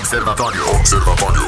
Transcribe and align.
Observatório. 0.00 0.66
Observatório. 0.76 1.42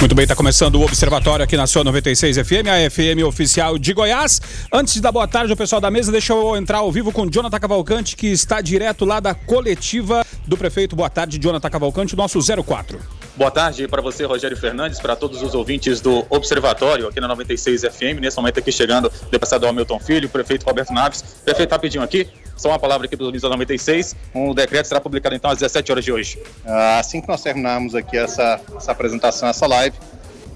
Muito 0.00 0.14
bem, 0.14 0.22
está 0.22 0.34
começando 0.34 0.76
o 0.76 0.82
Observatório 0.82 1.44
aqui 1.44 1.58
na 1.58 1.66
sua 1.66 1.84
96 1.84 2.38
FM, 2.38 2.66
a 2.66 2.90
FM 2.90 3.22
oficial 3.24 3.78
de 3.78 3.92
Goiás. 3.92 4.40
Antes 4.72 4.98
dar 4.98 5.12
boa 5.12 5.28
tarde 5.28 5.52
ao 5.52 5.56
pessoal 5.58 5.78
da 5.78 5.90
mesa, 5.90 6.10
deixa 6.10 6.32
eu 6.32 6.56
entrar 6.56 6.78
ao 6.78 6.90
vivo 6.90 7.12
com 7.12 7.28
Jonathan 7.28 7.60
Cavalcante, 7.60 8.16
que 8.16 8.28
está 8.28 8.62
direto 8.62 9.04
lá 9.04 9.20
da 9.20 9.34
coletiva 9.34 10.24
do 10.46 10.56
prefeito. 10.56 10.96
Boa 10.96 11.10
tarde, 11.10 11.38
Jonathan 11.38 11.68
Cavalcante, 11.68 12.16
nosso 12.16 12.40
04. 12.64 12.98
Boa 13.34 13.50
tarde 13.50 13.88
para 13.88 14.02
você, 14.02 14.26
Rogério 14.26 14.56
Fernandes, 14.58 15.00
para 15.00 15.16
todos 15.16 15.40
os 15.40 15.54
ouvintes 15.54 16.02
do 16.02 16.26
Observatório 16.28 17.08
aqui 17.08 17.18
na 17.18 17.26
96 17.28 17.80
FM. 17.80 18.20
Nesse 18.20 18.36
momento 18.36 18.58
aqui 18.58 18.70
chegando 18.70 19.06
o 19.06 19.30
deputado 19.30 19.66
Hamilton 19.66 19.98
Filho, 19.98 20.28
o 20.28 20.30
prefeito 20.30 20.66
Roberto 20.66 20.92
Naves. 20.92 21.22
Prefeito, 21.42 21.70
rapidinho 21.70 22.04
aqui, 22.04 22.28
só 22.58 22.68
uma 22.68 22.78
palavra 22.78 23.06
aqui 23.06 23.16
para 23.16 23.22
os 23.22 23.28
ouvintes 23.28 23.42
da 23.42 23.48
96. 23.48 24.14
Um 24.34 24.54
decreto 24.54 24.86
será 24.86 25.00
publicado 25.00 25.34
então 25.34 25.50
às 25.50 25.58
17 25.58 25.92
horas 25.92 26.04
de 26.04 26.12
hoje. 26.12 26.38
Ah, 26.66 26.98
Assim 26.98 27.22
que 27.22 27.28
nós 27.28 27.42
terminarmos 27.42 27.94
aqui 27.94 28.18
essa, 28.18 28.60
essa 28.76 28.92
apresentação, 28.92 29.48
essa 29.48 29.66
live, 29.66 29.96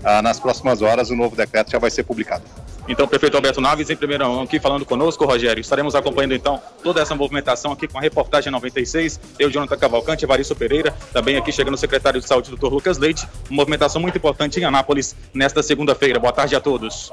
ah, 0.04 0.20
nas 0.20 0.38
próximas 0.38 0.82
horas 0.82 1.08
o 1.08 1.16
novo 1.16 1.34
decreto 1.34 1.70
já 1.70 1.78
vai 1.78 1.90
ser 1.90 2.04
publicado. 2.04 2.44
Então, 2.88 3.06
prefeito 3.08 3.36
Alberto 3.36 3.60
Naves, 3.60 3.90
em 3.90 3.96
primeira 3.96 4.28
mão 4.28 4.42
aqui 4.42 4.60
falando 4.60 4.84
conosco, 4.84 5.24
Rogério. 5.24 5.60
Estaremos 5.60 5.94
acompanhando 5.94 6.34
então 6.34 6.60
toda 6.82 7.00
essa 7.00 7.14
movimentação 7.14 7.72
aqui 7.72 7.88
com 7.88 7.98
a 7.98 8.00
reportagem 8.00 8.50
96. 8.52 9.18
Eu, 9.38 9.50
Jonathan 9.50 9.76
Cavalcante, 9.76 10.24
Evaristo 10.24 10.54
Pereira, 10.54 10.94
também 11.12 11.36
aqui 11.36 11.50
chegando 11.50 11.74
o 11.74 11.78
secretário 11.78 12.20
de 12.20 12.26
saúde, 12.26 12.50
doutor 12.50 12.72
Lucas 12.72 12.98
Leite. 12.98 13.26
Uma 13.50 13.56
movimentação 13.56 14.00
muito 14.00 14.16
importante 14.16 14.60
em 14.60 14.64
Anápolis 14.64 15.16
nesta 15.34 15.62
segunda-feira. 15.62 16.20
Boa 16.20 16.32
tarde 16.32 16.54
a 16.54 16.60
todos. 16.60 17.10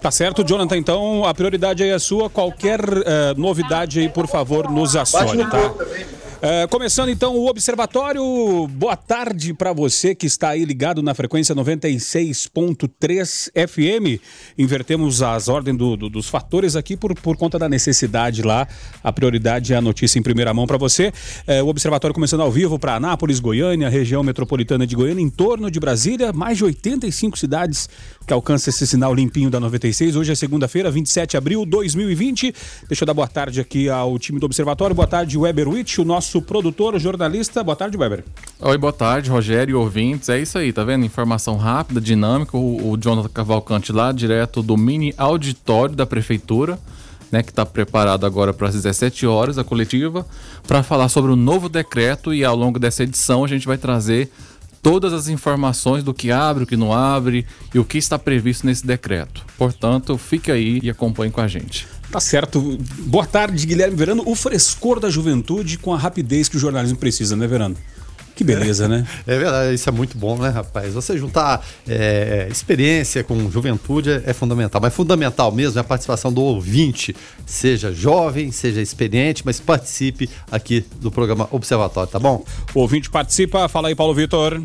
Tá 0.00 0.10
certo, 0.10 0.42
Jonathan. 0.42 0.78
Então, 0.78 1.26
a 1.26 1.34
prioridade 1.34 1.82
aí 1.82 1.90
é 1.90 1.98
sua. 1.98 2.30
Qualquer 2.30 2.80
eh, 2.80 3.34
novidade 3.36 4.00
aí, 4.00 4.08
por 4.08 4.26
favor, 4.26 4.70
nos 4.70 4.96
assone, 4.96 5.44
tá? 5.44 5.58
Eh, 6.42 6.66
começando 6.68 7.10
então 7.10 7.36
o 7.36 7.46
Observatório. 7.50 8.66
Boa 8.68 8.96
tarde 8.96 9.52
para 9.52 9.74
você 9.74 10.14
que 10.14 10.24
está 10.24 10.48
aí 10.48 10.64
ligado 10.64 11.02
na 11.02 11.12
frequência 11.12 11.54
96.3 11.54 13.50
FM. 13.54 14.18
Invertemos 14.56 15.20
as 15.20 15.48
ordens 15.48 15.76
do- 15.76 15.98
do- 15.98 16.08
dos 16.08 16.30
fatores 16.30 16.76
aqui 16.76 16.96
por, 16.96 17.14
por 17.14 17.36
conta 17.36 17.58
da 17.58 17.68
necessidade 17.68 18.40
lá. 18.40 18.66
A 19.04 19.12
prioridade 19.12 19.74
é 19.74 19.76
a 19.76 19.82
notícia 19.82 20.18
em 20.18 20.22
primeira 20.22 20.54
mão 20.54 20.66
para 20.66 20.78
você. 20.78 21.12
Eh, 21.46 21.62
o 21.62 21.68
Observatório 21.68 22.14
começando 22.14 22.40
ao 22.40 22.50
vivo 22.50 22.78
para 22.78 22.94
Anápolis, 22.94 23.38
Goiânia, 23.38 23.90
região 23.90 24.22
metropolitana 24.22 24.86
de 24.86 24.96
Goiânia, 24.96 25.22
em 25.22 25.28
torno 25.28 25.70
de 25.70 25.78
Brasília, 25.78 26.32
mais 26.32 26.56
de 26.56 26.64
85 26.64 27.38
cidades 27.38 27.86
que 28.30 28.34
alcançam 28.34 28.70
esse 28.70 28.86
sinal 28.86 29.12
limpinho 29.12 29.50
da 29.50 29.58
96. 29.58 30.14
Hoje 30.14 30.30
é 30.30 30.36
segunda-feira, 30.36 30.88
27 30.88 31.32
de 31.32 31.36
abril 31.36 31.64
de 31.64 31.70
2020. 31.72 32.54
Deixa 32.86 33.02
eu 33.02 33.06
dar 33.06 33.12
boa 33.12 33.26
tarde 33.26 33.60
aqui 33.60 33.88
ao 33.88 34.16
time 34.20 34.38
do 34.38 34.46
Observatório. 34.46 34.94
Boa 34.94 35.08
tarde, 35.08 35.36
Weber 35.36 35.68
Witt, 35.68 36.00
o 36.00 36.04
nosso 36.04 36.40
produtor, 36.40 36.96
jornalista. 37.00 37.64
Boa 37.64 37.74
tarde, 37.74 37.96
Weber. 37.96 38.22
Oi, 38.60 38.78
boa 38.78 38.92
tarde, 38.92 39.28
Rogério 39.28 39.72
e 39.72 39.74
ouvintes. 39.74 40.28
É 40.28 40.38
isso 40.38 40.56
aí, 40.56 40.72
tá 40.72 40.84
vendo? 40.84 41.04
Informação 41.04 41.56
rápida, 41.56 42.00
dinâmica. 42.00 42.56
O, 42.56 42.92
o 42.92 42.96
Jonathan 42.96 43.28
Cavalcante 43.30 43.90
lá, 43.90 44.12
direto 44.12 44.62
do 44.62 44.76
mini 44.76 45.12
auditório 45.18 45.96
da 45.96 46.06
prefeitura, 46.06 46.78
né, 47.32 47.42
que 47.42 47.50
está 47.50 47.66
preparado 47.66 48.24
agora 48.24 48.54
para 48.54 48.68
as 48.68 48.74
17 48.74 49.26
horas, 49.26 49.58
a 49.58 49.64
coletiva, 49.64 50.24
para 50.68 50.84
falar 50.84 51.08
sobre 51.08 51.32
o 51.32 51.36
novo 51.36 51.68
decreto 51.68 52.32
e 52.32 52.44
ao 52.44 52.54
longo 52.54 52.78
dessa 52.78 53.02
edição 53.02 53.44
a 53.44 53.48
gente 53.48 53.66
vai 53.66 53.76
trazer 53.76 54.30
todas 54.82 55.12
as 55.12 55.28
informações 55.28 56.02
do 56.02 56.14
que 56.14 56.30
abre, 56.30 56.64
o 56.64 56.66
que 56.66 56.76
não 56.76 56.92
abre 56.92 57.46
e 57.74 57.78
o 57.78 57.84
que 57.84 57.98
está 57.98 58.18
previsto 58.18 58.66
nesse 58.66 58.86
decreto. 58.86 59.44
Portanto, 59.56 60.16
fique 60.16 60.50
aí 60.50 60.80
e 60.82 60.90
acompanhe 60.90 61.30
com 61.30 61.40
a 61.40 61.48
gente. 61.48 61.86
Tá 62.10 62.18
certo. 62.18 62.78
Boa 63.06 63.26
tarde, 63.26 63.66
Guilherme 63.66 63.96
Verano. 63.96 64.22
O 64.26 64.34
frescor 64.34 64.98
da 64.98 65.08
juventude 65.08 65.78
com 65.78 65.94
a 65.94 65.98
rapidez 65.98 66.48
que 66.48 66.56
o 66.56 66.60
jornalismo 66.60 66.98
precisa, 66.98 67.36
né, 67.36 67.46
Verano? 67.46 67.76
Que 68.40 68.44
beleza, 68.44 68.88
né? 68.88 69.06
É 69.28 69.36
verdade, 69.36 69.74
isso 69.74 69.86
é 69.86 69.92
muito 69.92 70.16
bom, 70.16 70.38
né, 70.38 70.48
rapaz? 70.48 70.94
Você 70.94 71.18
juntar 71.18 71.62
é, 71.86 72.48
experiência 72.50 73.22
com 73.22 73.50
juventude 73.50 74.10
é, 74.10 74.22
é 74.24 74.32
fundamental. 74.32 74.80
Mas 74.80 74.94
fundamental 74.94 75.52
mesmo 75.52 75.78
é 75.78 75.82
a 75.82 75.84
participação 75.84 76.32
do 76.32 76.40
ouvinte, 76.40 77.14
seja 77.44 77.92
jovem, 77.92 78.50
seja 78.50 78.80
experiente, 78.80 79.42
mas 79.44 79.60
participe 79.60 80.30
aqui 80.50 80.82
do 81.02 81.10
programa 81.10 81.46
Observatório, 81.50 82.10
tá 82.10 82.18
bom? 82.18 82.42
O 82.74 82.80
ouvinte 82.80 83.10
participa. 83.10 83.68
Fala 83.68 83.88
aí, 83.88 83.94
Paulo 83.94 84.14
Vitor. 84.14 84.58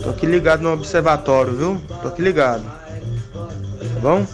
Tô 0.00 0.10
aqui 0.10 0.26
ligado 0.26 0.62
no 0.62 0.72
observatório, 0.72 1.56
viu? 1.56 1.82
Tô 2.00 2.06
aqui 2.06 2.22
ligado. 2.22 2.62
Tá 2.62 4.00
bom? 4.00 4.24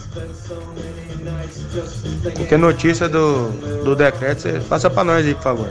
Qualquer 2.35 2.59
notícia 2.59 3.09
do, 3.09 3.49
do 3.83 3.95
decreto, 3.95 4.43
você 4.43 4.59
passa 4.59 4.91
pra 4.91 5.03
nós 5.03 5.25
aí, 5.25 5.33
por 5.33 5.41
favor. 5.41 5.69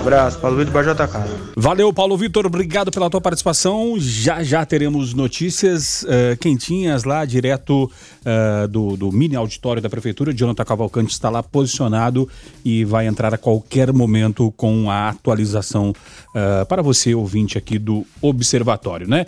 Abraço, 0.00 0.38
Paulo 0.38 0.56
Vitor 0.56 0.84
Cara. 0.96 1.28
Valeu, 1.56 1.92
Paulo 1.92 2.16
Vitor. 2.16 2.46
Obrigado 2.46 2.90
pela 2.90 3.10
tua 3.10 3.20
participação. 3.20 3.94
Já 3.98 4.42
já 4.42 4.64
teremos 4.64 5.12
notícias 5.12 6.04
eh, 6.08 6.36
quentinhas 6.40 7.04
lá, 7.04 7.24
direto 7.24 7.90
eh, 8.24 8.66
do, 8.68 8.96
do 8.96 9.12
mini 9.12 9.36
auditório 9.36 9.82
da 9.82 9.90
Prefeitura. 9.90 10.32
Jonathan 10.32 10.64
Cavalcante 10.64 11.12
está 11.12 11.28
lá 11.28 11.42
posicionado 11.42 12.28
e 12.64 12.84
vai 12.84 13.06
entrar 13.06 13.34
a 13.34 13.38
qualquer 13.38 13.92
momento 13.92 14.52
com 14.56 14.90
a 14.90 15.08
atualização 15.10 15.92
eh, 16.34 16.64
para 16.64 16.80
você, 16.80 17.14
ouvinte 17.14 17.58
aqui 17.58 17.78
do 17.78 18.06
Observatório, 18.22 19.08
né? 19.08 19.26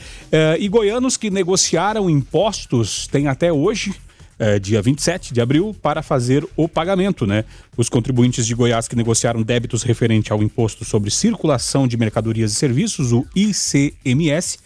E 0.59 0.69
goianos 0.69 1.17
que 1.17 1.31
negociaram 1.31 2.09
impostos 2.09 3.07
têm 3.07 3.27
até 3.29 3.53
hoje 3.53 3.95
é, 4.41 4.59
dia 4.59 4.81
27 4.81 5.35
de 5.35 5.41
abril, 5.41 5.77
para 5.83 6.03
fazer 6.03 6.47
o 6.57 6.67
pagamento, 6.67 7.27
né? 7.27 7.45
Os 7.77 7.91
contribuintes 7.91 8.47
de 8.47 8.55
Goiás 8.55 8.89
que 8.89 8.97
negociaram 8.97 9.43
débitos 9.43 9.83
referente 9.83 10.33
ao 10.33 10.43
Imposto 10.43 10.83
sobre 10.83 11.11
Circulação 11.11 11.87
de 11.87 11.99
Mercadorias 11.99 12.53
e 12.53 12.55
Serviços, 12.55 13.13
o 13.13 13.27
ICMS, 13.37 14.59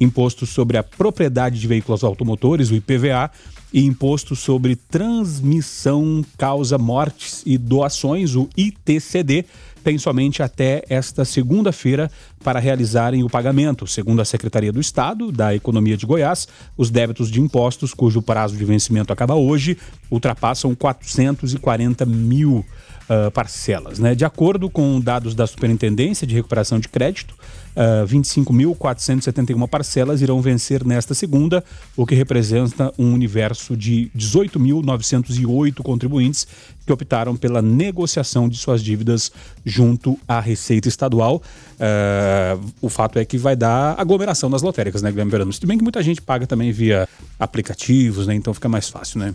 Imposto 0.00 0.44
sobre 0.44 0.76
a 0.76 0.82
Propriedade 0.82 1.60
de 1.60 1.68
Veículos 1.68 2.02
Automotores, 2.02 2.70
o 2.70 2.74
IPVA, 2.74 3.30
e 3.72 3.84
Imposto 3.86 4.34
sobre 4.34 4.74
Transmissão, 4.74 6.24
Causa 6.36 6.76
Mortes 6.76 7.42
e 7.46 7.56
Doações, 7.56 8.34
o 8.34 8.48
ITCD, 8.56 9.46
tem 9.82 9.98
somente 9.98 10.42
até 10.42 10.82
esta 10.88 11.24
segunda-feira 11.24 12.10
para 12.42 12.58
realizarem 12.58 13.22
o 13.22 13.28
pagamento. 13.28 13.86
Segundo 13.86 14.22
a 14.22 14.24
Secretaria 14.24 14.72
do 14.72 14.80
Estado 14.80 15.30
da 15.30 15.54
Economia 15.54 15.96
de 15.96 16.06
Goiás, 16.06 16.48
os 16.76 16.90
débitos 16.90 17.30
de 17.30 17.40
impostos, 17.40 17.92
cujo 17.92 18.22
prazo 18.22 18.56
de 18.56 18.64
vencimento 18.64 19.12
acaba 19.12 19.34
hoje, 19.34 19.76
ultrapassam 20.10 20.74
440 20.74 22.06
mil 22.06 22.64
ah, 23.08 23.30
parcelas. 23.30 23.98
Né? 23.98 24.14
De 24.14 24.24
acordo 24.24 24.70
com 24.70 24.98
dados 24.98 25.34
da 25.34 25.46
Superintendência 25.46 26.26
de 26.26 26.34
Recuperação 26.34 26.78
de 26.78 26.88
Crédito, 26.88 27.34
ah, 27.74 28.04
25.471 28.06 29.68
parcelas 29.68 30.20
irão 30.20 30.40
vencer 30.40 30.84
nesta 30.84 31.14
segunda, 31.14 31.64
o 31.96 32.06
que 32.06 32.14
representa 32.14 32.92
um 32.98 33.12
universo 33.12 33.76
de 33.76 34.10
18.908 34.16 35.82
contribuintes 35.82 36.46
que 36.84 36.92
optaram 36.92 37.36
pela 37.36 37.62
negociação 37.62 38.48
de 38.48 38.56
suas 38.56 38.82
dívidas 38.82 39.30
junto 39.64 40.18
à 40.26 40.40
Receita 40.40 40.88
Estadual. 40.88 41.42
Ah, 41.78 42.58
o 42.80 42.88
fato 42.88 43.18
é 43.18 43.24
que 43.24 43.38
vai 43.38 43.56
dar 43.56 43.94
aglomeração 43.98 44.48
nas 44.48 44.62
lotéricas, 44.62 45.02
né, 45.02 45.10
Guilherme 45.10 45.30
Verano? 45.30 45.52
Se 45.52 45.64
bem 45.66 45.78
que 45.78 45.84
muita 45.84 46.02
gente 46.02 46.20
paga 46.20 46.46
também 46.46 46.72
via 46.72 47.08
aplicativos, 47.38 48.26
né? 48.26 48.34
Então 48.34 48.54
fica 48.54 48.68
mais 48.68 48.88
fácil, 48.88 49.18
né? 49.18 49.34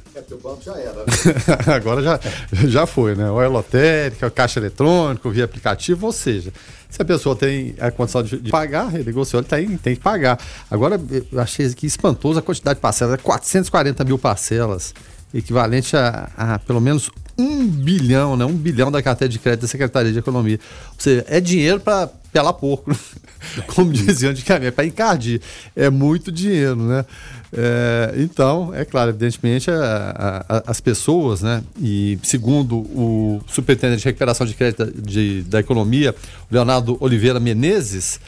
Agora 1.74 2.02
já, 2.02 2.20
já 2.68 2.86
foi, 2.86 3.16
né? 3.16 3.30
Ou 3.30 3.42
é 3.42 3.48
lotérica, 3.48 4.30
caixa 4.30 4.60
eletrônico, 4.60 5.30
via 5.30 5.46
aplicativo, 5.46 6.06
ou 6.06 6.12
seja, 6.12 6.54
se 6.90 7.02
a 7.02 7.06
pessoa 7.06 7.36
tem 7.36 7.76
a 7.80 7.92
condição 7.92 8.24
de, 8.24 8.38
de 8.40 8.50
pagar, 8.50 8.88
renegociou, 8.88 9.42
ele 9.42 9.48
tem, 9.48 9.78
tem 9.78 9.96
que 9.96 10.02
pagar. 10.02 10.40
Agora, 10.70 11.00
eu 11.32 11.40
achei 11.40 11.66
aqui 11.66 11.86
espantoso 11.86 12.40
a 12.40 12.42
quantidade 12.42 12.78
de 12.78 12.82
parcelas, 12.82 13.14
é 13.16 13.18
440 13.18 14.04
mil 14.04 14.18
parcelas, 14.18 14.94
equivalente 15.34 15.96
a, 15.96 16.30
a 16.38 16.60
pelo 16.60 16.80
menos 16.80 17.10
um 17.38 17.68
bilhão, 17.68 18.36
né? 18.36 18.46
Um 18.46 18.54
bilhão 18.54 18.92
da 18.92 19.02
carteira 19.02 19.32
de 19.32 19.38
crédito 19.38 19.62
da 19.62 19.68
Secretaria 19.68 20.12
de 20.12 20.18
Economia. 20.18 20.60
Ou 20.88 20.96
seja, 20.98 21.26
é 21.28 21.40
dinheiro 21.40 21.80
para 21.80 22.10
pelar 22.32 22.54
pouco, 22.54 22.96
como 23.68 23.92
diziam 23.94 24.32
antigamente, 24.32 24.72
para 24.72 24.86
encardir. 24.86 25.42
É 25.76 25.90
muito 25.90 26.32
dinheiro, 26.32 26.76
né? 26.76 27.06
É, 27.54 28.14
então, 28.18 28.74
é 28.74 28.84
claro, 28.84 29.12
evidentemente, 29.12 29.72
a- 29.72 30.46
a- 30.50 30.64
as 30.68 30.82
pessoas, 30.82 31.42
né? 31.42 31.64
E 31.82 32.20
segundo 32.22 32.80
o 32.80 33.42
superintendente 33.48 34.00
de 34.00 34.06
recuperação 34.06 34.46
de 34.46 34.54
crédito 34.54 34.86
da- 34.86 34.92
de- 35.02 35.44
da 35.44 35.60
economia, 35.60 36.14
Leonardo 36.52 36.98
Oliveira 37.00 37.40
Menezes, 37.40 38.20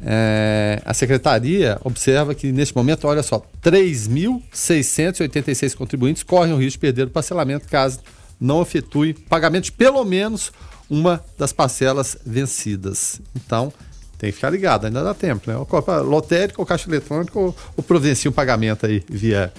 é, 0.00 0.80
a 0.84 0.94
secretaria 0.94 1.76
observa 1.82 2.32
que 2.36 2.52
neste 2.52 2.76
momento, 2.76 3.08
olha 3.08 3.20
só, 3.22 3.44
3.686 3.60 5.74
contribuintes 5.74 6.22
correm 6.22 6.52
o 6.52 6.56
risco 6.56 6.74
de 6.74 6.78
perder 6.78 7.06
o 7.06 7.10
parcelamento 7.10 7.66
caso 7.68 7.98
não 8.40 8.62
efetue 8.62 9.12
pagamento 9.12 9.64
de 9.64 9.72
pelo 9.72 10.04
menos 10.04 10.52
uma 10.88 11.20
das 11.36 11.52
parcelas 11.52 12.16
vencidas. 12.24 13.20
Então, 13.34 13.72
tem 14.18 14.30
que 14.30 14.34
ficar 14.34 14.50
ligado, 14.50 14.86
ainda 14.86 15.02
dá 15.02 15.14
tempo, 15.14 15.48
né? 15.48 15.56
Ou 15.56 15.64
compra 15.64 16.00
lotérica, 16.00 16.60
ou 16.60 16.66
caixa 16.66 16.90
eletrônica, 16.90 17.38
ou, 17.38 17.54
ou 17.76 17.84
providencia 17.84 18.28
um 18.28 18.34
pagamento 18.34 18.84
aí 18.84 19.02
via 19.08 19.52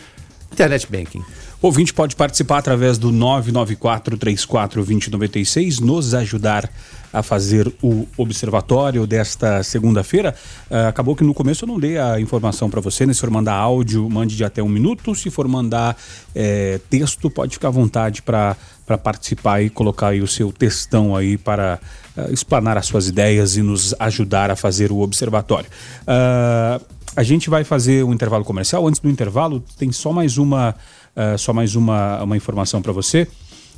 Internet 0.51 0.85
Banking. 0.91 1.23
O 1.61 1.67
ouvinte 1.67 1.93
pode 1.93 2.15
participar 2.15 2.59
através 2.59 2.97
do 2.97 3.11
994-34-2096, 3.11 5.79
nos 5.79 6.13
ajudar 6.13 6.69
a 7.11 7.21
fazer 7.23 7.73
o 7.81 8.07
observatório 8.17 9.05
desta 9.05 9.61
segunda-feira. 9.63 10.33
Uh, 10.69 10.87
acabou 10.87 11.13
que 11.15 11.23
no 11.23 11.33
começo 11.33 11.65
eu 11.65 11.67
não 11.67 11.79
dei 11.79 11.97
a 11.97 12.19
informação 12.19 12.69
para 12.69 12.79
você, 12.79 13.05
né? 13.05 13.13
Se 13.13 13.19
for 13.19 13.29
mandar 13.29 13.55
áudio, 13.55 14.09
mande 14.09 14.37
de 14.37 14.45
até 14.45 14.63
um 14.63 14.69
minuto. 14.69 15.13
Se 15.15 15.29
for 15.29 15.47
mandar 15.47 15.97
é, 16.35 16.79
texto, 16.89 17.29
pode 17.29 17.53
ficar 17.55 17.69
à 17.69 17.71
vontade 17.71 18.21
para 18.21 18.55
participar 19.03 19.61
e 19.61 19.69
colocar 19.69 20.09
aí 20.09 20.21
o 20.21 20.27
seu 20.27 20.51
textão 20.51 21.15
aí 21.15 21.37
para 21.37 21.79
uh, 22.27 22.33
explanar 22.33 22.77
as 22.77 22.85
suas 22.85 23.07
ideias 23.07 23.57
e 23.57 23.61
nos 23.61 23.93
ajudar 23.99 24.51
a 24.51 24.55
fazer 24.55 24.91
o 24.91 24.99
observatório. 24.99 25.69
Uh, 26.01 26.83
a 27.15 27.23
gente 27.23 27.49
vai 27.49 27.63
fazer 27.63 28.03
um 28.03 28.13
intervalo 28.13 28.45
comercial. 28.45 28.87
Antes 28.87 29.01
do 29.01 29.09
intervalo, 29.09 29.63
tem 29.77 29.91
só 29.91 30.11
mais 30.11 30.37
uma 30.37 30.75
Uh, 31.19 31.37
só 31.37 31.51
mais 31.51 31.75
uma, 31.75 32.23
uma 32.23 32.37
informação 32.37 32.81
para 32.81 32.93
você. 32.93 33.23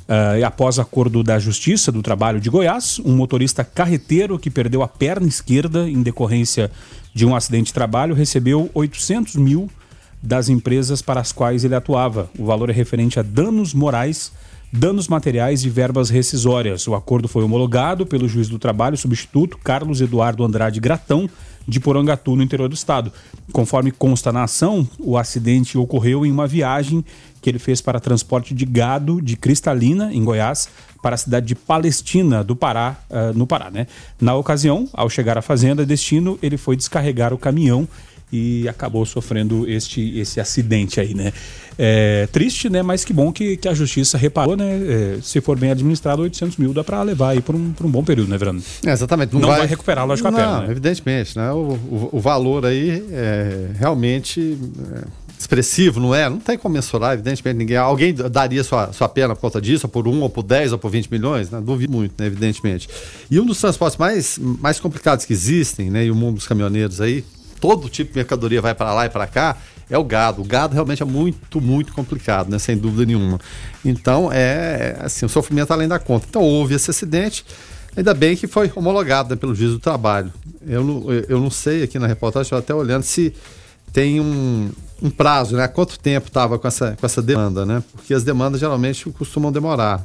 Uh, 0.02 0.44
após 0.46 0.78
acordo 0.78 1.24
da 1.24 1.38
Justiça 1.40 1.90
do 1.90 2.00
Trabalho 2.00 2.40
de 2.40 2.50
Goiás, 2.50 3.00
um 3.04 3.16
motorista 3.16 3.64
carreteiro 3.64 4.38
que 4.38 4.50
perdeu 4.50 4.82
a 4.82 4.86
perna 4.86 5.26
esquerda 5.26 5.88
em 5.88 6.02
decorrência 6.02 6.70
de 7.12 7.26
um 7.26 7.34
acidente 7.34 7.66
de 7.66 7.72
trabalho 7.72 8.14
recebeu 8.14 8.70
800 8.74 9.36
mil 9.36 9.68
das 10.22 10.48
empresas 10.48 11.02
para 11.02 11.20
as 11.20 11.32
quais 11.32 11.64
ele 11.64 11.74
atuava. 11.74 12.30
O 12.38 12.44
valor 12.44 12.70
é 12.70 12.72
referente 12.72 13.18
a 13.18 13.22
danos 13.22 13.74
morais, 13.74 14.32
danos 14.72 15.06
materiais 15.06 15.64
e 15.64 15.68
verbas 15.68 16.08
rescisórias. 16.08 16.88
O 16.88 16.94
acordo 16.94 17.28
foi 17.28 17.44
homologado 17.44 18.06
pelo 18.06 18.26
juiz 18.26 18.48
do 18.48 18.58
trabalho 18.58 18.96
substituto 18.96 19.58
Carlos 19.58 20.00
Eduardo 20.00 20.42
Andrade 20.42 20.80
Gratão, 20.80 21.28
de 21.68 21.78
Porangatu, 21.78 22.34
no 22.34 22.42
interior 22.42 22.68
do 22.68 22.74
estado. 22.74 23.12
Conforme 23.52 23.92
consta 23.92 24.32
na 24.32 24.44
ação, 24.44 24.88
o 24.98 25.16
acidente 25.16 25.78
ocorreu 25.78 26.24
em 26.26 26.32
uma 26.32 26.46
viagem 26.46 27.04
que 27.40 27.50
ele 27.50 27.58
fez 27.58 27.80
para 27.80 28.00
transporte 28.00 28.54
de 28.54 28.64
gado 28.64 29.20
de 29.20 29.36
Cristalina, 29.36 30.12
em 30.12 30.24
Goiás, 30.24 30.68
para 31.02 31.14
a 31.14 31.18
cidade 31.18 31.46
de 31.46 31.54
Palestina, 31.54 32.42
do 32.42 32.56
Pará, 32.56 32.96
uh, 33.10 33.36
no 33.36 33.46
Pará. 33.46 33.70
Né? 33.70 33.86
Na 34.20 34.34
ocasião, 34.34 34.88
ao 34.92 35.10
chegar 35.10 35.36
à 35.36 35.42
fazenda 35.42 35.84
destino, 35.84 36.38
ele 36.42 36.56
foi 36.56 36.76
descarregar 36.76 37.34
o 37.34 37.38
caminhão 37.38 37.86
e 38.32 38.66
acabou 38.66 39.04
sofrendo 39.04 39.68
este 39.68 40.18
esse 40.18 40.40
acidente 40.40 40.98
aí, 40.98 41.14
né? 41.14 41.32
É, 41.78 42.26
triste, 42.32 42.70
né? 42.70 42.82
Mas 42.82 43.04
que 43.04 43.12
bom 43.12 43.32
que, 43.32 43.56
que 43.56 43.68
a 43.68 43.74
justiça 43.74 44.16
reparou, 44.16 44.56
né? 44.56 45.16
É, 45.16 45.18
se 45.22 45.40
for 45.40 45.58
bem 45.58 45.70
administrado, 45.70 46.22
800 46.22 46.56
mil 46.56 46.72
dá 46.72 46.82
para 46.82 47.02
levar 47.02 47.30
aí 47.30 47.40
por 47.40 47.54
um, 47.54 47.72
por 47.72 47.86
um 47.86 47.90
bom 47.90 48.02
período, 48.02 48.28
né, 48.30 48.38
Verano? 48.38 48.62
É, 48.84 48.90
exatamente. 48.90 49.32
Não, 49.34 49.40
não 49.40 49.48
vai... 49.48 49.58
vai... 49.58 49.66
recuperar, 49.66 50.06
lógico, 50.06 50.30
não, 50.30 50.38
a 50.38 50.42
perna. 50.42 50.60
Né? 50.62 50.70
evidentemente, 50.70 51.36
né? 51.36 51.52
O, 51.52 51.56
o, 51.56 52.08
o, 52.12 52.20
valor 52.20 52.64
aí 52.64 53.04
é 53.10 53.70
realmente 53.78 54.58
é, 54.94 55.04
expressivo, 55.38 56.00
não 56.00 56.14
é? 56.14 56.28
Não 56.28 56.38
tem 56.38 56.56
como 56.56 56.74
mensurar, 56.74 57.14
evidentemente. 57.14 57.56
Ninguém, 57.56 57.76
alguém 57.76 58.14
daria 58.14 58.62
sua, 58.64 58.92
sua 58.92 59.08
pena 59.08 59.34
por 59.34 59.40
conta 59.40 59.60
disso, 59.60 59.86
ou 59.86 59.90
por 59.90 60.08
um, 60.08 60.20
ou 60.20 60.30
por 60.30 60.42
10, 60.42 60.72
ou 60.72 60.78
por 60.78 60.90
20 60.90 61.10
milhões? 61.10 61.50
Né? 61.50 61.60
Duvido 61.60 61.92
muito, 61.92 62.14
né? 62.18 62.26
evidentemente. 62.26 62.88
E 63.30 63.40
um 63.40 63.44
dos 63.44 63.60
transportes 63.60 63.98
mais, 63.98 64.38
mais 64.38 64.78
complicados 64.78 65.24
que 65.24 65.32
existem, 65.32 65.90
né? 65.90 66.04
E 66.04 66.10
o 66.10 66.14
mundo 66.14 66.36
dos 66.36 66.46
caminhoneiros 66.46 67.00
aí, 67.00 67.24
todo 67.62 67.88
tipo 67.88 68.10
de 68.10 68.16
mercadoria 68.18 68.60
vai 68.60 68.74
para 68.74 68.92
lá 68.92 69.06
e 69.06 69.08
para 69.08 69.24
cá, 69.24 69.56
é 69.88 69.96
o 69.96 70.02
gado. 70.02 70.42
O 70.42 70.44
gado 70.44 70.74
realmente 70.74 71.00
é 71.00 71.06
muito, 71.06 71.60
muito 71.60 71.92
complicado, 71.92 72.50
né? 72.50 72.58
sem 72.58 72.76
dúvida 72.76 73.06
nenhuma. 73.06 73.38
Então, 73.84 74.30
é 74.32 74.96
assim, 74.98 75.24
o 75.24 75.28
sofrimento 75.28 75.72
além 75.72 75.86
da 75.86 76.00
conta. 76.00 76.26
Então, 76.28 76.42
houve 76.42 76.74
esse 76.74 76.90
acidente, 76.90 77.46
ainda 77.96 78.12
bem 78.12 78.36
que 78.36 78.48
foi 78.48 78.70
homologado 78.74 79.30
né, 79.30 79.36
pelo 79.36 79.54
juiz 79.54 79.70
do 79.70 79.78
trabalho. 79.78 80.32
Eu 80.66 81.06
eu 81.28 81.40
não 81.40 81.50
sei 81.50 81.84
aqui 81.84 82.00
na 82.00 82.08
reportagem, 82.08 82.46
estou 82.46 82.58
até 82.58 82.74
olhando 82.74 83.04
se 83.04 83.32
tem 83.92 84.20
um, 84.20 84.70
um 85.00 85.10
prazo, 85.10 85.56
né? 85.56 85.68
Quanto 85.68 85.98
tempo 85.98 86.28
estava 86.28 86.58
com 86.58 86.66
essa, 86.66 86.96
com 86.98 87.06
essa 87.06 87.22
demanda, 87.22 87.64
né? 87.66 87.82
Porque 87.92 88.14
as 88.14 88.24
demandas 88.24 88.60
geralmente 88.60 89.08
costumam 89.10 89.52
demorar. 89.52 90.04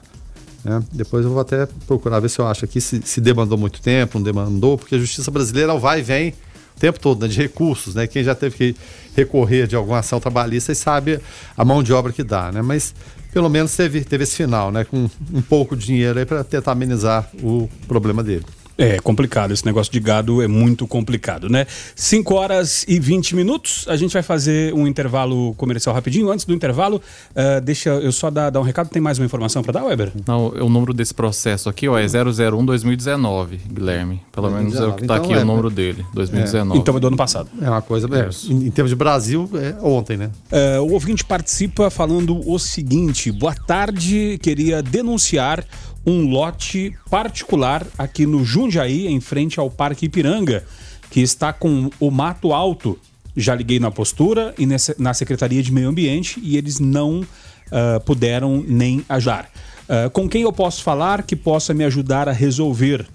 Né? 0.63 0.83
Depois 0.91 1.23
eu 1.23 1.31
vou 1.31 1.39
até 1.39 1.67
procurar 1.87 2.19
ver 2.19 2.29
se 2.29 2.39
eu 2.39 2.47
acho 2.47 2.65
aqui 2.65 2.81
se, 2.81 3.01
se 3.03 3.21
demandou 3.21 3.57
muito 3.57 3.81
tempo, 3.81 4.19
não 4.19 4.23
demandou, 4.23 4.77
porque 4.77 4.95
a 4.95 4.99
justiça 4.99 5.31
brasileira 5.31 5.73
vai 5.75 5.99
e 5.99 6.03
vem 6.03 6.33
o 6.77 6.79
tempo 6.79 6.99
todo, 6.99 7.23
né, 7.23 7.27
de 7.27 7.41
recursos, 7.41 7.95
né? 7.95 8.05
Quem 8.05 8.23
já 8.23 8.35
teve 8.35 8.55
que 8.55 8.75
recorrer 9.15 9.65
de 9.65 9.75
alguma 9.75 9.99
ação 9.99 10.19
trabalhista 10.19 10.73
sabe 10.75 11.19
a 11.57 11.65
mão 11.65 11.81
de 11.81 11.91
obra 11.91 12.13
que 12.13 12.23
dá, 12.23 12.51
né? 12.51 12.61
Mas 12.61 12.93
pelo 13.33 13.49
menos 13.49 13.75
teve, 13.75 14.03
teve 14.03 14.23
esse 14.23 14.35
final, 14.35 14.71
né? 14.71 14.83
Com 14.85 15.09
um 15.33 15.41
pouco 15.41 15.75
de 15.75 15.87
dinheiro 15.87 16.19
aí 16.19 16.25
para 16.25 16.43
tentar 16.43 16.73
amenizar 16.73 17.27
o 17.41 17.67
problema 17.87 18.23
dele. 18.23 18.45
É 18.77 18.99
complicado, 18.99 19.51
esse 19.51 19.65
negócio 19.65 19.91
de 19.91 19.99
gado 19.99 20.39
é 20.41 20.47
muito 20.47 20.85
complicado, 20.85 21.49
né? 21.49 21.65
5 21.95 22.35
horas 22.35 22.85
e 22.87 22.99
20 22.99 23.35
minutos, 23.35 23.85
a 23.87 23.95
gente 23.95 24.13
vai 24.13 24.21
fazer 24.21 24.71
um 24.73 24.85
intervalo 24.85 25.55
comercial 25.55 25.95
rapidinho. 25.95 26.29
Antes 26.29 26.45
do 26.45 26.53
intervalo, 26.53 27.01
uh, 27.31 27.59
deixa 27.61 27.89
eu 27.89 28.11
só 28.11 28.29
dar, 28.29 28.51
dar, 28.51 28.59
um 28.59 28.63
recado. 28.63 28.89
Tem 28.89 29.01
mais 29.01 29.17
uma 29.17 29.25
informação 29.25 29.63
para 29.63 29.79
dar, 29.79 29.83
Weber? 29.83 30.11
Não, 30.27 30.49
o 30.49 30.69
número 30.69 30.93
desse 30.93 31.11
processo 31.11 31.69
aqui 31.69 31.87
ó, 31.87 31.97
é 31.97 32.05
001-2019, 32.05 33.59
Guilherme. 33.67 34.21
Pelo 34.31 34.47
2019. 34.47 34.63
menos 34.63 34.75
é 34.75 34.85
o 34.85 34.93
que 34.93 35.01
está 35.01 35.15
então, 35.15 35.25
aqui 35.25 35.33
é, 35.33 35.41
o 35.41 35.45
número 35.45 35.71
dele, 35.71 36.05
2019. 36.13 36.77
É. 36.77 36.81
Então 36.81 36.95
é 36.95 36.99
do 36.99 37.07
ano 37.07 37.17
passado. 37.17 37.49
É 37.59 37.67
uma 37.67 37.81
coisa, 37.81 38.07
é, 38.07 38.29
em, 38.51 38.67
em, 38.67 38.71
termos 38.71 38.91
de 38.91 38.95
Brasil, 38.95 39.49
é 39.55 39.75
ontem, 39.81 40.17
né? 40.17 40.29
Uh, 40.51 40.83
o 40.83 40.93
ouvinte 40.93 41.25
participa 41.25 41.89
falando 41.89 42.47
o 42.47 42.59
seguinte: 42.59 43.31
boa 43.31 43.55
tarde, 43.55 44.37
queria 44.39 44.83
denunciar 44.83 45.65
um 46.05 46.29
lote 46.29 46.95
particular 47.09 47.85
aqui 47.97 48.25
no 48.25 48.43
Jundiaí, 48.43 49.07
em 49.07 49.19
frente 49.19 49.59
ao 49.59 49.69
Parque 49.69 50.05
Ipiranga, 50.05 50.63
que 51.09 51.21
está 51.21 51.51
com 51.51 51.89
o 51.99 52.11
mato 52.11 52.53
alto. 52.53 52.97
Já 53.35 53.53
liguei 53.53 53.79
na 53.79 53.91
postura 53.91 54.53
e 54.57 54.65
na 54.97 55.13
Secretaria 55.13 55.61
de 55.61 55.71
Meio 55.71 55.89
Ambiente 55.89 56.39
e 56.41 56.57
eles 56.57 56.79
não 56.79 57.21
uh, 57.21 57.99
puderam 58.05 58.63
nem 58.67 59.05
ajudar. 59.07 59.49
Uh, 59.87 60.09
com 60.09 60.27
quem 60.27 60.41
eu 60.41 60.51
posso 60.51 60.83
falar 60.83 61.23
que 61.23 61.35
possa 61.35 61.73
me 61.73 61.83
ajudar 61.85 62.27
a 62.27 62.31
resolver? 62.31 63.05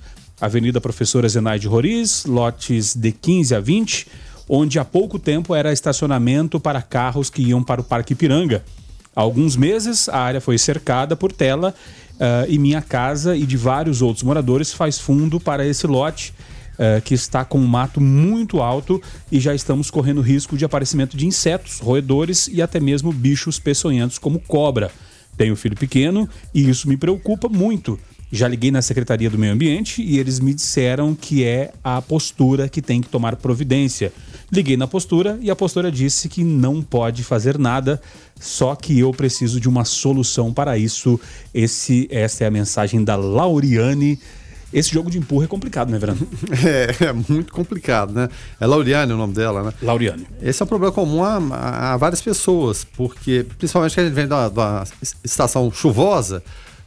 Avenida 0.40 0.80
Professora 0.80 1.28
Zenaide 1.28 1.68
Roriz, 1.68 2.24
lotes 2.24 2.96
de 2.96 3.12
15 3.12 3.54
a 3.54 3.60
20, 3.60 4.08
onde 4.48 4.78
há 4.78 4.84
pouco 4.84 5.18
tempo 5.18 5.54
era 5.54 5.72
estacionamento 5.72 6.58
para 6.58 6.82
carros 6.82 7.30
que 7.30 7.42
iam 7.42 7.62
para 7.62 7.80
o 7.80 7.84
Parque 7.84 8.12
Ipiranga. 8.12 8.64
Há 9.14 9.20
alguns 9.20 9.56
meses 9.56 10.08
a 10.08 10.18
área 10.18 10.40
foi 10.40 10.58
cercada 10.58 11.14
por 11.14 11.32
tela 11.32 11.74
uh, 12.22 12.46
e 12.48 12.58
minha 12.58 12.80
casa 12.80 13.36
e 13.36 13.44
de 13.44 13.56
vários 13.56 14.00
outros 14.00 14.22
moradores 14.22 14.72
faz 14.72 14.98
fundo 14.98 15.40
para 15.40 15.66
esse 15.66 15.86
lote. 15.86 16.32
Uh, 16.72 17.02
que 17.02 17.12
está 17.12 17.44
com 17.44 17.58
um 17.58 17.66
mato 17.66 18.00
muito 18.00 18.62
alto 18.62 19.00
e 19.30 19.38
já 19.38 19.54
estamos 19.54 19.90
correndo 19.90 20.22
risco 20.22 20.56
de 20.56 20.64
aparecimento 20.64 21.18
de 21.18 21.26
insetos, 21.26 21.78
roedores 21.80 22.48
e 22.48 22.62
até 22.62 22.80
mesmo 22.80 23.12
bichos 23.12 23.58
peçonhentos 23.58 24.18
como 24.18 24.40
cobra. 24.40 24.90
Tenho 25.36 25.54
filho 25.54 25.76
pequeno 25.76 26.26
e 26.52 26.68
isso 26.68 26.88
me 26.88 26.96
preocupa 26.96 27.46
muito. 27.46 28.00
Já 28.34 28.48
liguei 28.48 28.70
na 28.70 28.80
Secretaria 28.80 29.28
do 29.28 29.36
Meio 29.36 29.52
Ambiente 29.52 30.00
e 30.00 30.18
eles 30.18 30.40
me 30.40 30.54
disseram 30.54 31.14
que 31.14 31.44
é 31.44 31.70
a 31.84 32.00
postura 32.00 32.66
que 32.66 32.80
tem 32.80 33.02
que 33.02 33.08
tomar 33.08 33.36
providência. 33.36 34.10
Liguei 34.50 34.74
na 34.74 34.86
postura 34.86 35.38
e 35.42 35.50
a 35.50 35.56
postura 35.56 35.92
disse 35.92 36.30
que 36.30 36.42
não 36.42 36.80
pode 36.80 37.22
fazer 37.22 37.58
nada, 37.58 38.00
só 38.40 38.74
que 38.74 38.98
eu 38.98 39.10
preciso 39.10 39.60
de 39.60 39.68
uma 39.68 39.84
solução 39.84 40.50
para 40.50 40.78
isso. 40.78 41.20
Esse, 41.52 42.08
essa 42.10 42.44
é 42.44 42.46
a 42.46 42.50
mensagem 42.50 43.04
da 43.04 43.16
Lauriane. 43.16 44.18
Esse 44.72 44.90
jogo 44.90 45.10
de 45.10 45.18
empurra 45.18 45.44
é 45.44 45.48
complicado, 45.48 45.90
né, 45.90 45.98
Verano? 45.98 46.26
É, 46.64 47.04
é 47.08 47.12
muito 47.12 47.52
complicado, 47.52 48.14
né? 48.14 48.30
É 48.58 48.66
Lauriane 48.66 49.12
o 49.12 49.16
nome 49.18 49.34
dela, 49.34 49.62
né? 49.62 49.72
Lauriane. 49.82 50.26
Esse 50.40 50.62
é 50.62 50.64
um 50.64 50.68
problema 50.68 50.90
comum 50.90 51.22
a, 51.22 51.92
a 51.92 51.96
várias 51.98 52.22
pessoas, 52.22 52.82
porque 52.82 53.44
principalmente 53.58 53.92
que 53.92 54.00
a 54.00 54.04
gente 54.04 54.14
vem 54.14 54.26
de 54.26 54.32
uma 54.32 54.84
estação 55.22 55.70
chuvosa, 55.70 56.42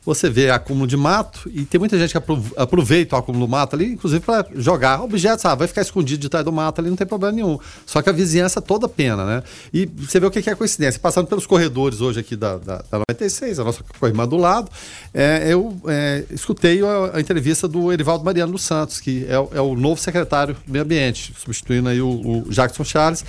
você 0.05 0.29
vê 0.29 0.51
acúmulo 0.51 0.85
de 0.85 0.95
mato 0.95 1.49
e 1.51 1.65
tem 1.65 1.79
muita 1.79 1.97
gente 1.97 2.11
que 2.11 2.23
aproveita 2.55 3.15
o 3.15 3.19
acúmulo 3.19 3.47
do 3.47 3.49
mato 3.49 3.75
ali, 3.75 3.93
inclusive 3.93 4.23
para 4.23 4.45
jogar 4.55 5.01
objetos, 5.01 5.43
ah, 5.45 5.55
vai 5.55 5.67
ficar 5.67 5.81
escondido 5.81 6.21
de 6.21 6.29
trás 6.29 6.45
do 6.45 6.51
mato 6.51 6.79
ali, 6.79 6.89
não 6.89 6.95
tem 6.95 7.07
problema 7.07 7.33
nenhum. 7.33 7.57
Só 7.85 8.01
que 8.01 8.09
a 8.09 8.11
vizinhança 8.11 8.61
toda 8.61 8.87
pena, 8.87 9.25
né? 9.25 9.43
E 9.73 9.85
você 9.85 10.19
vê 10.19 10.27
o 10.27 10.31
que 10.31 10.47
é 10.47 10.55
coincidência. 10.55 10.99
Passando 10.99 11.27
pelos 11.27 11.47
corredores 11.47 12.01
hoje 12.01 12.19
aqui 12.19 12.35
da, 12.35 12.57
da, 12.57 12.83
da 12.89 12.99
96, 12.99 13.59
a 13.59 13.63
nossa 13.63 13.83
corrimã 13.99 14.27
do 14.27 14.37
lado, 14.37 14.69
é, 15.13 15.47
eu 15.47 15.75
é, 15.87 16.23
escutei 16.29 16.81
a, 16.83 17.17
a, 17.17 17.19
entrevista 17.19 17.67
do 17.67 17.91
Erivaldo 17.91 18.23
Mariano 18.23 18.51
dos 18.51 18.61
Santos, 18.61 18.99
que 18.99 19.25
é, 19.25 19.33
é, 19.33 19.61
o 19.61 19.75
novo 19.75 19.99
secretário 19.99 20.55
do 20.65 20.71
Meio 20.71 20.83
Ambiente, 20.83 21.33
substituindo 21.37 21.89
aí 21.89 22.01
o, 22.01 22.43
o 22.45 22.49
Jackson 22.49 22.83
Charles. 22.83 23.25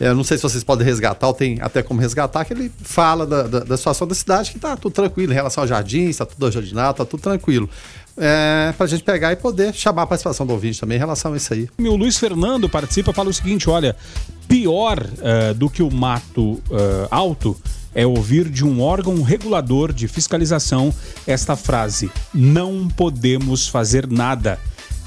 É, 0.00 0.14
não 0.14 0.24
sei 0.24 0.38
se 0.38 0.42
vocês 0.42 0.64
podem 0.64 0.86
resgatar, 0.86 1.26
ou 1.26 1.34
tem 1.34 1.58
até 1.60 1.82
como 1.82 2.00
resgatar, 2.00 2.42
que 2.46 2.54
ele 2.54 2.72
fala 2.82 3.26
da, 3.26 3.42
da, 3.42 3.60
da 3.60 3.76
situação 3.76 4.08
da 4.08 4.14
cidade, 4.14 4.50
que 4.50 4.56
está 4.56 4.74
tudo 4.74 4.92
tranquilo 4.92 5.30
em 5.30 5.34
relação 5.34 5.62
ao 5.62 5.68
jardim, 5.68 6.10
está 6.22 6.26
tudo 6.26 6.46
ajardinado, 6.46 6.90
está 6.90 7.04
tudo 7.04 7.20
tranquilo. 7.20 7.68
É, 8.16 8.74
para 8.76 8.84
a 8.84 8.88
gente 8.88 9.02
pegar 9.02 9.32
e 9.32 9.36
poder 9.36 9.72
chamar 9.74 10.02
a 10.02 10.06
participação 10.06 10.46
do 10.46 10.52
ouvinte 10.52 10.78
também 10.80 10.96
em 10.96 10.98
relação 10.98 11.32
a 11.32 11.36
isso 11.36 11.54
aí. 11.54 11.68
O 11.78 11.96
Luiz 11.96 12.18
Fernando 12.18 12.68
participa, 12.68 13.12
fala 13.12 13.30
o 13.30 13.32
seguinte: 13.32 13.70
olha, 13.70 13.96
pior 14.46 14.98
uh, 15.00 15.54
do 15.54 15.70
que 15.70 15.82
o 15.82 15.90
mato 15.90 16.52
uh, 16.52 16.60
alto 17.10 17.56
é 17.94 18.06
ouvir 18.06 18.48
de 18.48 18.64
um 18.64 18.82
órgão 18.82 19.22
regulador 19.22 19.92
de 19.92 20.06
fiscalização 20.06 20.92
esta 21.26 21.56
frase: 21.56 22.10
não 22.34 22.88
podemos 22.88 23.68
fazer 23.68 24.06
nada 24.06 24.58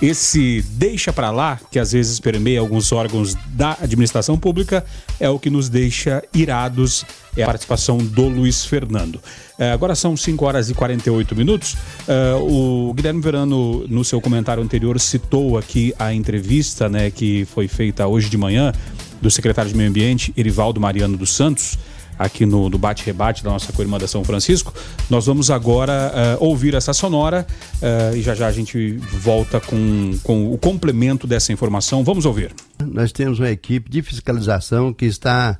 Esse 0.03 0.61
deixa 0.71 1.13
para 1.13 1.31
lá, 1.31 1.57
que 1.71 1.79
às 1.79 1.93
vezes 1.93 2.19
permeia 2.19 2.59
alguns 2.59 2.91
órgãos 2.91 3.35
da 3.53 3.77
administração 3.81 4.37
pública, 4.37 4.85
é 5.17 5.29
o 5.29 5.39
que 5.39 5.49
nos 5.49 5.69
deixa 5.69 6.21
irados. 6.33 7.05
É 7.37 7.43
a 7.43 7.45
participação 7.45 7.97
do 7.97 8.27
Luiz 8.27 8.65
Fernando. 8.65 9.17
É, 9.57 9.71
agora 9.71 9.95
são 9.95 10.17
5 10.17 10.43
horas 10.43 10.69
e 10.69 10.73
48 10.73 11.33
minutos. 11.37 11.77
É, 12.05 12.33
o 12.35 12.93
Guilherme 12.93 13.21
Verano, 13.21 13.87
no 13.87 14.03
seu 14.03 14.19
comentário 14.19 14.61
anterior, 14.61 14.99
citou 14.99 15.57
aqui 15.57 15.93
a 15.97 16.13
entrevista 16.13 16.89
né, 16.89 17.09
que 17.09 17.45
foi 17.45 17.69
feita 17.69 18.05
hoje 18.05 18.29
de 18.29 18.37
manhã 18.37 18.73
do 19.21 19.31
secretário 19.31 19.71
de 19.71 19.77
Meio 19.77 19.89
Ambiente, 19.89 20.33
Erivaldo 20.35 20.81
Mariano 20.81 21.15
dos 21.15 21.31
Santos 21.31 21.77
aqui 22.17 22.45
no, 22.45 22.69
no 22.69 22.77
bate-rebate 22.77 23.43
da 23.43 23.49
nossa 23.49 23.71
co-irmã 23.73 23.97
da 23.97 24.07
São 24.07 24.23
Francisco. 24.23 24.73
Nós 25.09 25.25
vamos 25.25 25.49
agora 25.49 26.37
uh, 26.39 26.43
ouvir 26.43 26.73
essa 26.73 26.93
sonora 26.93 27.45
uh, 27.81 28.15
e 28.15 28.21
já 28.21 28.35
já 28.35 28.47
a 28.47 28.51
gente 28.51 28.97
volta 28.97 29.59
com, 29.59 30.17
com 30.23 30.51
o 30.51 30.57
complemento 30.57 31.27
dessa 31.27 31.51
informação. 31.51 32.03
Vamos 32.03 32.25
ouvir. 32.25 32.53
Nós 32.83 33.11
temos 33.11 33.39
uma 33.39 33.49
equipe 33.49 33.89
de 33.89 34.01
fiscalização 34.01 34.93
que 34.93 35.05
está 35.05 35.57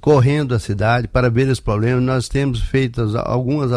correndo 0.00 0.54
a 0.54 0.58
cidade 0.58 1.08
para 1.08 1.30
ver 1.30 1.48
os 1.48 1.60
problemas. 1.60 2.02
Nós 2.02 2.28
temos 2.28 2.60
feito 2.60 3.02
algumas 3.18 3.70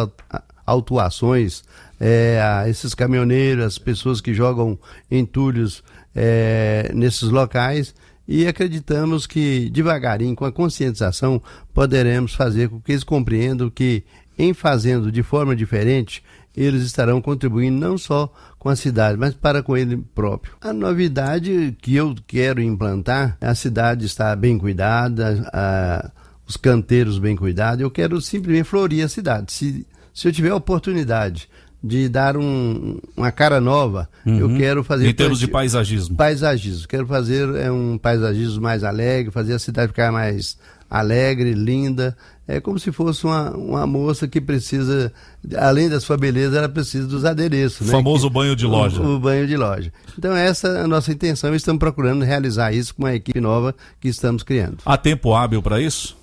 autuações 0.65 1.63
é, 1.99 2.39
a 2.41 2.69
esses 2.69 2.93
caminhoneiros, 2.93 3.65
as 3.65 3.77
pessoas 3.77 4.21
que 4.21 4.33
jogam 4.33 4.77
entulhos 5.09 5.83
é, 6.15 6.91
nesses 6.93 7.29
locais 7.29 7.93
e 8.31 8.45
acreditamos 8.45 9.25
que 9.25 9.71
devagarinho, 9.71 10.35
com 10.35 10.45
a 10.45 10.51
conscientização, 10.51 11.41
poderemos 11.73 12.35
fazer 12.35 12.69
com 12.69 12.79
que 12.79 12.91
eles 12.91 13.03
compreendam 13.03 13.71
que, 13.71 14.03
em 14.37 14.53
fazendo 14.53 15.11
de 15.11 15.23
forma 15.23 15.55
diferente, 15.55 16.23
eles 16.55 16.83
estarão 16.83 17.23
contribuindo 17.23 17.79
não 17.79 17.97
só 17.97 18.31
com 18.59 18.69
a 18.69 18.75
cidade, 18.75 19.17
mas 19.17 19.33
para 19.33 19.63
com 19.63 19.75
ele 19.75 19.97
próprio. 20.13 20.53
A 20.61 20.71
novidade 20.71 21.75
que 21.81 21.95
eu 21.95 22.13
quero 22.27 22.61
implantar, 22.61 23.35
a 23.41 23.55
cidade 23.55 24.05
está 24.05 24.35
bem 24.35 24.59
cuidada, 24.59 25.49
a, 25.51 26.11
os 26.45 26.55
canteiros 26.55 27.17
bem 27.17 27.35
cuidados, 27.35 27.81
eu 27.81 27.89
quero 27.89 28.21
simplesmente 28.21 28.65
florir 28.69 29.03
a 29.03 29.09
cidade. 29.09 29.51
Se, 29.51 29.87
se 30.13 30.27
eu 30.27 30.31
tiver 30.31 30.53
oportunidade 30.53 31.49
de 31.83 32.09
dar 32.09 32.35
um, 32.35 32.99
uma 33.15 33.31
cara 33.31 33.61
nova. 33.61 34.09
Uhum. 34.25 34.37
Eu 34.37 34.57
quero 34.57 34.83
fazer. 34.83 35.07
Em 35.07 35.13
termos 35.13 35.39
de 35.39 35.47
paisagismo. 35.47 36.15
Paisagismo. 36.15 36.87
Quero 36.87 37.07
fazer 37.07 37.55
é, 37.55 37.71
um 37.71 37.97
paisagismo 37.97 38.61
mais 38.61 38.83
alegre, 38.83 39.31
fazer 39.31 39.53
a 39.53 39.59
cidade 39.59 39.89
ficar 39.89 40.11
mais 40.11 40.57
alegre, 40.89 41.53
linda. 41.53 42.17
É 42.47 42.59
como 42.59 42.79
se 42.79 42.91
fosse 42.91 43.25
uma, 43.25 43.51
uma 43.51 43.87
moça 43.87 44.27
que 44.27 44.41
precisa, 44.41 45.13
além 45.55 45.87
da 45.87 45.99
sua 45.99 46.17
beleza, 46.17 46.57
ela 46.57 46.67
precisa 46.67 47.07
dos 47.07 47.23
adereços. 47.23 47.81
O 47.81 47.85
né? 47.85 47.91
famoso 47.91 48.27
que, 48.27 48.33
banho 48.33 48.55
de 48.55 48.65
loja. 48.65 48.99
O, 48.99 49.15
o, 49.15 49.19
banho 49.19 49.47
de 49.47 49.55
loja. 49.55 49.93
Então, 50.17 50.35
essa 50.35 50.67
é 50.67 50.81
a 50.81 50.87
nossa 50.87 51.11
intenção. 51.11 51.53
Estamos 51.53 51.79
procurando 51.79 52.25
realizar 52.25 52.73
isso 52.73 52.95
com 52.95 53.03
uma 53.03 53.13
equipe 53.13 53.39
nova 53.39 53.75
que 54.01 54.07
estamos 54.07 54.41
criando. 54.41 54.79
Há 54.83 54.97
tempo 54.97 55.33
hábil 55.33 55.61
para 55.61 55.79
isso? 55.79 56.17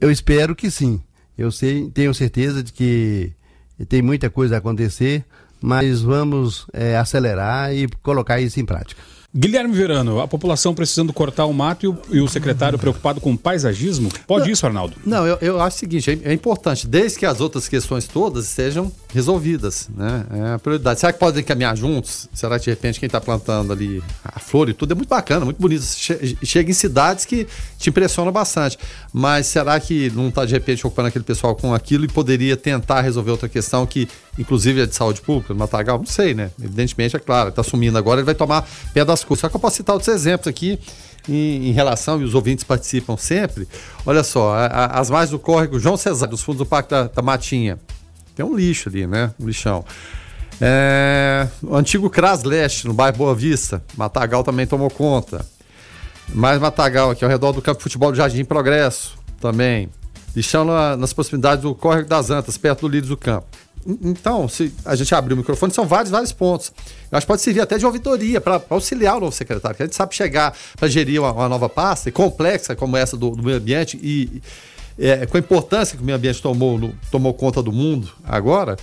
Eu 0.00 0.10
espero 0.10 0.54
que 0.56 0.70
sim. 0.70 1.00
Eu 1.36 1.52
sei, 1.52 1.88
tenho 1.90 2.12
certeza 2.12 2.64
de 2.64 2.72
que 2.72 3.32
tem 3.86 4.02
muita 4.02 4.28
coisa 4.30 4.56
a 4.56 4.58
acontecer, 4.58 5.24
mas 5.60 6.00
vamos 6.00 6.66
é, 6.72 6.96
acelerar 6.96 7.74
e 7.74 7.88
colocar 8.02 8.40
isso 8.40 8.60
em 8.60 8.64
prática. 8.64 9.00
Guilherme 9.38 9.72
Verano, 9.72 10.20
a 10.20 10.26
população 10.26 10.74
precisando 10.74 11.12
cortar 11.12 11.46
o 11.46 11.52
mato 11.52 11.86
e 11.86 11.88
o, 11.88 11.98
e 12.10 12.20
o 12.20 12.26
secretário 12.26 12.76
preocupado 12.76 13.20
com 13.20 13.32
o 13.32 13.38
paisagismo? 13.38 14.08
Pode 14.26 14.46
não, 14.46 14.52
isso, 14.52 14.66
Arnaldo? 14.66 14.96
Não, 15.06 15.24
eu, 15.24 15.38
eu 15.40 15.60
acho 15.60 15.76
o 15.76 15.78
seguinte: 15.78 16.10
é, 16.10 16.30
é, 16.30 16.32
importante, 16.32 16.88
desde 16.88 17.20
que 17.20 17.24
as 17.24 17.40
outras 17.40 17.68
questões 17.68 18.08
todas 18.08 18.46
sejam 18.46 18.90
resolvidas, 19.14 19.88
né? 19.96 20.26
É 20.32 20.54
a 20.54 20.58
prioridade. 20.58 20.98
Será 20.98 21.12
que 21.12 21.20
podem 21.20 21.44
caminhar 21.44 21.76
juntos? 21.76 22.28
Será 22.32 22.58
que 22.58 22.64
de 22.64 22.70
repente 22.70 22.98
quem 22.98 23.06
está 23.06 23.20
plantando 23.20 23.72
ali 23.72 24.02
a 24.24 24.40
flor 24.40 24.68
e 24.70 24.74
tudo 24.74 24.90
é 24.90 24.94
muito 24.96 25.08
bacana, 25.08 25.44
muito 25.44 25.60
bonito. 25.60 25.84
Chega 26.42 26.70
em 26.70 26.74
cidades 26.74 27.24
que 27.24 27.46
te 27.78 27.90
impressionam 27.90 28.32
bastante. 28.32 28.76
Mas 29.12 29.46
será 29.46 29.78
que 29.78 30.10
não 30.16 30.30
está 30.30 30.44
de 30.44 30.52
repente 30.52 30.84
ocupando 30.84 31.06
aquele 31.06 31.24
pessoal 31.24 31.54
com 31.54 31.72
aquilo 31.72 32.04
e 32.04 32.08
poderia 32.08 32.56
tentar 32.56 33.02
resolver 33.02 33.30
outra 33.30 33.48
questão 33.48 33.86
que, 33.86 34.08
inclusive, 34.38 34.82
é 34.82 34.86
de 34.86 34.94
saúde 34.94 35.20
pública, 35.20 35.52
no 35.52 35.58
Matagal? 35.58 35.98
Não 35.98 36.06
sei, 36.06 36.32
né? 36.34 36.50
Evidentemente, 36.62 37.16
é 37.16 37.18
claro, 37.18 37.50
está 37.50 37.62
sumindo 37.62 37.98
agora, 37.98 38.20
ele 38.20 38.26
vai 38.26 38.34
tomar 38.34 38.66
pé 38.94 39.04
das 39.04 39.24
coisas. 39.24 39.40
Só 39.40 39.48
que 39.48 39.56
eu 39.56 39.60
posso 39.60 39.76
citar 39.76 39.94
outros 39.94 40.14
exemplos 40.14 40.46
aqui 40.46 40.78
em, 41.28 41.68
em, 41.68 41.72
relação, 41.72 42.20
e 42.20 42.24
os 42.24 42.34
ouvintes 42.34 42.64
participam 42.64 43.16
sempre. 43.16 43.68
Olha 44.06 44.22
só, 44.22 44.54
a, 44.54 44.66
a, 44.66 45.00
as 45.00 45.10
margens 45.10 45.30
do 45.30 45.38
córrego 45.38 45.78
João 45.78 45.96
Cesar, 45.96 46.28
dos 46.28 46.42
fundos 46.42 46.58
do 46.58 46.66
Parque 46.66 46.90
da, 46.90 47.04
da 47.04 47.22
Matinha. 47.22 47.78
Tem 48.34 48.46
um 48.46 48.54
lixo 48.54 48.88
ali, 48.88 49.06
né? 49.06 49.32
Um 49.38 49.46
lixão. 49.46 49.84
É, 50.60 51.46
o 51.62 51.76
antigo 51.76 52.08
Cras 52.10 52.42
Leste, 52.42 52.86
no 52.86 52.94
bairro 52.94 53.16
Boa 53.16 53.34
Vista. 53.34 53.82
Matagal 53.96 54.42
também 54.42 54.66
tomou 54.66 54.90
conta. 54.90 55.44
Mais 56.34 56.60
Matagal 56.60 57.10
aqui 57.10 57.24
ao 57.24 57.30
redor 57.30 57.52
do 57.52 57.62
campo 57.62 57.78
de 57.78 57.82
futebol 57.82 58.10
do 58.10 58.16
Jardim 58.16 58.44
Progresso 58.44 59.16
também. 59.40 59.88
Lixão 60.34 60.64
na, 60.64 60.96
nas 60.96 61.12
proximidades 61.12 61.62
do 61.62 61.74
Córrego 61.74 62.08
das 62.08 62.30
Antas, 62.30 62.58
perto 62.58 62.82
do 62.82 62.88
Líderes 62.88 63.08
do 63.08 63.16
Campo. 63.16 63.46
Então, 63.88 64.46
se 64.46 64.70
a 64.84 64.94
gente 64.94 65.14
abrir 65.14 65.32
o 65.32 65.36
microfone, 65.38 65.72
são 65.72 65.86
vários, 65.86 66.10
vários 66.10 66.30
pontos. 66.30 66.70
Eu 67.10 67.16
acho 67.16 67.26
que 67.26 67.28
pode 67.28 67.40
servir 67.40 67.62
até 67.62 67.78
de 67.78 67.86
auditoria 67.86 68.38
para 68.38 68.60
auxiliar 68.68 69.16
o 69.16 69.20
novo 69.20 69.32
secretário, 69.32 69.74
que 69.74 69.82
a 69.82 69.86
gente 69.86 69.96
sabe 69.96 70.14
chegar 70.14 70.54
para 70.76 70.88
gerir 70.88 71.20
uma, 71.22 71.32
uma, 71.32 71.48
nova 71.48 71.70
pasta 71.70 72.12
complexa 72.12 72.76
como 72.76 72.98
essa 72.98 73.16
do, 73.16 73.30
do 73.30 73.42
meio 73.42 73.56
ambiente 73.56 73.98
e 74.02 74.42
é, 74.98 75.24
com 75.24 75.38
a 75.38 75.40
importância 75.40 75.96
que 75.96 76.02
o 76.02 76.04
meio 76.04 76.18
ambiente 76.18 76.42
tomou, 76.42 76.76
no, 76.76 76.92
tomou 77.10 77.32
conta 77.32 77.62
do 77.62 77.72
mundo 77.72 78.10
agora, 78.24 78.76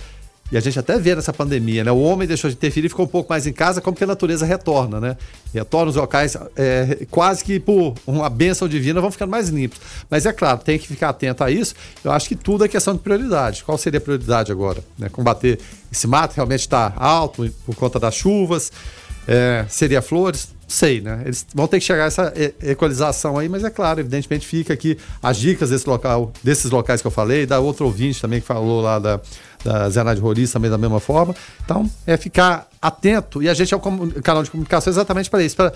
e 0.50 0.56
a 0.56 0.60
gente 0.60 0.78
até 0.78 0.98
vê 0.98 1.14
nessa 1.14 1.32
pandemia, 1.32 1.82
né? 1.82 1.90
O 1.90 1.98
homem 1.98 2.26
deixou 2.26 2.48
de 2.48 2.56
interferir 2.56 2.88
ficou 2.88 3.04
um 3.04 3.08
pouco 3.08 3.30
mais 3.30 3.46
em 3.46 3.52
casa, 3.52 3.80
como 3.80 3.96
que 3.96 4.04
a 4.04 4.06
natureza 4.06 4.46
retorna, 4.46 5.00
né? 5.00 5.16
Retorna 5.52 5.90
os 5.90 5.96
locais 5.96 6.36
é, 6.54 7.06
quase 7.10 7.42
que 7.42 7.58
por 7.58 7.94
uma 8.06 8.30
bênção 8.30 8.68
divina 8.68 9.00
vão 9.00 9.10
ficando 9.10 9.30
mais 9.30 9.48
limpos. 9.48 9.80
Mas 10.08 10.24
é 10.24 10.32
claro, 10.32 10.58
tem 10.58 10.78
que 10.78 10.86
ficar 10.86 11.08
atento 11.08 11.42
a 11.42 11.50
isso. 11.50 11.74
Eu 12.04 12.12
acho 12.12 12.28
que 12.28 12.36
tudo 12.36 12.64
é 12.64 12.68
questão 12.68 12.94
de 12.94 13.00
prioridade. 13.00 13.64
Qual 13.64 13.76
seria 13.76 13.98
a 13.98 14.00
prioridade 14.00 14.52
agora? 14.52 14.82
Né? 14.96 15.08
Combater 15.08 15.58
esse 15.90 16.06
mato 16.06 16.34
realmente 16.36 16.60
está 16.60 16.92
alto 16.96 17.52
por 17.64 17.74
conta 17.74 17.98
das 17.98 18.14
chuvas. 18.14 18.70
É, 19.26 19.64
seria 19.68 20.00
flores? 20.00 20.54
sei, 20.68 21.00
né? 21.00 21.22
Eles 21.24 21.46
vão 21.54 21.68
ter 21.68 21.78
que 21.78 21.84
chegar 21.84 22.04
a 22.04 22.06
essa 22.06 22.32
equalização 22.62 23.38
aí, 23.38 23.48
mas 23.48 23.62
é 23.62 23.70
claro, 23.70 24.00
evidentemente 24.00 24.46
fica 24.46 24.74
aqui 24.74 24.98
as 25.22 25.36
dicas 25.36 25.70
desse 25.70 25.88
local, 25.88 26.32
desses 26.42 26.70
locais 26.70 27.00
que 27.00 27.06
eu 27.06 27.10
falei, 27.10 27.46
da 27.46 27.60
outro 27.60 27.86
ouvinte 27.86 28.20
também 28.20 28.40
que 28.40 28.46
falou 28.46 28.80
lá 28.80 28.98
da, 28.98 29.20
da 29.66 29.90
Zenade 29.90 30.20
Roriz 30.20 30.50
também 30.52 30.70
da 30.70 30.78
mesma 30.78 31.00
forma. 31.00 31.34
Então, 31.64 31.90
é 32.06 32.16
ficar 32.16 32.68
atento 32.80 33.42
e 33.42 33.48
a 33.48 33.54
gente 33.54 33.74
é 33.74 33.76
um 33.76 34.10
canal 34.22 34.42
de 34.42 34.50
comunicação 34.50 34.90
exatamente 34.90 35.28
para 35.28 35.42
isso, 35.42 35.56
para 35.56 35.72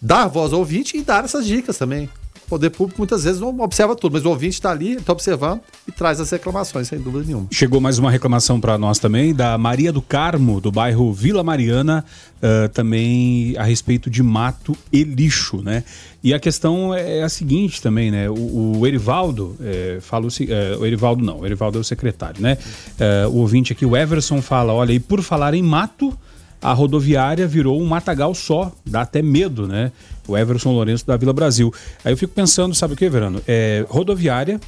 dar 0.00 0.26
voz 0.26 0.52
ao 0.52 0.58
ouvinte 0.58 0.96
e 0.96 1.02
dar 1.02 1.24
essas 1.24 1.46
dicas 1.46 1.76
também 1.78 2.08
poder 2.48 2.70
público 2.70 3.00
muitas 3.00 3.24
vezes 3.24 3.40
não 3.40 3.58
observa 3.60 3.94
tudo, 3.96 4.12
mas 4.12 4.24
o 4.24 4.28
ouvinte 4.28 4.54
está 4.54 4.70
ali, 4.70 4.92
está 4.92 5.12
observando 5.12 5.60
e 5.86 5.92
traz 5.92 6.20
as 6.20 6.30
reclamações, 6.30 6.88
sem 6.88 6.98
dúvida 6.98 7.24
nenhuma. 7.24 7.46
Chegou 7.50 7.80
mais 7.80 7.98
uma 7.98 8.10
reclamação 8.10 8.60
para 8.60 8.78
nós 8.78 8.98
também, 8.98 9.34
da 9.34 9.56
Maria 9.58 9.92
do 9.92 10.02
Carmo, 10.02 10.60
do 10.60 10.70
bairro 10.70 11.12
Vila 11.12 11.42
Mariana, 11.42 12.04
uh, 12.36 12.68
também 12.70 13.56
a 13.56 13.64
respeito 13.64 14.08
de 14.08 14.22
mato 14.22 14.76
e 14.92 15.02
lixo, 15.02 15.62
né? 15.62 15.84
E 16.22 16.32
a 16.32 16.38
questão 16.38 16.94
é 16.94 17.22
a 17.22 17.28
seguinte 17.28 17.82
também, 17.82 18.10
né? 18.10 18.30
O, 18.30 18.78
o 18.78 18.86
Erivaldo, 18.86 19.56
é, 19.60 19.98
fala 20.00 20.26
o, 20.26 20.28
é, 20.28 20.76
o 20.76 20.86
Erivaldo 20.86 21.22
não, 21.22 21.40
o 21.40 21.46
Erivaldo 21.46 21.76
é 21.78 21.80
o 21.80 21.84
secretário, 21.84 22.40
né? 22.40 22.56
É, 22.98 23.26
o 23.26 23.34
ouvinte 23.36 23.72
aqui, 23.72 23.84
o 23.84 23.94
Everson, 23.94 24.40
fala: 24.40 24.72
olha, 24.72 24.92
e 24.92 24.98
por 24.98 25.22
falar 25.22 25.52
em 25.52 25.62
mato, 25.62 26.16
a 26.62 26.72
rodoviária 26.72 27.46
virou 27.46 27.78
um 27.78 27.84
matagal 27.84 28.34
só, 28.34 28.72
dá 28.86 29.02
até 29.02 29.20
medo, 29.20 29.68
né? 29.68 29.92
O 30.26 30.36
Everson 30.36 30.72
Lourenço 30.72 31.06
da 31.06 31.16
Vila 31.16 31.32
Brasil. 31.32 31.72
Aí 32.04 32.12
eu 32.12 32.16
fico 32.16 32.32
pensando, 32.32 32.74
sabe 32.74 32.94
o 32.94 32.96
que, 32.96 33.08
Verano? 33.08 33.42
É, 33.46 33.84
rodoviária 33.88 34.60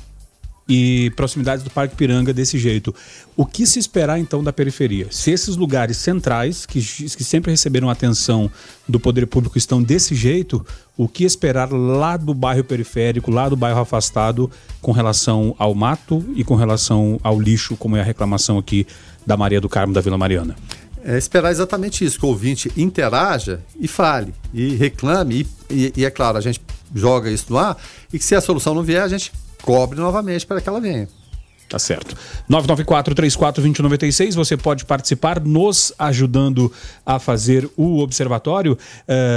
e 0.69 1.13
proximidades 1.15 1.63
do 1.63 1.71
Parque 1.71 1.95
Piranga 1.95 2.33
desse 2.33 2.59
jeito. 2.59 2.95
O 3.37 3.47
que 3.47 3.67
se 3.67 3.79
esperar 3.79 4.19
então 4.19 4.43
da 4.43 4.53
periferia? 4.53 5.07
Se 5.11 5.31
esses 5.31 5.57
lugares 5.57 5.97
centrais, 5.97 6.67
que, 6.67 6.81
que 6.81 7.25
sempre 7.25 7.51
receberam 7.53 7.89
atenção 7.89 8.51
do 8.89 8.99
poder 8.99 9.27
público, 9.27 9.57
estão 9.57 9.83
desse 9.83 10.15
jeito, 10.15 10.65
o 10.97 11.07
que 11.07 11.25
esperar 11.25 11.71
lá 11.71 12.17
do 12.17 12.35
bairro 12.35 12.65
periférico, 12.65 13.31
lá 13.31 13.49
do 13.49 13.57
bairro 13.57 13.81
afastado, 13.81 14.51
com 14.81 14.91
relação 14.91 15.55
ao 15.59 15.75
mato 15.75 16.25
e 16.35 16.43
com 16.43 16.57
relação 16.57 17.21
ao 17.23 17.41
lixo, 17.41 17.77
como 17.77 17.97
é 17.97 18.01
a 18.01 18.05
reclamação 18.05 18.59
aqui 18.59 18.87
da 19.25 19.37
Maria 19.37 19.61
do 19.61 19.69
Carmo 19.69 19.93
da 19.93 20.01
Vila 20.01 20.19
Mariana? 20.19 20.57
É 21.07 21.17
esperar 21.17 21.53
exatamente 21.53 22.05
isso, 22.05 22.19
que 22.19 22.27
o 22.27 22.31
ouvinte 22.31 22.71
interaja 22.77 23.61
e 23.79 23.87
fale, 23.87 24.35
e 24.53 24.75
reclame, 24.75 25.47
e, 25.71 25.75
e, 25.75 25.93
e, 25.99 26.05
é 26.05 26.11
claro, 26.11 26.37
a 26.37 26.41
gente 26.41 26.61
joga 26.93 27.31
isso 27.31 27.47
no 27.49 27.59
ar, 27.59 27.77
e 28.13 28.19
que 28.19 28.25
se 28.25 28.35
a 28.35 28.41
solução 28.41 28.75
não 28.75 28.83
vier, 28.83 29.03
a 29.03 29.09
gente 29.09 29.33
cobre 29.63 30.01
novamente 30.01 30.45
para 30.45 30.61
que 30.61 30.69
ela 30.69 30.81
venha. 30.81 31.09
Tá 31.68 31.80
certo. 31.80 32.16
994-34-2096, 32.49 34.35
você 34.35 34.56
pode 34.56 34.85
participar 34.85 35.40
nos 35.40 35.92
ajudando 35.99 36.73
a 37.04 37.18
fazer 37.18 37.68
o 37.76 37.99
observatório. 37.99 38.78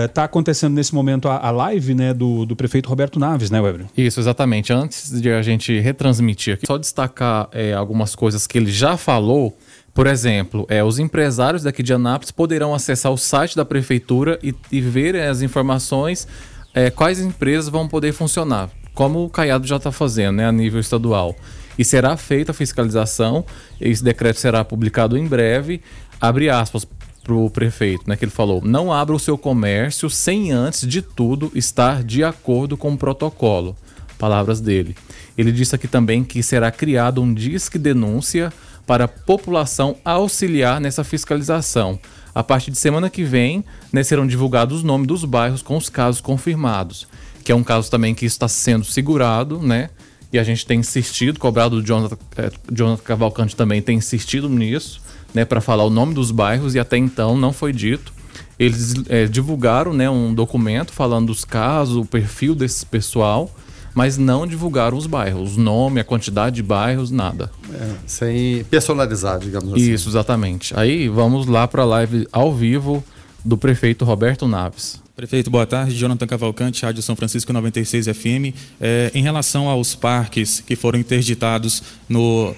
Está 0.05 0.25
acontecendo 0.25 0.73
nesse 0.75 0.93
momento 0.93 1.27
a, 1.27 1.37
a, 1.47 1.49
live 1.49 1.95
né, 1.95 2.13
do, 2.13 2.45
do 2.45 2.55
prefeito 2.55 2.87
Roberto 2.87 3.19
Naves, 3.19 3.49
né, 3.49 3.59
Weber? 3.59 3.87
Isso, 3.97 4.19
exatamente. 4.19 4.71
Antes 4.71 5.19
de 5.19 5.31
a 5.31 5.41
gente 5.41 5.79
retransmitir 5.79 6.53
aqui, 6.53 6.67
só 6.67 6.77
destacar 6.77 7.49
é, 7.51 7.73
algumas 7.73 8.13
coisas 8.13 8.45
que 8.45 8.59
ele 8.59 8.71
já 8.71 8.95
falou. 8.95 9.57
Por 9.91 10.05
exemplo, 10.05 10.67
é, 10.69 10.83
os 10.83 10.99
empresários 10.99 11.63
daqui 11.63 11.81
de 11.81 11.93
Anápolis 11.93 12.29
poderão 12.29 12.75
acessar 12.75 13.11
o 13.11 13.17
site 13.17 13.55
da 13.55 13.65
prefeitura 13.65 14.37
e, 14.43 14.53
e 14.71 14.79
ver 14.79 15.15
as 15.15 15.41
informações, 15.41 16.27
é, 16.75 16.91
quais 16.91 17.19
empresas 17.19 17.69
vão 17.69 17.87
poder 17.87 18.13
funcionar, 18.13 18.69
como 18.93 19.25
o 19.25 19.29
Caiado 19.29 19.65
já 19.65 19.77
está 19.77 19.91
fazendo 19.91 20.35
né, 20.35 20.45
a 20.45 20.51
nível 20.51 20.79
estadual 20.79 21.35
e 21.79 21.85
será 21.85 22.17
feita 22.17 22.51
a 22.51 22.53
fiscalização. 22.53 23.45
Esse 23.79 24.03
decreto 24.03 24.37
será 24.37 24.65
publicado 24.65 25.17
em 25.17 25.25
breve. 25.25 25.81
Abre 26.19 26.49
aspas 26.49 26.85
para 27.23 27.33
o 27.33 27.49
prefeito, 27.49 28.03
né, 28.05 28.17
que 28.17 28.25
ele 28.25 28.31
falou: 28.31 28.61
não 28.61 28.91
abra 28.91 29.15
o 29.15 29.19
seu 29.19 29.37
comércio 29.37 30.09
sem 30.09 30.51
antes 30.51 30.85
de 30.85 31.01
tudo 31.01 31.49
estar 31.55 32.03
de 32.03 32.21
acordo 32.21 32.75
com 32.75 32.91
o 32.91 32.97
protocolo. 32.97 33.77
Palavras 34.17 34.59
dele. 34.59 34.93
Ele 35.37 35.53
disse 35.53 35.73
aqui 35.73 35.87
também 35.87 36.21
que 36.21 36.43
será 36.43 36.69
criado 36.69 37.21
um 37.21 37.33
disque 37.33 37.79
denúncia 37.79 38.51
para 38.85 39.05
a 39.05 39.07
população 39.07 39.95
auxiliar 40.03 40.81
nessa 40.81 41.05
fiscalização. 41.05 41.97
A 42.35 42.43
partir 42.43 42.71
de 42.71 42.77
semana 42.77 43.09
que 43.09 43.23
vem, 43.23 43.63
né, 43.93 44.03
serão 44.03 44.27
divulgados 44.27 44.79
os 44.79 44.83
nomes 44.83 45.07
dos 45.07 45.23
bairros 45.23 45.61
com 45.61 45.77
os 45.77 45.87
casos 45.87 46.19
confirmados, 46.19 47.07
que 47.41 47.53
é 47.53 47.55
um 47.55 47.63
caso 47.63 47.89
também 47.89 48.13
que 48.13 48.25
está 48.25 48.49
sendo 48.49 48.83
segurado, 48.83 49.61
né? 49.61 49.89
E 50.31 50.37
a 50.37 50.43
gente 50.43 50.65
tem 50.65 50.79
insistido, 50.79 51.39
cobrado 51.39 51.77
o 51.77 51.83
Jonathan, 51.83 52.17
é, 52.37 52.51
Jonathan 52.71 53.03
Cavalcante 53.03 53.55
também 53.55 53.81
tem 53.81 53.97
insistido 53.97 54.47
nisso, 54.47 55.01
né, 55.33 55.45
para 55.45 55.61
falar 55.61 55.83
o 55.83 55.89
nome 55.89 56.13
dos 56.13 56.31
bairros 56.31 56.75
e 56.75 56.79
até 56.79 56.97
então 56.97 57.37
não 57.37 57.51
foi 57.51 57.73
dito. 57.73 58.13
Eles 58.57 58.93
é, 59.07 59.25
divulgaram 59.25 59.93
né, 59.93 60.09
um 60.09 60.33
documento 60.33 60.91
falando 60.91 61.27
dos 61.27 61.45
casos, 61.45 61.95
o 61.95 62.05
perfil 62.05 62.53
desse 62.53 62.85
pessoal, 62.85 63.53
mas 63.95 64.17
não 64.17 64.45
divulgaram 64.45 64.97
os 64.97 65.07
bairros, 65.07 65.57
o 65.57 65.59
nome, 65.59 65.99
a 65.99 66.03
quantidade 66.03 66.57
de 66.57 66.63
bairros, 66.63 67.09
nada. 67.09 67.51
É, 67.73 67.91
sem 68.05 68.63
personalizar, 68.65 69.39
digamos 69.39 69.73
assim. 69.73 69.91
Isso, 69.91 70.09
exatamente. 70.09 70.77
Aí 70.77 71.07
vamos 71.07 71.47
lá 71.47 71.67
para 71.67 71.81
a 71.83 71.85
live 71.85 72.27
ao 72.31 72.53
vivo 72.53 73.03
do 73.43 73.57
prefeito 73.57 74.05
Roberto 74.05 74.47
Naves. 74.47 75.01
Prefeito, 75.19 75.49
boa 75.49 75.67
tarde. 75.67 75.97
Jonathan 75.97 76.25
Cavalcante, 76.25 76.85
Rádio 76.85 77.03
São 77.03 77.13
Francisco 77.13 77.51
96 77.51 78.05
FM. 78.05 78.55
É, 78.79 79.11
em 79.13 79.21
relação 79.21 79.67
aos 79.67 79.93
parques 79.93 80.61
que 80.61 80.77
foram 80.77 80.97
interditados 80.97 81.83
no, 82.07 82.51
uh, 82.51 82.55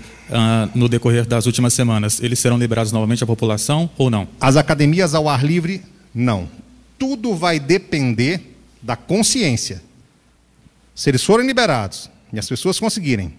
no 0.75 0.87
decorrer 0.87 1.25
das 1.25 1.47
últimas 1.47 1.73
semanas, 1.73 2.21
eles 2.21 2.37
serão 2.37 2.59
liberados 2.59 2.91
novamente 2.91 3.23
à 3.23 3.25
população 3.25 3.89
ou 3.97 4.11
não? 4.11 4.27
As 4.39 4.57
academias 4.57 5.15
ao 5.15 5.27
ar 5.27 5.43
livre, 5.43 5.81
não. 6.13 6.47
Tudo 6.99 7.33
vai 7.33 7.59
depender 7.59 8.55
da 8.79 8.95
consciência. 8.95 9.81
Se 10.93 11.09
eles 11.09 11.23
forem 11.23 11.47
liberados 11.47 12.11
e 12.31 12.37
as 12.37 12.47
pessoas 12.47 12.79
conseguirem 12.79 13.33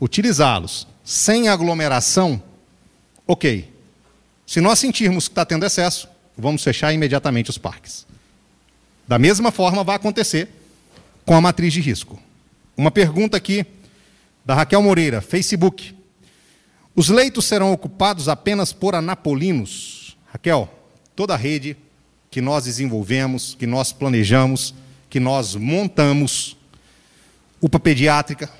utilizá-los 0.00 0.86
sem 1.04 1.48
aglomeração, 1.48 2.42
ok. 3.26 3.70
Se 4.46 4.62
nós 4.62 4.78
sentirmos 4.78 5.28
que 5.28 5.32
está 5.32 5.44
tendo 5.44 5.66
excesso, 5.66 6.08
vamos 6.34 6.64
fechar 6.64 6.94
imediatamente 6.94 7.50
os 7.50 7.58
parques. 7.58 8.06
Da 9.06 9.18
mesma 9.18 9.50
forma 9.52 9.84
vai 9.84 9.96
acontecer 9.96 10.48
com 11.26 11.34
a 11.36 11.40
matriz 11.40 11.72
de 11.72 11.80
risco. 11.80 12.18
Uma 12.76 12.90
pergunta 12.90 13.36
aqui 13.36 13.66
da 14.44 14.54
Raquel 14.54 14.82
Moreira, 14.82 15.20
Facebook. 15.20 15.94
Os 16.96 17.08
leitos 17.08 17.44
serão 17.44 17.72
ocupados 17.72 18.28
apenas 18.28 18.72
por 18.72 18.94
anapolinos? 18.94 20.16
Raquel, 20.26 20.68
toda 21.14 21.34
a 21.34 21.36
rede 21.36 21.76
que 22.30 22.40
nós 22.40 22.64
desenvolvemos, 22.64 23.54
que 23.58 23.66
nós 23.66 23.92
planejamos, 23.92 24.74
que 25.08 25.20
nós 25.20 25.54
montamos, 25.54 26.56
UPA 27.60 27.78
pediátrica, 27.78 28.50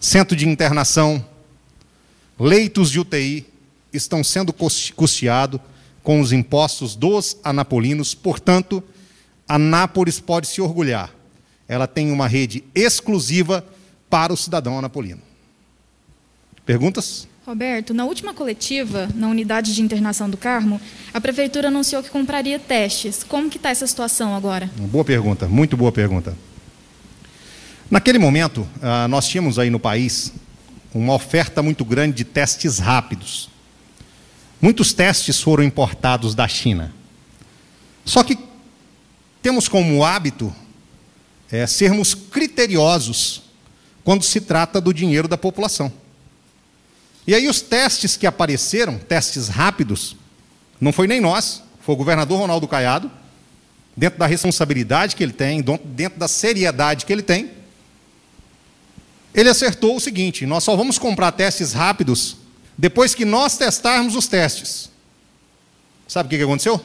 centro 0.00 0.36
de 0.36 0.48
internação, 0.48 1.24
leitos 2.38 2.90
de 2.90 3.00
UTI, 3.00 3.46
estão 3.92 4.22
sendo 4.22 4.52
custeados 4.52 5.60
com 6.02 6.20
os 6.20 6.32
impostos 6.32 6.94
dos 6.94 7.36
anapolinos, 7.42 8.14
portanto, 8.14 8.82
Anápolis 9.48 10.20
pode 10.20 10.46
se 10.46 10.60
orgulhar. 10.60 11.10
Ela 11.68 11.86
tem 11.86 12.10
uma 12.10 12.26
rede 12.26 12.64
exclusiva 12.74 13.64
para 14.08 14.32
o 14.32 14.36
cidadão 14.36 14.78
anapolino. 14.78 15.20
Perguntas? 16.64 17.28
Roberto, 17.46 17.94
na 17.94 18.04
última 18.04 18.34
coletiva, 18.34 19.08
na 19.14 19.28
unidade 19.28 19.72
de 19.72 19.80
internação 19.80 20.28
do 20.28 20.36
Carmo, 20.36 20.80
a 21.14 21.20
prefeitura 21.20 21.68
anunciou 21.68 22.02
que 22.02 22.10
compraria 22.10 22.58
testes. 22.58 23.22
Como 23.22 23.48
que 23.48 23.56
está 23.56 23.70
essa 23.70 23.86
situação 23.86 24.34
agora? 24.34 24.68
Boa 24.76 25.04
pergunta, 25.04 25.46
muito 25.46 25.76
boa 25.76 25.92
pergunta. 25.92 26.36
Naquele 27.88 28.18
momento, 28.18 28.66
ah, 28.82 29.06
nós 29.06 29.28
tínhamos 29.28 29.60
aí 29.60 29.70
no 29.70 29.78
país 29.78 30.32
uma 30.92 31.14
oferta 31.14 31.62
muito 31.62 31.84
grande 31.84 32.16
de 32.16 32.24
testes 32.24 32.80
rápidos. 32.80 33.48
Muitos 34.60 34.92
testes 34.92 35.40
foram 35.40 35.62
importados 35.62 36.34
da 36.34 36.48
China. 36.48 36.92
Só 38.04 38.24
que 38.24 38.36
temos 39.46 39.68
como 39.68 40.04
hábito 40.04 40.52
é, 41.52 41.68
sermos 41.68 42.16
criteriosos 42.16 43.42
quando 44.02 44.24
se 44.24 44.40
trata 44.40 44.80
do 44.80 44.92
dinheiro 44.92 45.28
da 45.28 45.38
população. 45.38 45.92
E 47.24 47.32
aí 47.32 47.46
os 47.46 47.60
testes 47.60 48.16
que 48.16 48.26
apareceram, 48.26 48.98
testes 48.98 49.46
rápidos, 49.46 50.16
não 50.80 50.92
foi 50.92 51.06
nem 51.06 51.20
nós, 51.20 51.62
foi 51.80 51.94
o 51.94 51.96
governador 51.96 52.40
Ronaldo 52.40 52.66
Caiado, 52.66 53.08
dentro 53.96 54.18
da 54.18 54.26
responsabilidade 54.26 55.14
que 55.14 55.22
ele 55.22 55.32
tem, 55.32 55.62
dentro 55.84 56.18
da 56.18 56.26
seriedade 56.26 57.06
que 57.06 57.12
ele 57.12 57.22
tem, 57.22 57.52
ele 59.32 59.48
acertou 59.48 59.94
o 59.94 60.00
seguinte: 60.00 60.44
nós 60.44 60.64
só 60.64 60.74
vamos 60.74 60.98
comprar 60.98 61.30
testes 61.30 61.72
rápidos 61.72 62.36
depois 62.76 63.14
que 63.14 63.24
nós 63.24 63.56
testarmos 63.56 64.16
os 64.16 64.26
testes. 64.26 64.90
Sabe 66.08 66.26
o 66.26 66.36
que 66.36 66.42
aconteceu? 66.42 66.74
O 66.74 66.82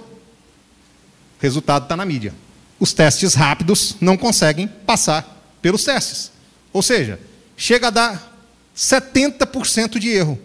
resultado 1.39 1.85
está 1.85 1.97
na 1.97 2.05
mídia 2.05 2.35
os 2.81 2.93
testes 2.93 3.35
rápidos 3.35 3.95
não 4.01 4.17
conseguem 4.17 4.67
passar 4.67 5.55
pelos 5.61 5.83
testes. 5.83 6.31
Ou 6.73 6.81
seja, 6.81 7.19
chega 7.55 7.87
a 7.87 7.91
dar 7.91 8.35
70% 8.75 9.99
de 9.99 10.09
erro. 10.09 10.39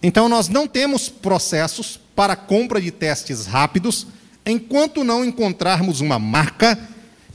Então, 0.00 0.28
nós 0.28 0.48
não 0.48 0.68
temos 0.68 1.08
processos 1.08 1.98
para 2.14 2.36
compra 2.36 2.80
de 2.80 2.92
testes 2.92 3.46
rápidos 3.46 4.06
enquanto 4.46 5.02
não 5.02 5.24
encontrarmos 5.24 6.00
uma 6.00 6.20
marca 6.20 6.78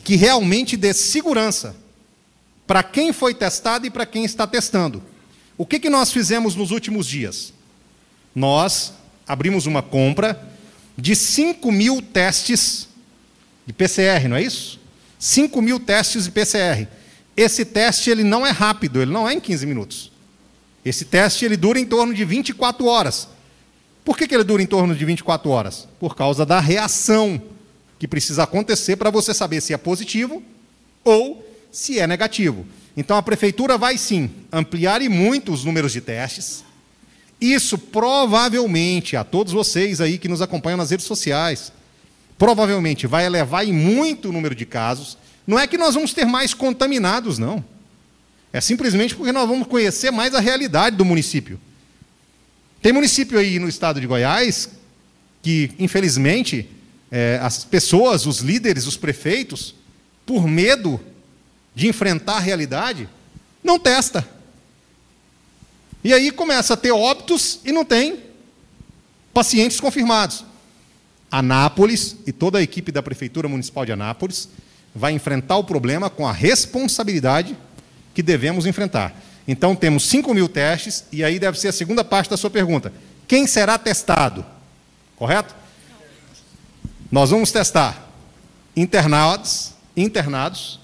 que 0.02 0.16
realmente 0.16 0.78
dê 0.78 0.94
segurança 0.94 1.76
para 2.66 2.82
quem 2.82 3.12
foi 3.12 3.34
testado 3.34 3.86
e 3.86 3.90
para 3.90 4.06
quem 4.06 4.24
está 4.24 4.48
testando. 4.48 5.04
O 5.58 5.66
que, 5.66 5.78
que 5.78 5.90
nós 5.90 6.10
fizemos 6.10 6.56
nos 6.56 6.72
últimos 6.72 7.06
dias? 7.06 7.52
Nós 8.34 8.94
abrimos 9.28 9.66
uma 9.66 9.82
compra 9.82 10.42
de 10.98 11.18
5 11.18 11.70
mil 11.70 12.02
testes 12.02 12.88
de 13.66 13.74
PCR, 13.74 14.28
não 14.28 14.36
é 14.36 14.44
isso? 14.44 14.80
5 15.20 15.62
mil 15.62 15.80
testes 15.80 16.26
de 16.26 16.32
PCR. 16.32 16.88
Esse 17.36 17.64
teste 17.64 18.10
ele 18.10 18.24
não 18.24 18.46
é 18.46 18.52
rápido, 18.52 19.02
ele 19.02 19.12
não 19.12 19.28
é 19.28 19.34
em 19.34 19.40
15 19.40 19.66
minutos. 19.66 20.12
Esse 20.84 21.06
teste 21.06 21.46
ele 21.46 21.56
dura 21.56 21.80
em 21.80 21.86
torno 21.86 22.14
de 22.14 22.26
24 22.26 22.86
horas. 22.86 23.28
Por 24.04 24.18
que, 24.18 24.28
que 24.28 24.34
ele 24.34 24.44
dura 24.44 24.64
em 24.64 24.66
torno 24.66 24.96
de 24.96 25.06
24 25.06 25.50
horas? 25.50 25.88
Por 26.00 26.16
causa 26.16 26.46
da 26.46 26.60
reação 26.60 27.42
que 28.00 28.08
precisa 28.08 28.44
acontecer 28.44 28.96
para 28.96 29.12
você 29.12 29.34
saber 29.34 29.62
se 29.62 29.74
é 29.74 29.78
positivo 29.78 30.42
ou 31.04 31.48
se 31.72 32.00
é 32.00 32.08
negativo. 32.08 32.66
Então 32.98 33.16
a 33.16 33.22
prefeitura 33.22 33.78
vai 33.78 33.98
sim 33.98 34.30
ampliar 34.52 35.02
e 35.02 35.08
muito 35.08 35.54
os 35.54 35.64
números 35.64 35.94
de 35.94 36.02
testes. 36.02 36.64
Isso 37.40 37.78
provavelmente 37.78 39.16
a 39.16 39.24
todos 39.24 39.54
vocês 39.54 40.02
aí 40.02 40.18
que 40.18 40.28
nos 40.28 40.42
acompanham 40.42 40.78
nas 40.78 40.90
redes 40.90 41.06
sociais, 41.06 41.72
provavelmente 42.42 43.06
vai 43.06 43.24
elevar 43.24 43.64
em 43.64 43.72
muito 43.72 44.30
o 44.30 44.32
número 44.32 44.56
de 44.56 44.66
casos. 44.66 45.16
Não 45.46 45.60
é 45.60 45.68
que 45.68 45.78
nós 45.78 45.94
vamos 45.94 46.12
ter 46.12 46.26
mais 46.26 46.56
contaminados, 46.56 47.38
não. 47.38 47.64
É 48.52 48.60
simplesmente 48.60 49.14
porque 49.14 49.32
nós 49.32 49.48
vamos 49.48 49.68
conhecer 49.68 50.10
mais 50.10 50.34
a 50.34 50.40
realidade 50.40 50.96
do 50.96 51.06
município. 51.06 51.62
Tem 52.82 52.92
município 52.92 53.38
aí 53.38 53.60
no 53.60 53.70
estado 53.70 54.02
de 54.02 54.08
Goiás 54.08 54.72
que, 55.44 55.70
infelizmente, 55.78 56.68
é, 57.12 57.40
as 57.44 57.64
pessoas, 57.64 58.26
os 58.26 58.40
líderes, 58.40 58.88
os 58.88 58.98
prefeitos, 58.98 59.76
por 60.26 60.48
medo 60.48 61.00
de 61.76 61.90
enfrentar 61.90 62.38
a 62.38 62.40
realidade, 62.40 63.08
não 63.64 63.78
testa. 63.78 64.28
E 66.04 66.12
aí 66.12 66.32
começa 66.32 66.74
a 66.74 66.78
ter 66.78 66.92
óbitos 66.92 67.60
e 67.64 67.72
não 67.72 67.86
tem 67.86 68.18
pacientes 69.32 69.80
confirmados. 69.80 70.44
Anápolis 71.32 72.18
e 72.28 72.34
toda 72.34 72.60
a 72.60 72.62
equipe 72.62 72.92
da 72.92 73.02
Prefeitura 73.02 73.48
Municipal 73.48 73.86
de 73.86 73.94
Anápolis 73.94 74.50
vai 74.94 75.14
enfrentar 75.14 75.56
o 75.56 75.64
problema 75.64 76.10
com 76.10 76.28
a 76.28 76.34
responsabilidade 76.34 77.58
que 78.14 78.22
devemos 78.22 78.66
enfrentar. 78.66 79.16
Então 79.48 79.74
temos 79.76 80.04
5 80.04 80.34
mil 80.34 80.50
testes, 80.50 81.06
e 81.12 81.24
aí 81.24 81.40
deve 81.40 81.58
ser 81.58 81.70
a 81.70 81.72
segunda 81.74 82.04
parte 82.04 82.30
da 82.30 82.36
sua 82.38 82.50
pergunta. 82.50 82.92
Quem 83.28 83.48
será 83.48 83.78
testado? 83.78 84.46
Correto? 85.16 85.56
Nós 87.10 87.30
vamos 87.30 87.52
testar 87.52 88.12
internados, 88.76 89.74
internados 89.96 90.81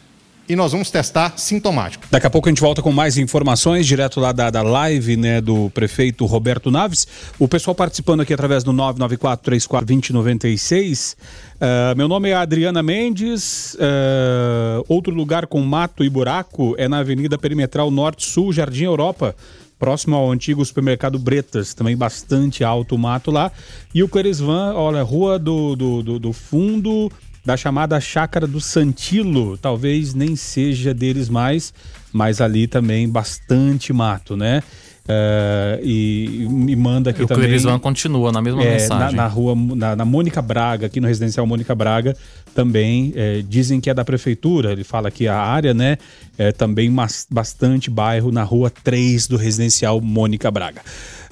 e 0.49 0.55
nós 0.55 0.71
vamos 0.71 0.89
testar 0.89 1.33
sintomático. 1.37 2.05
Daqui 2.09 2.25
a 2.25 2.29
pouco 2.29 2.47
a 2.47 2.51
gente 2.51 2.61
volta 2.61 2.81
com 2.81 2.91
mais 2.91 3.17
informações, 3.17 3.85
direto 3.85 4.19
lá 4.19 4.31
da, 4.31 4.49
da 4.49 4.61
live 4.61 5.17
né, 5.17 5.41
do 5.41 5.69
prefeito 5.71 6.25
Roberto 6.25 6.71
Naves. 6.71 7.05
O 7.37 7.47
pessoal 7.47 7.75
participando 7.75 8.21
aqui 8.21 8.33
através 8.33 8.63
do 8.63 8.71
994-34-2096. 8.73 11.15
Uh, 11.15 11.97
meu 11.97 12.07
nome 12.07 12.29
é 12.29 12.33
Adriana 12.33 12.81
Mendes. 12.81 13.75
Uh, 13.75 14.85
outro 14.87 15.13
lugar 15.13 15.47
com 15.47 15.59
mato 15.61 16.03
e 16.03 16.09
buraco 16.09 16.75
é 16.77 16.87
na 16.87 16.99
Avenida 16.99 17.37
Perimetral 17.37 17.91
Norte-Sul, 17.91 18.53
Jardim 18.53 18.85
Europa 18.85 19.35
próximo 19.79 20.15
ao 20.15 20.31
antigo 20.31 20.63
supermercado 20.65 21.19
Bretas, 21.19 21.73
também 21.73 21.95
bastante 21.95 22.63
alto 22.63 22.95
o 22.95 22.97
mato 22.97 23.31
lá. 23.31 23.51
E 23.93 24.03
o 24.03 24.09
Clerisvan, 24.09 24.73
olha, 24.73 25.03
Rua 25.03 25.37
do, 25.37 25.75
do, 25.75 26.03
do, 26.03 26.19
do 26.19 26.33
Fundo, 26.33 27.11
da 27.47 27.55
chamada 27.55 27.97
Chácara 28.01 28.45
do 28.45 28.59
Santilo. 28.59 29.57
Talvez 29.57 30.13
nem 30.13 30.35
seja 30.35 30.93
deles 30.93 31.29
mais, 31.29 31.73
mas 32.11 32.41
ali 32.41 32.67
também 32.67 33.07
bastante 33.07 33.93
mato, 33.93 34.35
né? 34.35 34.61
Uh, 35.05 35.79
e, 35.81 36.43
e, 36.67 36.75
manda 36.75 37.11
aqui 37.11 37.23
o 37.23 37.27
também. 37.27 37.45
O 37.45 37.47
Clerisvan 37.47 37.79
continua 37.79 38.33
na 38.33 38.41
mesma 38.41 38.61
é, 38.61 38.73
mensagem. 38.73 39.15
Na, 39.15 39.23
na 39.23 39.27
rua, 39.27 39.55
na, 39.55 39.95
na, 39.95 40.03
Mônica 40.03 40.41
Braga, 40.41 40.87
aqui 40.87 40.99
no 40.99 41.07
residencial 41.07 41.47
Mônica 41.47 41.73
Braga, 41.73 42.17
também 42.53 43.13
é, 43.15 43.41
dizem 43.47 43.79
que 43.79 43.89
é 43.89 43.93
da 43.93 44.03
prefeitura. 44.03 44.73
Ele 44.73 44.83
fala 44.83 45.09
que 45.09 45.25
a 45.25 45.37
área, 45.37 45.73
né? 45.73 45.97
É, 46.37 46.51
também 46.51 46.89
mas, 46.89 47.25
bastante 47.31 47.89
bairro 47.89 48.29
na 48.29 48.43
rua 48.43 48.69
3 48.69 49.25
do 49.27 49.37
residencial 49.37 50.01
Mônica 50.01 50.51
Braga. 50.51 50.81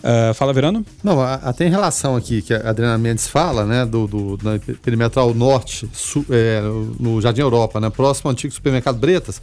Uh, 0.06 0.34
fala, 0.36 0.54
Verano? 0.54 0.86
Não, 1.04 1.20
até 1.20 1.66
em 1.66 1.70
relação 1.72 2.16
aqui 2.16 2.44
que 2.44 2.54
a 2.54 2.70
Adriana 2.70 2.96
Mendes 2.96 3.28
fala, 3.28 3.66
né, 3.66 3.84
do, 3.88 4.06
do 4.06 4.38
na 4.44 4.60
perimetral 4.84 5.34
norte, 5.34 5.90
su, 5.92 6.24
é, 6.30 6.62
no 7.00 7.20
Jardim 7.20 7.42
Europa, 7.42 7.80
né, 7.80 7.90
próximo 7.90 8.30
ao 8.30 8.34
antigo 8.34 8.54
supermercado 8.54 9.00
Bretas, 9.00 9.42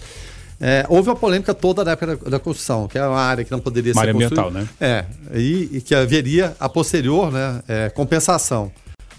é, 0.61 0.87
houve 0.88 1.09
uma 1.09 1.16
polêmica 1.16 1.53
toda 1.53 1.85
na 1.85 1.90
época 1.90 2.16
da, 2.16 2.31
da, 2.31 2.38
construção, 2.38 2.87
que 2.87 2.96
é 2.96 3.05
uma 3.05 3.20
área 3.20 3.44
que 3.44 3.51
não 3.51 3.59
poderia 3.59 3.92
uma 3.92 4.03
ser 4.03 4.09
área 4.11 4.14
ambiental, 4.14 4.53
né? 4.53 4.68
É, 4.81 5.05
e, 5.35 5.68
e, 5.72 5.81
que 5.81 5.92
haveria 5.92 6.55
a 6.61 6.68
posterior 6.68 7.33
né, 7.33 7.61
é, 7.66 7.90
compensação. 7.90 8.70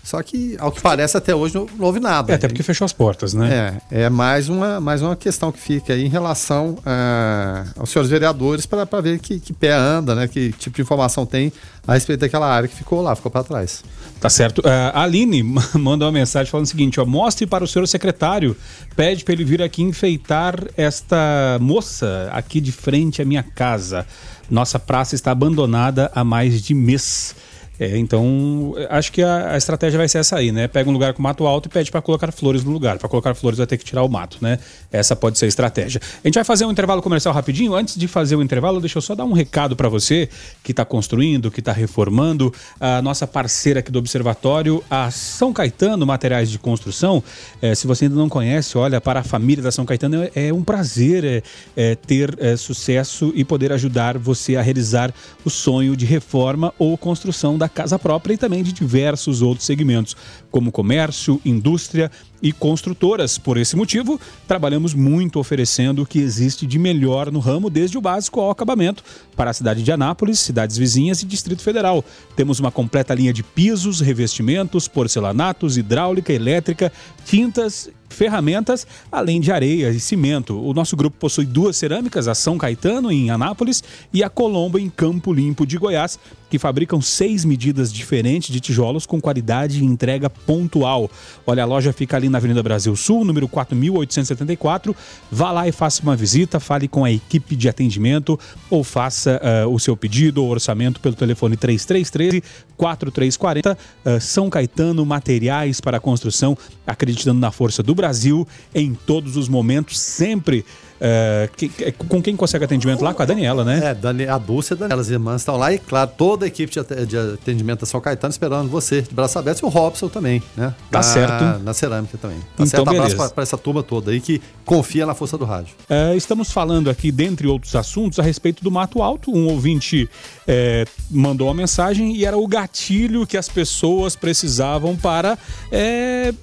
Só 0.03 0.21
que, 0.21 0.57
ao 0.59 0.69
que 0.69 0.81
parece, 0.81 1.15
até 1.15 1.33
hoje 1.33 1.55
não, 1.55 1.65
não 1.77 1.85
houve 1.85 2.01
nada. 2.01 2.33
É, 2.33 2.35
até 2.35 2.49
porque 2.49 2.61
fechou 2.61 2.83
as 2.83 2.91
portas, 2.91 3.33
né? 3.33 3.79
É, 3.89 4.03
é 4.03 4.09
mais 4.09 4.49
uma, 4.49 4.81
mais 4.81 5.01
uma 5.01 5.15
questão 5.15 5.49
que 5.49 5.57
fica 5.57 5.93
aí 5.93 6.05
em 6.05 6.09
relação 6.09 6.71
uh, 6.79 7.79
aos 7.79 7.89
senhores 7.89 8.11
vereadores 8.11 8.65
para 8.65 8.85
ver 9.01 9.19
que, 9.19 9.39
que 9.39 9.53
pé 9.53 9.71
anda, 9.71 10.13
né? 10.13 10.27
Que 10.27 10.51
tipo 10.51 10.75
de 10.75 10.81
informação 10.81 11.25
tem 11.25 11.53
a 11.87 11.93
respeito 11.93 12.19
daquela 12.19 12.53
área 12.53 12.67
que 12.67 12.75
ficou 12.75 13.01
lá, 13.01 13.15
ficou 13.15 13.31
para 13.31 13.45
trás. 13.45 13.81
Tá 14.19 14.29
certo. 14.29 14.59
Uh, 14.59 14.91
a 14.93 15.03
Aline 15.03 15.41
manda 15.73 16.03
uma 16.03 16.11
mensagem 16.11 16.51
falando 16.51 16.65
o 16.65 16.69
seguinte: 16.69 16.99
ó, 16.99 17.05
mostre 17.05 17.47
para 17.47 17.63
o 17.63 17.67
senhor 17.67 17.87
secretário, 17.87 18.57
pede 18.97 19.23
para 19.23 19.33
ele 19.33 19.45
vir 19.45 19.61
aqui 19.61 19.83
enfeitar 19.83 20.55
esta 20.75 21.57
moça 21.61 22.29
aqui 22.33 22.59
de 22.59 22.73
frente 22.73 23.21
à 23.21 23.25
minha 23.25 23.41
casa. 23.41 24.05
Nossa 24.49 24.77
praça 24.77 25.15
está 25.15 25.31
abandonada 25.31 26.11
há 26.13 26.25
mais 26.25 26.61
de 26.61 26.73
mês. 26.73 27.35
É, 27.79 27.97
então, 27.97 28.75
acho 28.89 29.11
que 29.11 29.23
a, 29.23 29.53
a, 29.53 29.57
estratégia 29.57 29.97
vai 29.97 30.07
ser 30.07 30.19
essa 30.19 30.37
aí, 30.37 30.51
né? 30.51 30.67
Pega 30.67 30.89
um 30.89 30.93
lugar 30.93 31.13
com 31.13 31.21
mato 31.21 31.45
alto 31.47 31.67
e 31.67 31.69
pede 31.69 31.89
para 31.89 32.01
colocar 32.01 32.31
flores 32.31 32.63
no 32.63 32.71
lugar. 32.71 32.99
Para 32.99 33.09
colocar 33.09 33.33
flores 33.33 33.57
vai 33.57 33.65
ter 33.65 33.77
que 33.77 33.83
tirar 33.83 34.03
o 34.03 34.09
mato, 34.09 34.37
né? 34.41 34.59
Essa 34.91 35.15
pode 35.15 35.39
ser 35.39 35.45
a 35.45 35.47
estratégia. 35.47 35.99
A 36.23 36.27
gente 36.27 36.35
vai 36.35 36.43
fazer 36.43 36.65
um 36.65 36.71
intervalo 36.71 37.01
comercial 37.01 37.33
rapidinho. 37.33 37.73
Antes 37.73 37.97
de 37.97 38.07
fazer 38.07 38.35
o 38.35 38.41
intervalo, 38.43 38.79
deixa 38.79 38.97
eu 38.99 39.01
só 39.01 39.15
dar 39.15 39.25
um 39.25 39.33
recado 39.33 39.75
para 39.75 39.89
você 39.89 40.29
que 40.63 40.71
está 40.71 40.85
construindo, 40.85 41.49
que 41.49 41.59
está 41.61 41.71
reformando. 41.71 42.53
A 42.79 43.01
nossa 43.01 43.25
parceira 43.25 43.79
aqui 43.79 43.91
do 43.91 43.99
Observatório, 43.99 44.83
a 44.89 45.09
São 45.09 45.51
Caetano 45.51 46.05
Materiais 46.05 46.51
de 46.51 46.59
Construção. 46.59 47.23
É, 47.61 47.73
se 47.73 47.87
você 47.87 48.05
ainda 48.05 48.15
não 48.15 48.29
conhece, 48.29 48.77
olha, 48.77 49.01
para 49.01 49.21
a 49.21 49.23
família 49.23 49.63
da 49.63 49.71
São 49.71 49.85
Caetano 49.85 50.23
é, 50.23 50.31
é 50.47 50.53
um 50.53 50.63
prazer 50.63 51.25
é, 51.25 51.43
é 51.75 51.95
ter 51.95 52.35
é, 52.39 52.55
sucesso 52.55 53.31
e 53.35 53.43
poder 53.43 53.71
ajudar 53.71 54.17
você 54.17 54.55
a 54.55 54.61
realizar 54.61 55.13
o 55.43 55.49
sonho 55.49 55.95
de 55.97 56.05
reforma 56.05 56.73
ou 56.77 56.97
construção 56.97 57.57
da 57.57 57.62
casa 57.69 57.97
própria 57.99 58.33
e 58.33 58.37
também 58.37 58.63
de 58.63 58.71
diversos 58.71 59.41
outros 59.41 59.65
segmentos, 59.65 60.15
como 60.51 60.71
comércio, 60.71 61.41
indústria 61.45 62.11
e 62.43 62.51
construtoras. 62.51 63.37
Por 63.37 63.57
esse 63.57 63.75
motivo, 63.77 64.19
trabalhamos 64.45 64.93
muito 64.93 65.39
oferecendo 65.39 66.01
o 66.01 66.05
que 66.05 66.19
existe 66.19 66.67
de 66.67 66.77
melhor 66.77 67.31
no 67.31 67.39
ramo, 67.39 67.69
desde 67.69 67.97
o 67.97 68.01
básico 68.01 68.41
ao 68.41 68.51
acabamento, 68.51 69.01
para 69.33 69.49
a 69.49 69.53
cidade 69.53 69.81
de 69.81 69.91
Anápolis, 69.91 70.39
cidades 70.39 70.77
vizinhas 70.77 71.21
e 71.21 71.25
Distrito 71.25 71.63
Federal. 71.63 72.03
Temos 72.35 72.59
uma 72.59 72.69
completa 72.69 73.15
linha 73.15 73.31
de 73.31 73.41
pisos, 73.41 74.01
revestimentos, 74.01 74.89
porcelanatos, 74.89 75.77
hidráulica, 75.77 76.33
elétrica, 76.33 76.91
tintas 77.25 77.89
ferramentas, 78.13 78.87
além 79.11 79.41
de 79.41 79.51
areia 79.51 79.89
e 79.89 79.99
cimento. 79.99 80.59
O 80.61 80.73
nosso 80.73 80.95
grupo 80.95 81.17
possui 81.17 81.45
duas 81.45 81.75
cerâmicas, 81.75 82.27
a 82.27 82.35
São 82.35 82.57
Caetano, 82.57 83.11
em 83.11 83.29
Anápolis, 83.29 83.83
e 84.13 84.23
a 84.23 84.29
Colombo, 84.29 84.79
em 84.79 84.89
Campo 84.89 85.33
Limpo 85.33 85.65
de 85.65 85.77
Goiás, 85.77 86.19
que 86.49 86.59
fabricam 86.59 87.01
seis 87.01 87.43
medidas 87.43 87.91
diferentes 87.91 88.53
de 88.53 88.59
tijolos 88.59 89.05
com 89.05 89.19
qualidade 89.19 89.81
e 89.81 89.85
entrega 89.85 90.29
pontual. 90.29 91.09
Olha, 91.45 91.63
a 91.63 91.65
loja 91.65 91.91
fica 91.91 92.15
ali 92.15 92.29
na 92.33 92.39
Avenida 92.39 92.61
Brasil 92.61 92.95
Sul, 92.95 93.23
número 93.23 93.47
4874. 93.47 94.95
Vá 95.31 95.51
lá 95.51 95.67
e 95.67 95.71
faça 95.71 96.01
uma 96.01 96.15
visita, 96.15 96.59
fale 96.59 96.87
com 96.87 97.05
a 97.05 97.11
equipe 97.11 97.55
de 97.55 97.69
atendimento 97.69 98.37
ou 98.69 98.83
faça 98.83 99.39
uh, 99.65 99.73
o 99.73 99.79
seu 99.79 99.95
pedido 99.95 100.43
ou 100.43 100.49
orçamento 100.49 100.99
pelo 100.99 101.15
telefone 101.15 101.55
3313 101.55 102.43
4340. 102.75 103.77
Uh, 104.03 104.19
São 104.19 104.49
Caetano 104.49 105.05
Materiais 105.05 105.79
para 105.79 105.99
Construção, 105.99 106.57
acreditando 106.85 107.39
na 107.39 107.51
força 107.51 107.83
do 107.83 107.93
Brasil 107.93 108.47
em 108.73 108.93
todos 108.93 109.37
os 109.37 109.47
momentos, 109.47 109.99
sempre 109.99 110.65
é, 111.05 111.49
que, 111.57 111.67
com 112.07 112.21
quem 112.21 112.33
consegue 112.33 112.63
atendimento 112.63 113.03
lá? 113.03 113.13
Com 113.13 113.21
a 113.21 113.25
Daniela, 113.25 113.65
né? 113.65 113.93
É, 114.01 114.29
a 114.29 114.37
Dulce 114.37 114.71
e 114.71 114.73
a 114.73 114.77
Daniela, 114.77 115.01
as 115.01 115.09
irmãs 115.09 115.41
estão 115.41 115.57
lá 115.57 115.73
e, 115.73 115.77
claro, 115.77 116.09
toda 116.17 116.45
a 116.45 116.47
equipe 116.47 116.71
de 117.05 117.17
atendimento 117.17 117.81
da 117.81 117.85
São 117.85 117.99
Caetano 117.99 118.31
esperando 118.31 118.69
você, 118.69 119.01
de 119.01 119.13
braço 119.13 119.37
aberto, 119.37 119.59
e 119.59 119.65
o 119.65 119.67
Robson 119.67 120.07
também, 120.07 120.41
né? 120.55 120.73
Tá 120.89 120.99
na, 120.99 121.03
certo. 121.03 121.59
Na 121.61 121.73
cerâmica 121.73 122.17
também. 122.17 122.39
Tá 122.39 122.63
então, 122.63 122.65
certo? 122.65 122.89
Abraço 122.89 123.33
para 123.33 123.43
essa 123.43 123.57
turma 123.57 123.83
toda 123.83 124.11
aí 124.11 124.21
que 124.21 124.41
confia 124.63 125.05
na 125.05 125.13
força 125.13 125.37
do 125.37 125.43
rádio. 125.43 125.75
É, 125.89 126.15
estamos 126.15 126.53
falando 126.53 126.89
aqui, 126.89 127.11
dentre 127.11 127.47
outros 127.47 127.75
assuntos, 127.75 128.17
a 128.17 128.23
respeito 128.23 128.63
do 128.63 128.71
Mato 128.71 129.01
Alto. 129.01 129.29
Um 129.29 129.47
ouvinte 129.47 130.09
é, 130.47 130.85
mandou 131.11 131.49
uma 131.49 131.53
mensagem 131.53 132.15
e 132.15 132.23
era 132.23 132.37
o 132.37 132.47
gatilho 132.47 133.27
que 133.27 133.35
as 133.35 133.49
pessoas 133.49 134.15
precisavam 134.15 134.95
para 134.95 135.37
é, 135.69 136.33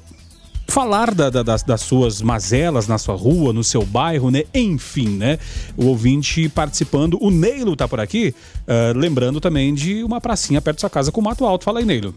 falar 0.71 1.13
da, 1.15 1.29
da, 1.29 1.43
das, 1.43 1.63
das, 1.63 1.81
suas 1.81 2.23
mazelas 2.23 2.87
na 2.87 2.99
sua 2.99 3.15
rua, 3.15 3.53
no 3.53 3.63
seu 3.63 3.85
bairro, 3.85 4.31
né? 4.31 4.45
Enfim, 4.55 5.09
né? 5.09 5.39
O 5.77 5.87
ouvinte 5.87 6.49
participando. 6.49 7.19
O 7.21 7.31
Neilo 7.31 7.77
tá 7.77 7.89
por 7.89 8.01
aqui, 8.01 8.35
uh, 8.63 8.97
lembrando 8.97 9.41
também 9.41 9.75
de 9.75 10.03
uma 10.03 10.21
pracinha 10.21 10.61
perto 10.61 10.77
da 10.77 10.81
sua 10.81 10.91
casa 10.91 11.13
com 11.13 11.21
mato 11.21 11.45
alto. 11.45 11.65
Fala 11.65 11.81
aí, 11.81 11.85
Neilo. 11.85 12.15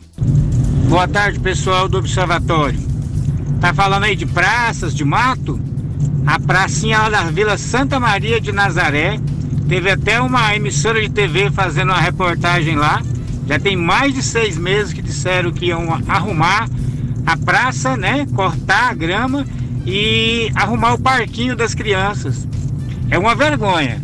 Boa 0.87 1.07
tarde, 1.07 1.39
pessoal 1.39 1.89
do 1.89 1.97
Observatório. 1.97 2.79
Tá 3.59 3.73
falando 3.73 4.03
aí 4.03 4.15
de 4.15 4.25
praças, 4.25 4.93
de 4.93 5.03
mato? 5.03 5.59
A 6.25 6.39
pracinha 6.39 6.99
lá 6.99 7.09
da 7.09 7.23
Vila 7.23 7.57
Santa 7.57 7.99
Maria 7.99 8.39
de 8.39 8.51
Nazaré. 8.51 9.19
Teve 9.67 9.89
até 9.89 10.21
uma 10.21 10.55
emissora 10.55 11.01
de 11.01 11.09
TV 11.09 11.49
fazendo 11.49 11.89
uma 11.89 11.99
reportagem 11.99 12.75
lá. 12.75 13.01
Já 13.47 13.59
tem 13.59 13.75
mais 13.75 14.13
de 14.13 14.21
seis 14.21 14.57
meses 14.57 14.93
que 14.93 15.01
disseram 15.01 15.51
que 15.51 15.65
iam 15.65 15.87
arrumar 16.07 16.69
a 17.25 17.37
praça, 17.37 17.95
né? 17.95 18.25
Cortar 18.33 18.91
a 18.91 18.93
grama 18.93 19.45
e 19.85 20.51
arrumar 20.55 20.93
o 20.93 20.99
parquinho 20.99 21.55
das 21.55 21.73
crianças. 21.73 22.47
É 23.09 23.17
uma 23.17 23.35
vergonha. 23.35 24.01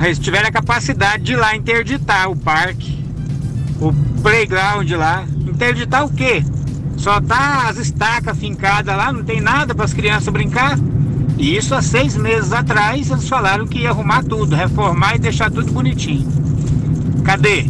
Eles 0.00 0.18
tiveram 0.18 0.48
a 0.48 0.52
capacidade 0.52 1.22
de 1.22 1.36
lá 1.36 1.54
interditar 1.54 2.30
o 2.30 2.36
parque, 2.36 3.04
o 3.80 3.92
playground 4.20 4.90
lá. 4.92 5.24
Interditar 5.46 6.04
o 6.04 6.12
quê? 6.12 6.44
Só 6.96 7.20
tá 7.20 7.68
as 7.68 7.78
estacas 7.78 8.38
fincadas 8.38 8.96
lá, 8.96 9.12
não 9.12 9.22
tem 9.22 9.40
nada 9.40 9.74
para 9.74 9.84
as 9.84 9.94
crianças 9.94 10.32
brincar. 10.32 10.78
E 11.38 11.56
isso 11.56 11.74
há 11.74 11.82
seis 11.82 12.16
meses 12.16 12.52
atrás 12.52 13.10
eles 13.10 13.28
falaram 13.28 13.66
que 13.66 13.80
ia 13.80 13.90
arrumar 13.90 14.22
tudo, 14.22 14.54
reformar 14.54 15.16
e 15.16 15.18
deixar 15.18 15.50
tudo 15.50 15.72
bonitinho. 15.72 16.28
Cadê? 17.24 17.68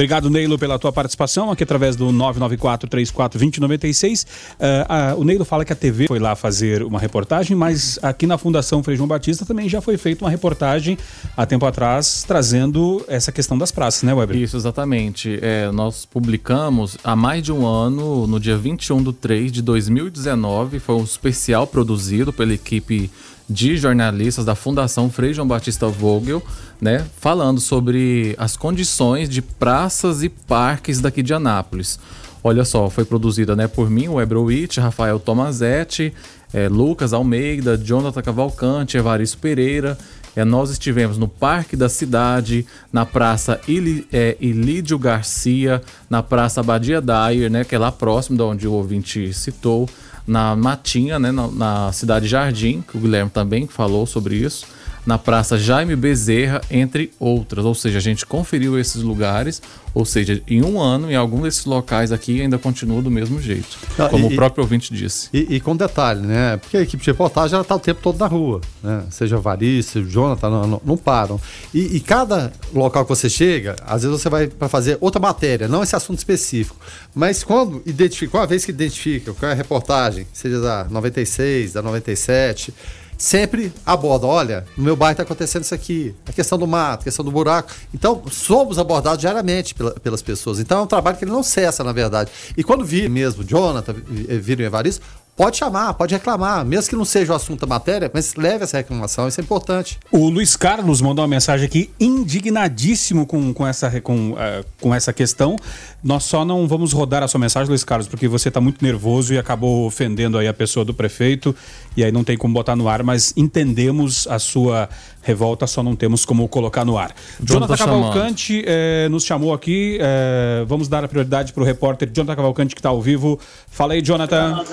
Obrigado, 0.00 0.30
Neilo, 0.30 0.58
pela 0.58 0.78
tua 0.78 0.90
participação 0.90 1.50
aqui 1.50 1.62
através 1.62 1.94
do 1.94 2.08
994-34-2096. 2.08 4.24
Uh, 4.24 5.14
uh, 5.14 5.20
o 5.20 5.24
Neilo 5.24 5.44
fala 5.44 5.62
que 5.62 5.74
a 5.74 5.76
TV 5.76 6.06
foi 6.06 6.18
lá 6.18 6.34
fazer 6.34 6.82
uma 6.82 6.98
reportagem, 6.98 7.54
mas 7.54 7.98
aqui 8.00 8.26
na 8.26 8.38
Fundação 8.38 8.82
Frei 8.82 8.96
João 8.96 9.06
Batista 9.06 9.44
também 9.44 9.68
já 9.68 9.82
foi 9.82 9.98
feita 9.98 10.24
uma 10.24 10.30
reportagem 10.30 10.96
há 11.36 11.44
tempo 11.44 11.66
atrás 11.66 12.24
trazendo 12.26 13.04
essa 13.08 13.30
questão 13.30 13.58
das 13.58 13.70
praças, 13.70 14.02
né, 14.02 14.14
Weber? 14.14 14.38
Isso, 14.38 14.56
exatamente. 14.56 15.38
É, 15.42 15.70
nós 15.70 16.06
publicamos 16.06 16.96
há 17.04 17.14
mais 17.14 17.42
de 17.42 17.52
um 17.52 17.66
ano, 17.66 18.26
no 18.26 18.40
dia 18.40 18.56
21 18.56 19.02
de 19.02 19.12
3 19.12 19.52
de 19.52 19.60
2019, 19.60 20.78
foi 20.78 20.94
um 20.94 21.04
especial 21.04 21.66
produzido 21.66 22.32
pela 22.32 22.54
equipe 22.54 23.10
de 23.50 23.76
jornalistas 23.76 24.44
da 24.44 24.54
Fundação 24.54 25.10
Frei 25.10 25.34
João 25.34 25.48
Batista 25.48 25.88
Vogel, 25.88 26.40
né, 26.80 27.04
falando 27.18 27.60
sobre 27.60 28.36
as 28.38 28.56
condições 28.56 29.28
de 29.28 29.42
praças 29.42 30.22
e 30.22 30.28
parques 30.28 31.00
daqui 31.00 31.20
de 31.20 31.34
Anápolis. 31.34 31.98
Olha 32.44 32.64
só, 32.64 32.88
foi 32.88 33.04
produzida 33.04 33.56
né, 33.56 33.66
por 33.66 33.90
mim, 33.90 34.08
o 34.08 34.20
Ebrowitch, 34.20 34.78
Rafael 34.78 35.18
Tomazetti, 35.18 36.14
é, 36.54 36.68
Lucas 36.68 37.12
Almeida, 37.12 37.76
Jonathan 37.76 38.22
Cavalcante, 38.22 38.96
Evaristo 38.96 39.38
Pereira. 39.38 39.98
É, 40.34 40.44
nós 40.44 40.70
estivemos 40.70 41.18
no 41.18 41.26
Parque 41.26 41.76
da 41.76 41.88
Cidade, 41.88 42.64
na 42.92 43.04
Praça 43.04 43.60
Ili, 43.66 44.06
é, 44.12 44.36
Ilídio 44.40 44.96
Garcia, 44.96 45.82
na 46.08 46.22
Praça 46.22 46.62
Badia 46.62 47.00
Dyer, 47.00 47.50
né, 47.50 47.64
que 47.64 47.74
é 47.74 47.78
lá 47.78 47.90
próximo 47.90 48.36
de 48.36 48.42
onde 48.44 48.68
o 48.68 48.72
ouvinte 48.72 49.34
citou, 49.34 49.88
na 50.26 50.54
Matinha, 50.56 51.18
né, 51.18 51.30
na, 51.30 51.48
na 51.48 51.92
Cidade 51.92 52.26
Jardim, 52.26 52.82
que 52.82 52.96
o 52.96 53.00
Guilherme 53.00 53.30
também 53.30 53.66
falou 53.66 54.06
sobre 54.06 54.36
isso 54.36 54.66
na 55.06 55.18
Praça 55.18 55.58
Jaime 55.58 55.96
Bezerra, 55.96 56.60
entre 56.70 57.10
outras. 57.18 57.64
Ou 57.64 57.74
seja, 57.74 57.98
a 57.98 58.00
gente 58.00 58.26
conferiu 58.26 58.78
esses 58.78 59.02
lugares, 59.02 59.62
ou 59.94 60.04
seja, 60.04 60.42
em 60.46 60.62
um 60.62 60.80
ano, 60.80 61.10
em 61.10 61.16
algum 61.16 61.42
desses 61.42 61.64
locais 61.64 62.12
aqui 62.12 62.40
ainda 62.40 62.58
continua 62.58 63.02
do 63.02 63.10
mesmo 63.10 63.40
jeito, 63.40 63.78
ah, 63.98 64.08
como 64.08 64.30
e, 64.30 64.32
o 64.32 64.36
próprio 64.36 64.62
ouvinte 64.62 64.92
disse. 64.94 65.28
E, 65.32 65.56
e, 65.56 65.60
com 65.60 65.76
detalhe, 65.76 66.20
né? 66.20 66.56
Porque 66.58 66.76
a 66.76 66.82
equipe 66.82 67.02
de 67.02 67.10
reportagem 67.10 67.54
ela 67.54 67.62
está 67.62 67.74
o 67.74 67.80
tempo 67.80 68.00
todo 68.02 68.18
na 68.18 68.26
rua, 68.26 68.60
né? 68.82 69.04
Seja 69.10 69.38
o 69.38 69.40
Varice, 69.40 69.98
o 69.98 70.08
Jonathan, 70.08 70.50
não, 70.50 70.66
não, 70.66 70.82
não 70.84 70.96
param. 70.96 71.40
E, 71.74 71.96
e, 71.96 72.00
cada 72.00 72.52
local 72.72 73.04
que 73.04 73.08
você 73.08 73.28
chega, 73.28 73.76
às 73.84 74.02
vezes 74.02 74.20
você 74.20 74.28
vai 74.28 74.46
para 74.46 74.68
fazer 74.68 74.98
outra 75.00 75.20
matéria, 75.20 75.66
não 75.66 75.82
esse 75.82 75.96
assunto 75.96 76.18
específico. 76.18 76.76
Mas 77.14 77.42
quando 77.42 77.82
identifica, 77.84 78.38
uma 78.38 78.46
vez 78.46 78.64
que 78.64 78.70
identifica 78.70 79.32
qual 79.32 79.48
é 79.48 79.52
a 79.52 79.56
reportagem, 79.56 80.26
seja 80.32 80.60
da 80.60 80.84
96, 80.84 81.72
da 81.72 81.82
97 81.82 82.72
sempre 83.20 83.70
aborda, 83.84 84.26
olha, 84.26 84.66
no 84.78 84.82
meu 84.82 84.96
bairro 84.96 85.12
está 85.12 85.22
acontecendo 85.22 85.62
isso 85.62 85.74
aqui, 85.74 86.14
a 86.26 86.32
questão 86.32 86.56
do 86.56 86.66
mato, 86.66 87.02
a 87.02 87.04
questão 87.04 87.22
do 87.22 87.30
buraco. 87.30 87.70
Então, 87.92 88.22
somos 88.30 88.78
abordados 88.78 89.18
diariamente 89.18 89.74
pela, 89.74 89.90
pelas 89.92 90.22
pessoas. 90.22 90.58
Então, 90.58 90.80
é 90.80 90.82
um 90.82 90.86
trabalho 90.86 91.18
que 91.18 91.24
ele 91.24 91.30
não 91.30 91.42
cessa, 91.42 91.84
na 91.84 91.92
verdade. 91.92 92.30
E 92.56 92.64
quando 92.64 92.82
vir 92.82 93.10
mesmo 93.10 93.44
Jonathan, 93.44 93.94
viram 94.40 94.64
Evaristo, 94.64 95.04
pode 95.40 95.56
chamar, 95.56 95.94
pode 95.94 96.14
reclamar, 96.14 96.66
mesmo 96.66 96.90
que 96.90 96.94
não 96.94 97.04
seja 97.06 97.32
o 97.32 97.34
assunto 97.34 97.60
da 97.60 97.66
matéria, 97.66 98.10
mas 98.12 98.34
leve 98.34 98.64
essa 98.64 98.76
reclamação, 98.76 99.26
isso 99.26 99.40
é 99.40 99.42
importante. 99.42 99.98
O 100.12 100.28
Luiz 100.28 100.54
Carlos 100.54 101.00
mandou 101.00 101.22
uma 101.22 101.28
mensagem 101.28 101.64
aqui, 101.64 101.88
indignadíssimo 101.98 103.24
com, 103.24 103.54
com, 103.54 103.66
essa, 103.66 104.02
com, 104.02 104.32
uh, 104.32 104.36
com 104.78 104.94
essa 104.94 105.14
questão. 105.14 105.56
Nós 106.04 106.24
só 106.24 106.44
não 106.44 106.68
vamos 106.68 106.92
rodar 106.92 107.22
a 107.22 107.28
sua 107.28 107.40
mensagem, 107.40 107.70
Luiz 107.70 107.82
Carlos, 107.82 108.06
porque 108.06 108.28
você 108.28 108.48
está 108.48 108.60
muito 108.60 108.84
nervoso 108.84 109.32
e 109.32 109.38
acabou 109.38 109.86
ofendendo 109.86 110.36
aí 110.36 110.46
a 110.46 110.52
pessoa 110.52 110.84
do 110.84 110.92
prefeito, 110.92 111.56
e 111.96 112.04
aí 112.04 112.12
não 112.12 112.22
tem 112.22 112.36
como 112.36 112.52
botar 112.52 112.76
no 112.76 112.86
ar, 112.86 113.02
mas 113.02 113.32
entendemos 113.34 114.28
a 114.28 114.38
sua 114.38 114.90
revolta, 115.22 115.66
só 115.66 115.82
não 115.82 115.94
temos 115.94 116.24
como 116.24 116.48
colocar 116.48 116.84
no 116.84 116.96
ar. 116.98 117.14
Jonathan 117.42 117.76
Cavalcante 117.76 118.62
eh, 118.66 119.08
nos 119.10 119.24
chamou 119.24 119.52
aqui, 119.52 119.98
eh, 120.00 120.64
vamos 120.66 120.88
dar 120.88 121.04
a 121.04 121.08
prioridade 121.08 121.52
para 121.52 121.62
o 121.62 121.66
repórter 121.66 122.08
Jonathan 122.10 122.36
Cavalcante 122.36 122.74
que 122.74 122.80
está 122.80 122.88
ao 122.88 123.00
vivo. 123.00 123.38
Fala 123.68 123.94
aí, 123.94 124.02
Jonathan. 124.02 124.64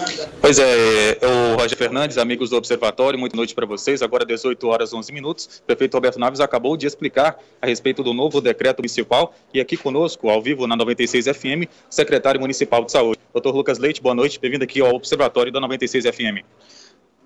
Pois 0.41 0.59
é, 0.59 1.17
o 1.21 1.61
Roger 1.61 1.77
Fernandes, 1.77 2.17
amigos 2.17 2.49
do 2.49 2.57
Observatório, 2.57 3.19
muita 3.19 3.35
noite 3.35 3.53
para 3.53 3.65
vocês. 3.65 4.01
Agora 4.01 4.25
18 4.25 4.67
horas 4.67 4.93
11 4.93 5.11
minutos. 5.11 5.59
O 5.61 5.63
prefeito 5.63 5.93
Roberto 5.93 6.19
Naves 6.19 6.39
acabou 6.39 6.77
de 6.77 6.87
explicar 6.87 7.37
a 7.61 7.67
respeito 7.67 8.03
do 8.03 8.13
novo 8.13 8.39
decreto 8.39 8.79
municipal 8.79 9.33
e 9.53 9.59
aqui 9.59 9.75
conosco, 9.75 10.29
ao 10.29 10.41
vivo 10.41 10.65
na 10.67 10.75
96 10.75 11.25
FM, 11.25 11.69
secretário 11.89 12.39
municipal 12.39 12.83
de 12.83 12.91
saúde, 12.91 13.19
Dr. 13.33 13.49
Lucas 13.49 13.77
Leite. 13.77 14.01
Boa 14.01 14.15
noite, 14.15 14.39
bem-vindo 14.39 14.63
aqui 14.63 14.81
ao 14.81 14.93
Observatório 14.95 15.51
da 15.51 15.59
96 15.59 16.05
FM. 16.05 16.45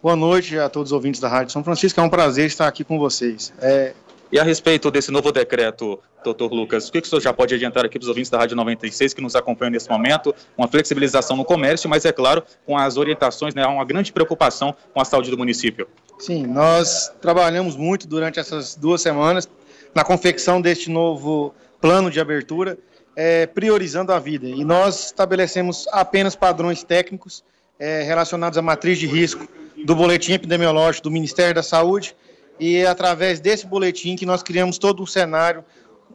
Boa 0.01 0.15
noite 0.15 0.57
a 0.57 0.67
todos 0.67 0.91
os 0.91 0.93
ouvintes 0.93 1.21
da 1.21 1.27
Rádio 1.29 1.53
São 1.53 1.63
Francisco. 1.63 1.99
É 1.99 2.03
um 2.03 2.09
prazer 2.09 2.47
estar 2.47 2.67
aqui 2.67 2.83
com 2.83 2.97
vocês. 2.97 3.53
É... 3.61 3.93
E 4.31 4.39
a 4.39 4.43
respeito 4.43 4.89
desse 4.89 5.11
novo 5.11 5.31
decreto, 5.31 5.99
doutor 6.23 6.51
Lucas, 6.51 6.89
o 6.89 6.91
que, 6.91 7.01
que 7.01 7.05
o 7.05 7.09
senhor 7.09 7.21
já 7.21 7.31
pode 7.31 7.53
adiantar 7.53 7.85
aqui 7.85 7.99
para 7.99 8.05
os 8.05 8.09
ouvintes 8.09 8.31
da 8.31 8.39
Rádio 8.39 8.55
96 8.55 9.13
que 9.13 9.21
nos 9.21 9.35
acompanham 9.35 9.69
nesse 9.69 9.87
momento? 9.87 10.33
Uma 10.57 10.67
flexibilização 10.67 11.37
no 11.37 11.45
comércio, 11.45 11.87
mas 11.87 12.03
é 12.03 12.11
claro, 12.11 12.41
com 12.65 12.75
as 12.75 12.97
orientações, 12.97 13.53
né, 13.53 13.63
há 13.63 13.67
uma 13.67 13.85
grande 13.85 14.11
preocupação 14.11 14.75
com 14.91 14.99
a 14.99 15.05
saúde 15.05 15.29
do 15.29 15.37
município. 15.37 15.87
Sim, 16.17 16.47
nós 16.47 17.13
trabalhamos 17.21 17.75
muito 17.75 18.07
durante 18.07 18.39
essas 18.39 18.73
duas 18.73 19.03
semanas 19.03 19.47
na 19.93 20.03
confecção 20.03 20.59
deste 20.59 20.89
novo 20.89 21.53
plano 21.79 22.09
de 22.09 22.19
abertura, 22.19 22.75
é, 23.15 23.45
priorizando 23.45 24.11
a 24.11 24.17
vida. 24.17 24.47
E 24.47 24.65
nós 24.65 25.07
estabelecemos 25.07 25.87
apenas 25.91 26.35
padrões 26.35 26.81
técnicos 26.81 27.43
é, 27.77 28.01
relacionados 28.01 28.57
à 28.57 28.63
matriz 28.63 28.97
de 28.97 29.05
risco 29.05 29.47
do 29.86 29.96
boletim 29.96 30.34
epidemiológico 30.34 31.04
do 31.04 31.12
Ministério 31.12 31.56
da 31.56 31.63
Saúde 31.63 32.15
e 32.60 32.78
é 32.78 32.88
através 32.88 33.39
desse 33.39 33.65
boletim 33.65 34.15
que 34.15 34.26
nós 34.26 34.44
criamos 34.44 34.78
todo 34.78 35.02
um 35.02 35.06
cenário 35.06 35.63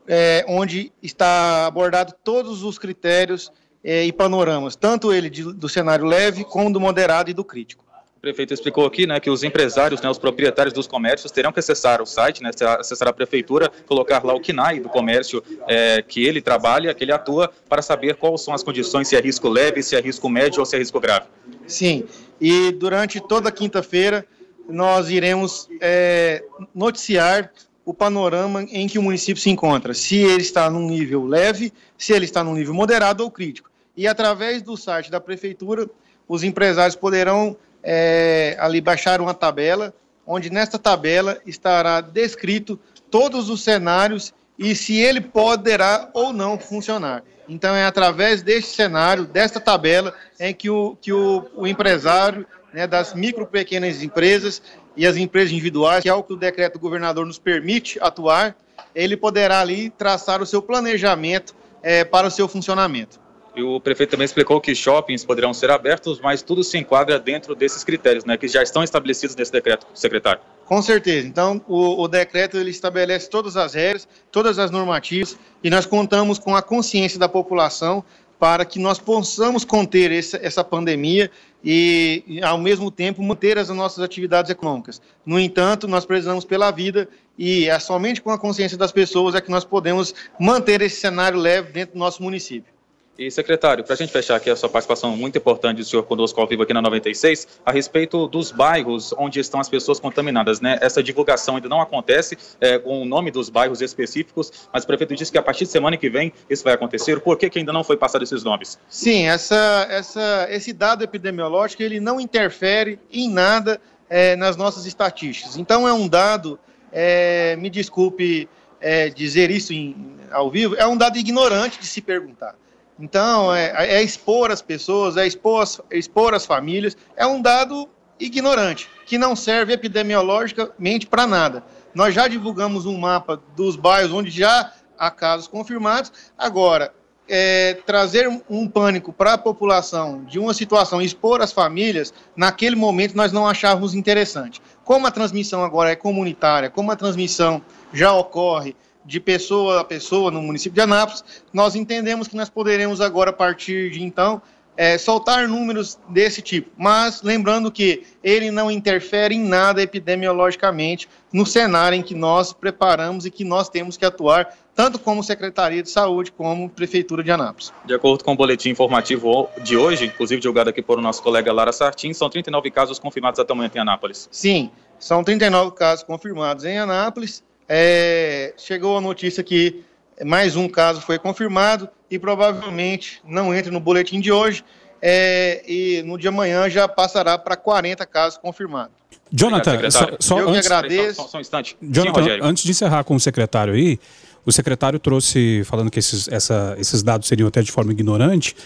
é, 0.06 0.44
onde 0.48 0.92
está 1.02 1.66
abordado 1.66 2.14
todos 2.22 2.62
os 2.62 2.78
critérios 2.78 3.50
é, 3.82 4.04
e 4.04 4.12
panoramas, 4.12 4.76
tanto 4.76 5.12
ele 5.12 5.28
de, 5.28 5.42
do 5.42 5.68
cenário 5.68 6.04
leve 6.04 6.44
como 6.44 6.72
do 6.72 6.80
moderado 6.80 7.30
e 7.30 7.34
do 7.34 7.44
crítico. 7.44 7.84
O 8.16 8.20
prefeito 8.20 8.52
explicou 8.52 8.86
aqui 8.86 9.06
né, 9.06 9.20
que 9.20 9.30
os 9.30 9.44
empresários, 9.44 10.00
né, 10.00 10.10
os 10.10 10.18
proprietários 10.18 10.72
dos 10.72 10.86
comércios 10.86 11.30
terão 11.30 11.52
que 11.52 11.60
acessar 11.60 12.02
o 12.02 12.06
site, 12.06 12.42
né, 12.42 12.50
acessar 12.78 13.08
a 13.08 13.12
prefeitura, 13.12 13.70
colocar 13.86 14.24
lá 14.24 14.34
o 14.34 14.40
KNAI 14.40 14.80
do 14.80 14.88
comércio 14.88 15.42
é, 15.68 16.02
que 16.02 16.24
ele 16.24 16.40
trabalha, 16.40 16.92
que 16.94 17.04
ele 17.04 17.12
atua, 17.12 17.52
para 17.68 17.82
saber 17.82 18.16
quais 18.16 18.40
são 18.40 18.54
as 18.54 18.64
condições, 18.64 19.06
se 19.06 19.14
é 19.14 19.20
risco 19.20 19.48
leve, 19.48 19.82
se 19.82 19.94
é 19.94 20.00
risco 20.00 20.28
médio 20.28 20.60
ou 20.60 20.66
se 20.66 20.74
é 20.74 20.78
risco 20.78 20.98
grave. 20.98 21.26
Sim, 21.66 22.04
e 22.40 22.70
durante 22.72 23.20
toda 23.20 23.50
quinta-feira 23.50 24.26
nós 24.68 25.10
iremos 25.10 25.68
é, 25.80 26.44
noticiar 26.74 27.52
o 27.84 27.94
panorama 27.94 28.62
em 28.64 28.88
que 28.88 28.98
o 28.98 29.02
município 29.02 29.40
se 29.40 29.48
encontra, 29.48 29.94
se 29.94 30.16
ele 30.16 30.42
está 30.42 30.68
num 30.68 30.88
nível 30.88 31.24
leve, 31.24 31.72
se 31.96 32.12
ele 32.12 32.24
está 32.24 32.42
num 32.42 32.54
nível 32.54 32.74
moderado 32.74 33.22
ou 33.22 33.30
crítico. 33.30 33.70
E 33.96 34.08
através 34.08 34.60
do 34.60 34.76
site 34.76 35.10
da 35.10 35.20
prefeitura, 35.20 35.88
os 36.28 36.42
empresários 36.42 36.96
poderão 36.96 37.56
é, 37.82 38.56
ali 38.58 38.80
baixar 38.80 39.20
uma 39.20 39.32
tabela, 39.32 39.94
onde 40.26 40.50
nesta 40.50 40.78
tabela 40.78 41.40
estará 41.46 42.00
descrito 42.00 42.78
todos 43.08 43.48
os 43.48 43.62
cenários 43.62 44.34
e 44.58 44.74
se 44.74 44.96
ele 44.96 45.20
poderá 45.20 46.08
ou 46.14 46.32
não 46.32 46.58
funcionar. 46.58 47.22
Então 47.48 47.74
é 47.74 47.84
através 47.84 48.42
deste 48.42 48.74
cenário, 48.74 49.24
desta 49.24 49.60
tabela, 49.60 50.14
em 50.40 50.52
que 50.52 50.68
o, 50.68 50.96
que 51.00 51.12
o, 51.12 51.46
o 51.54 51.66
empresário 51.66 52.46
né, 52.72 52.86
das 52.86 53.14
micro 53.14 53.46
pequenas 53.46 54.02
empresas 54.02 54.62
e 54.96 55.06
as 55.06 55.16
empresas 55.16 55.52
individuais, 55.52 56.02
que 56.02 56.08
é 56.08 56.14
o 56.14 56.22
que 56.22 56.32
o 56.32 56.36
decreto 56.36 56.74
do 56.74 56.80
governador 56.80 57.26
nos 57.26 57.38
permite 57.38 57.98
atuar, 58.00 58.56
ele 58.94 59.16
poderá 59.16 59.60
ali 59.60 59.90
traçar 59.90 60.42
o 60.42 60.46
seu 60.46 60.60
planejamento 60.62 61.54
é, 61.82 62.04
para 62.04 62.26
o 62.26 62.30
seu 62.30 62.48
funcionamento. 62.48 63.20
E 63.56 63.62
o 63.62 63.80
prefeito 63.80 64.10
também 64.10 64.26
explicou 64.26 64.60
que 64.60 64.74
shoppings 64.74 65.24
poderão 65.24 65.54
ser 65.54 65.70
abertos, 65.70 66.20
mas 66.20 66.42
tudo 66.42 66.62
se 66.62 66.76
enquadra 66.76 67.18
dentro 67.18 67.54
desses 67.54 67.82
critérios, 67.82 68.26
né, 68.26 68.36
que 68.36 68.46
já 68.46 68.62
estão 68.62 68.84
estabelecidos 68.84 69.34
nesse 69.34 69.50
decreto, 69.50 69.86
secretário. 69.94 70.42
Com 70.66 70.82
certeza. 70.82 71.26
Então, 71.26 71.62
o, 71.66 72.02
o, 72.02 72.06
decreto 72.06 72.58
ele 72.58 72.68
estabelece 72.68 73.30
todas 73.30 73.56
as 73.56 73.72
regras, 73.72 74.06
todas 74.30 74.58
as 74.58 74.70
normativas, 74.70 75.38
e 75.64 75.70
nós 75.70 75.86
contamos 75.86 76.38
com 76.38 76.54
a 76.54 76.60
consciência 76.60 77.18
da 77.18 77.30
população 77.30 78.04
para 78.38 78.62
que 78.66 78.78
nós 78.78 78.98
possamos 78.98 79.64
conter 79.64 80.12
essa, 80.12 80.38
essa 80.42 80.62
pandemia 80.62 81.30
e, 81.64 82.22
e, 82.26 82.42
ao 82.42 82.58
mesmo 82.58 82.90
tempo, 82.90 83.22
manter 83.22 83.56
as 83.56 83.70
nossas 83.70 84.04
atividades 84.04 84.50
econômicas. 84.50 85.00
No 85.24 85.40
entanto, 85.40 85.88
nós 85.88 86.04
precisamos 86.04 86.44
pela 86.44 86.70
vida 86.70 87.08
e 87.38 87.70
é 87.70 87.78
somente 87.78 88.20
com 88.20 88.30
a 88.30 88.38
consciência 88.38 88.76
das 88.76 88.92
pessoas 88.92 89.34
é 89.34 89.40
que 89.40 89.50
nós 89.50 89.64
podemos 89.64 90.14
manter 90.38 90.82
esse 90.82 91.00
cenário 91.00 91.38
leve 91.38 91.72
dentro 91.72 91.94
do 91.94 91.98
nosso 91.98 92.22
município. 92.22 92.75
E, 93.18 93.30
secretário, 93.30 93.82
para 93.82 93.94
a 93.94 93.96
gente 93.96 94.12
fechar 94.12 94.36
aqui 94.36 94.50
a 94.50 94.56
sua 94.56 94.68
participação 94.68 95.16
muito 95.16 95.38
importante 95.38 95.78
do 95.78 95.84
senhor 95.84 96.02
conosco 96.02 96.38
ao 96.38 96.46
vivo 96.46 96.62
aqui 96.62 96.74
na 96.74 96.82
96, 96.82 97.48
a 97.64 97.72
respeito 97.72 98.28
dos 98.28 98.52
bairros 98.52 99.14
onde 99.16 99.40
estão 99.40 99.58
as 99.58 99.70
pessoas 99.70 99.98
contaminadas, 99.98 100.60
né? 100.60 100.78
Essa 100.82 101.02
divulgação 101.02 101.56
ainda 101.56 101.68
não 101.68 101.80
acontece 101.80 102.36
é, 102.60 102.78
com 102.78 103.00
o 103.00 103.04
nome 103.06 103.30
dos 103.30 103.48
bairros 103.48 103.80
específicos, 103.80 104.68
mas 104.70 104.84
o 104.84 104.86
prefeito 104.86 105.14
disse 105.14 105.32
que 105.32 105.38
a 105.38 105.42
partir 105.42 105.64
de 105.64 105.70
semana 105.70 105.96
que 105.96 106.10
vem 106.10 106.30
isso 106.50 106.62
vai 106.62 106.74
acontecer. 106.74 107.18
Por 107.20 107.38
que, 107.38 107.48
que 107.48 107.58
ainda 107.58 107.72
não 107.72 107.82
foi 107.82 107.96
passado 107.96 108.22
esses 108.22 108.44
nomes? 108.44 108.78
Sim, 108.86 109.28
essa, 109.28 109.86
essa, 109.88 110.46
esse 110.50 110.74
dado 110.74 111.02
epidemiológico 111.02 111.82
ele 111.82 111.98
não 111.98 112.20
interfere 112.20 112.98
em 113.10 113.30
nada 113.30 113.80
é, 114.10 114.36
nas 114.36 114.58
nossas 114.58 114.84
estatísticas. 114.84 115.56
Então 115.56 115.88
é 115.88 115.92
um 115.92 116.06
dado, 116.06 116.58
é, 116.92 117.56
me 117.56 117.70
desculpe 117.70 118.46
é, 118.78 119.08
dizer 119.08 119.50
isso 119.50 119.72
em, 119.72 120.18
ao 120.30 120.50
vivo, 120.50 120.76
é 120.76 120.86
um 120.86 120.98
dado 120.98 121.16
ignorante 121.16 121.78
de 121.78 121.86
se 121.86 122.02
perguntar. 122.02 122.54
Então, 122.98 123.54
é, 123.54 123.72
é 123.76 124.02
expor 124.02 124.50
as 124.50 124.62
pessoas, 124.62 125.16
é 125.16 125.26
expor 125.26 125.62
as, 125.62 125.80
expor 125.90 126.34
as 126.34 126.46
famílias, 126.46 126.96
é 127.16 127.26
um 127.26 127.40
dado 127.40 127.88
ignorante, 128.18 128.88
que 129.04 129.18
não 129.18 129.36
serve 129.36 129.72
epidemiologicamente 129.72 131.06
para 131.06 131.26
nada. 131.26 131.62
Nós 131.94 132.14
já 132.14 132.26
divulgamos 132.26 132.86
um 132.86 132.96
mapa 132.96 133.40
dos 133.54 133.76
bairros 133.76 134.12
onde 134.12 134.30
já 134.30 134.72
há 134.98 135.10
casos 135.10 135.46
confirmados. 135.46 136.10
Agora, 136.38 136.92
é, 137.28 137.74
trazer 137.84 138.28
um 138.48 138.68
pânico 138.68 139.12
para 139.12 139.34
a 139.34 139.38
população 139.38 140.24
de 140.24 140.38
uma 140.38 140.54
situação, 140.54 141.02
expor 141.02 141.40
as 141.40 141.52
famílias, 141.52 142.14
naquele 142.36 142.76
momento 142.76 143.16
nós 143.16 143.32
não 143.32 143.46
achávamos 143.46 143.94
interessante. 143.94 144.62
Como 144.84 145.06
a 145.06 145.10
transmissão 145.10 145.64
agora 145.64 145.90
é 145.90 145.96
comunitária, 145.96 146.70
como 146.70 146.92
a 146.92 146.96
transmissão 146.96 147.60
já 147.92 148.12
ocorre 148.12 148.76
de 149.06 149.20
pessoa 149.20 149.80
a 149.80 149.84
pessoa 149.84 150.30
no 150.30 150.42
município 150.42 150.74
de 150.74 150.80
Anápolis, 150.80 151.24
nós 151.52 151.74
entendemos 151.74 152.28
que 152.28 152.36
nós 152.36 152.50
poderemos 152.50 153.00
agora, 153.00 153.30
a 153.30 153.32
partir 153.32 153.90
de 153.90 154.02
então, 154.02 154.42
é, 154.76 154.98
soltar 154.98 155.48
números 155.48 155.98
desse 156.08 156.42
tipo. 156.42 156.70
Mas 156.76 157.22
lembrando 157.22 157.72
que 157.72 158.02
ele 158.22 158.50
não 158.50 158.70
interfere 158.70 159.34
em 159.34 159.40
nada 159.40 159.82
epidemiologicamente 159.82 161.08
no 161.32 161.46
cenário 161.46 161.96
em 161.96 162.02
que 162.02 162.14
nós 162.14 162.52
preparamos 162.52 163.24
e 163.24 163.30
que 163.30 163.44
nós 163.44 163.68
temos 163.68 163.96
que 163.96 164.04
atuar, 164.04 164.54
tanto 164.74 164.98
como 164.98 165.22
Secretaria 165.22 165.82
de 165.82 165.90
Saúde 165.90 166.30
como 166.30 166.68
Prefeitura 166.68 167.22
de 167.22 167.30
Anápolis. 167.30 167.72
De 167.84 167.94
acordo 167.94 168.22
com 168.22 168.32
o 168.32 168.36
boletim 168.36 168.70
informativo 168.70 169.48
de 169.62 169.76
hoje, 169.76 170.06
inclusive 170.06 170.40
divulgado 170.40 170.70
aqui 170.70 170.82
por 170.82 170.98
o 170.98 171.02
nosso 171.02 171.22
colega 171.22 171.52
Lara 171.52 171.72
Sartin, 171.72 172.12
são 172.12 172.28
39 172.28 172.70
casos 172.70 172.98
confirmados 172.98 173.40
até 173.40 173.52
o 173.52 173.56
momento 173.56 173.76
em 173.76 173.80
Anápolis. 173.80 174.28
Sim, 174.30 174.70
são 174.98 175.24
39 175.24 175.72
casos 175.72 176.04
confirmados 176.04 176.64
em 176.64 176.78
Anápolis. 176.78 177.42
É, 177.68 178.54
chegou 178.56 178.96
a 178.96 179.00
notícia 179.00 179.42
que 179.42 179.82
mais 180.24 180.56
um 180.56 180.68
caso 180.68 181.00
foi 181.00 181.18
confirmado 181.18 181.88
e 182.10 182.18
provavelmente 182.18 183.20
não 183.26 183.54
entra 183.54 183.70
no 183.72 183.80
boletim 183.80 184.20
de 184.20 184.30
hoje. 184.32 184.64
É, 185.02 185.62
e 185.68 186.02
no 186.02 186.16
dia 186.18 186.30
amanhã 186.30 186.68
já 186.70 186.88
passará 186.88 187.36
para 187.36 187.54
40 187.56 188.06
casos 188.06 188.38
confirmados. 188.38 188.92
Jonathan, 189.30 189.74
Obrigado, 189.74 189.92
só, 189.92 190.16
só 190.20 190.38
Eu 190.40 190.46
que 190.46 190.52
antes, 190.56 190.70
agradeço. 190.70 191.14
Só, 191.22 191.28
só 191.28 191.38
um 191.38 191.40
instante. 191.40 191.76
Jonathan, 191.82 192.24
Sim, 192.24 192.38
antes 192.42 192.62
de 192.64 192.70
encerrar 192.70 193.04
com 193.04 193.14
o 193.14 193.20
secretário 193.20 193.74
aí, 193.74 193.98
o 194.44 194.52
secretário 194.52 194.98
trouxe, 194.98 195.62
falando 195.64 195.90
que 195.90 195.98
esses, 195.98 196.28
essa- 196.28 196.74
esses 196.78 197.02
dados 197.02 197.26
seriam 197.28 197.48
até 197.48 197.60
de 197.60 197.70
forma 197.72 197.92
ignorante, 197.92 198.56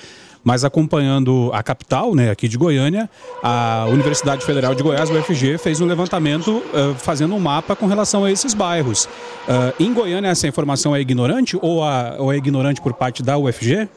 mas 0.43 0.65
acompanhando 0.65 1.51
a 1.53 1.63
capital, 1.63 2.15
né, 2.15 2.31
aqui 2.31 2.49
de 2.49 2.57
Goiânia, 2.57 3.09
a 3.43 3.87
Universidade 3.91 4.45
Federal 4.45 4.75
de 4.75 4.83
Goiás, 4.83 5.11
UFG, 5.11 5.59
fez 5.59 5.81
um 5.81 5.87
levantamento 5.87 6.63
eh, 6.73 6.95
fazendo 6.97 7.35
um 7.35 7.39
mapa 7.41 7.77
com 7.77 7.87
relação 7.87 8.25
a 8.25 8.31
esses 8.33 8.55
bairros. 8.55 9.09
Ah, 9.49 9.73
em 9.79 9.93
Goiânia, 9.93 10.29
essa 10.31 10.47
informação 10.49 10.95
é 10.97 11.01
ignorante 11.01 11.59
ou, 11.61 11.83
a- 11.85 12.17
ou 12.19 12.33
é 12.33 12.37
ignorante 12.37 12.81
por 12.81 12.95
parte 12.95 13.23
da 13.23 13.37
UFG? 13.37 13.89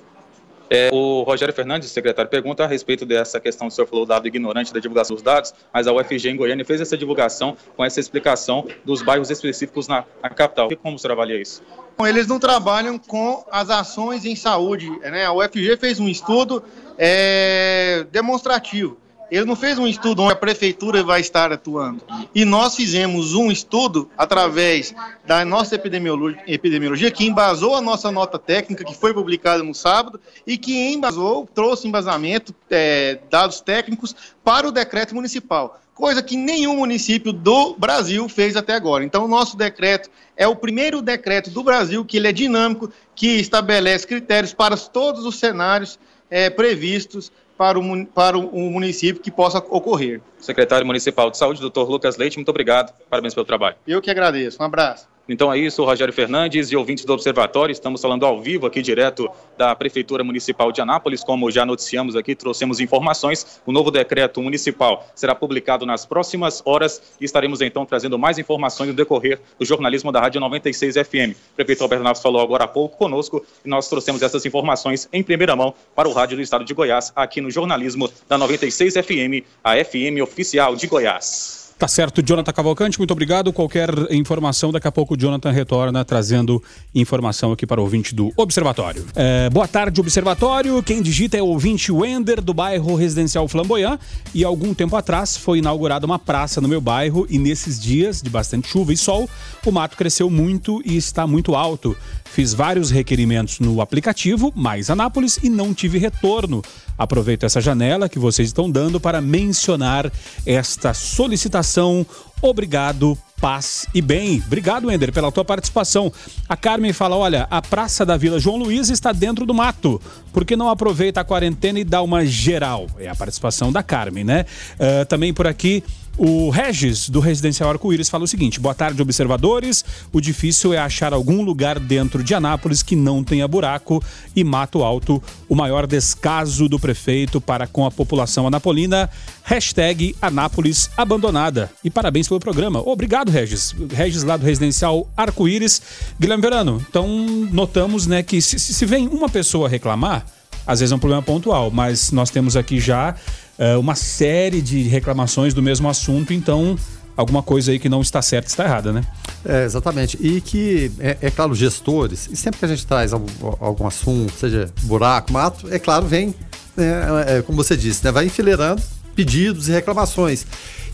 É, 0.76 0.90
o 0.92 1.22
Rogério 1.22 1.54
Fernandes, 1.54 1.92
secretário, 1.92 2.32
pergunta 2.32 2.64
a 2.64 2.68
respeito 2.68 3.06
dessa 3.06 3.40
questão 3.40 3.68
que 3.68 3.74
o 3.74 3.76
senhor 3.76 3.86
falou, 3.86 4.08
dado 4.08 4.28
ignorante 4.28 4.74
da 4.74 4.80
divulgação 4.80 5.16
dos 5.16 5.22
dados, 5.22 5.54
mas 5.72 5.86
a 5.86 5.94
UFG 5.94 6.30
em 6.30 6.36
Goiânia 6.36 6.66
fez 6.66 6.82
essa 6.82 6.98
divulgação 6.98 7.56
com 7.78 7.86
essa 7.86 8.00
explicação 8.00 8.66
dos 8.84 9.04
bairros 9.04 9.30
específicos 9.30 9.88
na, 9.88 10.04
na 10.24 10.32
capital. 10.32 10.72
E 10.72 10.76
como 10.76 10.96
o 10.96 11.00
senhor 11.00 11.14
avalia 11.14 11.40
isso? 11.40 11.62
Bom, 11.96 12.08
Eles 12.08 12.26
não 12.26 12.40
trabalham 12.40 12.98
com 12.98 13.46
as 13.52 13.70
ações 13.70 14.26
em 14.26 14.36
saúde. 14.36 14.90
Né? 15.02 15.24
A 15.24 15.32
UFG 15.32 15.78
fez 15.78 16.00
um 16.00 16.08
estudo 16.08 16.64
é, 16.98 18.08
demonstrativo. 18.12 18.98
Ele 19.34 19.46
não 19.46 19.56
fez 19.56 19.80
um 19.80 19.88
estudo 19.88 20.22
onde 20.22 20.34
a 20.34 20.36
prefeitura 20.36 21.02
vai 21.02 21.20
estar 21.20 21.52
atuando. 21.52 22.04
E 22.36 22.46
nós 22.46 22.76
fizemos 22.76 23.34
um 23.34 23.52
estudo 23.52 24.08
através 24.16 24.94
da 25.26 25.44
nossa 25.44 25.74
epidemiolo- 25.74 26.36
epidemiologia, 26.46 27.10
que 27.10 27.26
embasou 27.26 27.76
a 27.76 27.82
nossa 27.82 28.12
nota 28.12 28.38
técnica, 28.38 28.84
que 28.84 28.94
foi 28.94 29.12
publicada 29.12 29.64
no 29.64 29.74
sábado, 29.74 30.22
e 30.46 30.56
que 30.56 30.94
embasou, 30.94 31.50
trouxe 31.52 31.88
embasamento, 31.88 32.54
é, 32.70 33.18
dados 33.32 33.60
técnicos 33.60 34.16
para 34.44 34.68
o 34.68 34.72
decreto 34.72 35.16
municipal. 35.16 35.80
Coisa 35.96 36.22
que 36.22 36.38
nenhum 36.38 36.78
município 36.78 37.34
do 37.34 37.74
Brasil 37.74 38.30
fez 38.30 38.56
até 38.56 38.76
agora. 38.76 39.04
Então, 39.04 39.26
o 39.26 39.28
nosso 39.28 39.58
decreto 39.58 40.12
é 40.38 40.48
o 40.48 40.56
primeiro 40.56 41.02
decreto 41.02 41.50
do 41.50 41.64
Brasil 41.64 42.06
que 42.06 42.18
ele 42.18 42.28
é 42.28 42.32
dinâmico, 42.32 42.92
que 43.16 43.40
estabelece 43.40 44.06
critérios 44.06 44.54
para 44.54 44.78
todos 44.78 45.26
os 45.26 45.40
cenários 45.40 45.98
é, 46.30 46.52
previstos 46.52 47.32
para 47.58 47.80
o, 47.80 48.06
para 48.08 48.38
o 48.38 48.72
município 48.72 49.22
que 49.22 49.32
possa 49.32 49.58
ocorrer. 49.58 50.22
Secretário 50.40 50.86
Municipal 50.86 51.30
de 51.30 51.38
Saúde, 51.38 51.62
doutor 51.62 51.90
Lucas 51.90 52.18
Leite, 52.18 52.38
muito 52.38 52.50
obrigado. 52.50 52.94
Parabéns 53.10 53.34
pelo 53.34 53.46
trabalho. 53.46 53.76
Eu 53.88 54.02
que 54.02 54.12
agradeço. 54.12 54.62
Um 54.62 54.66
abraço. 54.66 55.13
Então 55.28 55.54
é 55.54 55.58
isso, 55.58 55.86
Rogério 55.86 56.14
Fernandes 56.14 56.70
e 56.70 56.76
ouvintes 56.76 57.06
do 57.06 57.14
Observatório. 57.14 57.72
Estamos 57.72 58.02
falando 58.02 58.26
ao 58.26 58.42
vivo 58.42 58.68
aqui 58.68 58.82
direto 58.82 59.30
da 59.58 59.74
Prefeitura 59.74 60.22
Municipal 60.22 60.70
de 60.70 60.82
Anápolis. 60.82 61.24
Como 61.24 61.50
já 61.50 61.66
noticiamos 61.66 62.18
aqui, 62.18 62.36
trouxemos 62.36 62.82
informações. 62.82 63.62
O 63.66 63.72
novo 63.72 63.90
decreto 63.90 64.42
municipal 64.42 65.08
será 65.16 65.34
publicado 65.34 65.86
nas 65.86 66.06
próximas 66.06 66.62
horas 66.66 67.02
e 67.22 67.26
estaremos 67.26 67.62
então 67.62 67.86
trazendo 67.86 68.20
mais 68.20 68.38
informações 68.38 68.90
no 68.90 68.94
decorrer 68.94 69.40
do 69.58 69.64
jornalismo 69.64 70.12
da 70.12 70.20
Rádio 70.20 70.42
96 70.42 70.96
FM. 70.96 71.38
O 71.54 71.56
prefeito 71.56 71.82
Alberto 71.84 72.04
Naves 72.04 72.22
falou 72.22 72.42
agora 72.42 72.66
há 72.66 72.68
pouco 72.68 72.98
conosco 72.98 73.46
e 73.64 73.70
nós 73.70 73.88
trouxemos 73.88 74.22
essas 74.22 74.46
informações 74.46 75.08
em 75.14 75.24
primeira 75.24 75.56
mão 75.56 75.74
para 75.96 76.10
o 76.10 76.12
Rádio 76.12 76.36
do 76.36 76.44
Estado 76.44 76.66
de 76.66 76.74
Goiás, 76.74 77.14
aqui 77.16 77.40
no 77.40 77.50
jornalismo 77.50 78.12
da 78.28 78.38
96 78.38 78.96
FM, 78.96 79.48
a 79.64 79.76
FM 79.78 80.22
oficial 80.22 80.76
de 80.76 80.86
Goiás. 80.86 81.63
Tá 81.78 81.88
certo, 81.88 82.22
Jonathan 82.22 82.52
Cavalcante, 82.52 82.98
muito 82.98 83.12
obrigado. 83.12 83.52
Qualquer 83.52 83.90
informação, 84.12 84.72
daqui 84.72 84.88
a 84.88 84.92
pouco 84.92 85.16
o 85.16 85.18
Jonathan 85.18 85.52
retorna 85.52 86.06
trazendo 86.06 86.64
informação 86.96 87.52
aqui 87.52 87.66
para 87.66 87.82
o 87.82 87.84
ouvinte 87.84 88.16
do 88.16 88.32
Observatório. 88.38 89.06
É, 89.16 89.50
boa 89.50 89.68
tarde, 89.68 90.00
Observatório. 90.00 90.82
Quem 90.82 91.02
digita 91.02 91.38
é 91.38 91.42
o 91.42 91.48
ouvinte 91.48 91.92
Wender, 91.92 92.42
do 92.42 92.54
bairro 92.54 92.96
Residencial 92.96 93.48
Flamboyant. 93.48 94.00
E 94.34 94.44
algum 94.44 94.74
tempo 94.74 94.96
atrás 94.96 95.36
foi 95.36 95.60
inaugurada 95.60 96.06
uma 96.06 96.18
praça 96.18 96.62
no 96.62 96.68
meu 96.68 96.80
bairro 96.80 97.28
e 97.30 97.38
nesses 97.38 97.80
dias 97.80 98.22
de 98.22 98.30
bastante 98.30 98.68
chuva 98.68 98.94
e 98.94 98.98
sol, 98.98 99.30
o 99.66 99.72
mato 99.72 99.98
cresceu 99.98 100.30
muito 100.30 100.82
e 100.86 100.96
está 100.96 101.28
muito 101.28 101.56
alto. 101.56 101.96
Fiz 102.26 102.54
vários 102.54 102.90
requerimentos 102.90 103.60
no 103.60 103.80
aplicativo 103.82 104.52
Mais 104.56 104.90
Anápolis 104.90 105.38
e 105.44 105.50
não 105.50 105.74
tive 105.74 105.98
retorno. 105.98 106.64
Aproveito 106.98 107.44
essa 107.44 107.62
janela 107.62 108.08
que 108.08 108.20
vocês 108.20 108.50
estão 108.50 108.70
dando 108.70 109.00
para 109.00 109.22
mencionar 109.22 110.12
esta 110.46 110.94
solicitação. 110.94 112.06
Obrigado, 112.42 113.18
paz 113.40 113.86
e 113.94 114.02
bem. 114.02 114.42
Obrigado, 114.46 114.92
Ender, 114.92 115.12
pela 115.12 115.32
tua 115.32 115.46
participação. 115.46 116.12
A 116.48 116.56
Carmen 116.56 116.94
fala: 116.94 117.16
olha, 117.16 117.48
a 117.50 117.62
Praça 117.62 118.06
da 118.06 118.18
Vila 118.18 118.40
João 118.40 118.58
Luiz 118.58 118.90
está 118.90 119.12
dentro 119.12 119.46
do 119.46 119.54
mato. 119.54 120.02
Por 120.32 120.46
que 120.46 120.56
não 120.56 120.70
aproveita 120.70 121.22
a 121.22 121.24
quarentena 121.24 121.80
e 121.80 121.84
dá 121.84 122.02
uma 122.02 122.26
geral? 122.26 122.88
É 122.98 123.08
a 123.08 123.16
participação 123.16 123.72
da 123.72 123.82
Carmen, 123.82 124.24
né? 124.24 124.46
Ah, 124.80 125.06
também 125.06 125.34
por 125.34 125.48
aqui. 125.48 125.84
O 126.16 126.52
Regis, 126.52 127.10
do 127.10 127.20
Residencial 127.20 127.72
Arco-Íris, 127.72 128.08
fala 128.08 128.24
o 128.24 128.28
seguinte: 128.28 128.60
boa 128.60 128.76
tarde, 128.76 129.02
observadores. 129.02 129.84
O 130.12 130.22
difícil 130.22 130.74
é 130.74 130.78
achar 130.78 131.12
algum 131.12 131.42
lugar 131.42 131.80
dentro 131.80 132.24
de 132.24 132.36
Anápolis 132.36 132.84
que 132.84 132.96
não 132.96 133.24
tenha 133.24 133.48
buraco 133.48 134.04
e 134.36 134.44
mato 134.44 134.84
alto. 134.84 135.22
O 135.50 135.56
maior 135.56 135.88
descaso 135.88 136.70
do 136.70 136.80
prefeito 136.80 137.42
para 137.42 137.66
com 137.66 137.86
a 137.86 137.92
população 137.92 138.46
anapolina. 138.46 139.10
Hashtag 139.44 140.16
Anápolis 140.22 140.90
abandonada. 140.96 141.72
E 141.84 141.90
parabéns 141.90 142.28
pelo 142.28 142.40
programa. 142.40 142.88
Obrigado, 142.88 143.32
Regis. 143.32 143.76
Regis 143.92 144.24
lá 144.24 144.38
do 144.38 144.46
Residencial 144.46 145.10
Arco-Íris. 145.18 145.82
Guilherme 146.20 146.44
Verano, 146.44 146.84
então 146.88 147.08
notamos 147.52 148.06
né, 148.06 148.22
que 148.22 148.42
se, 148.42 148.60
se 148.60 148.86
vem 148.86 149.08
uma 149.08 149.30
pessoa 149.30 149.68
reclamar, 149.68 150.26
às 150.66 150.80
vezes 150.80 150.92
é 150.92 150.96
um 150.96 151.00
problema 151.00 151.22
pontual, 151.22 151.70
mas 151.72 152.12
nós 152.12 152.30
temos 152.30 152.56
aqui 152.56 152.80
já 152.80 153.16
é, 153.58 153.76
uma 153.78 153.96
série 153.96 154.62
de 154.62 154.84
reclamações 154.84 155.54
do 155.54 155.62
mesmo 155.62 155.88
assunto, 155.90 156.34
então 156.34 156.78
alguma 157.16 157.44
coisa 157.44 157.72
aí 157.72 157.80
que 157.80 157.90
não 157.90 158.02
está 158.02 158.22
certa 158.22 158.48
está 158.48 158.64
errada, 158.64 158.92
né? 158.92 159.04
É, 159.46 159.64
exatamente. 159.64 160.18
E 160.20 160.42
que, 160.42 160.92
é, 161.00 161.18
é 161.22 161.32
claro, 161.32 161.54
gestores, 161.54 162.28
e 162.32 162.36
sempre 162.36 162.60
que 162.60 162.66
a 162.66 162.68
gente 162.68 162.86
traz 162.86 163.14
algum, 163.14 163.28
algum 163.60 163.88
assunto, 163.88 164.34
seja 164.34 164.72
buraco, 164.84 165.32
mato, 165.32 165.68
é 165.72 165.78
claro, 165.78 166.06
vem, 166.08 166.34
né, 166.76 167.04
é, 167.28 167.42
como 167.42 167.62
você 167.62 167.78
disse, 167.78 168.04
né, 168.04 168.12
vai 168.12 168.26
enfileirando 168.26 168.82
pedidos 169.16 169.70
e 169.70 169.72
reclamações. 169.72 170.46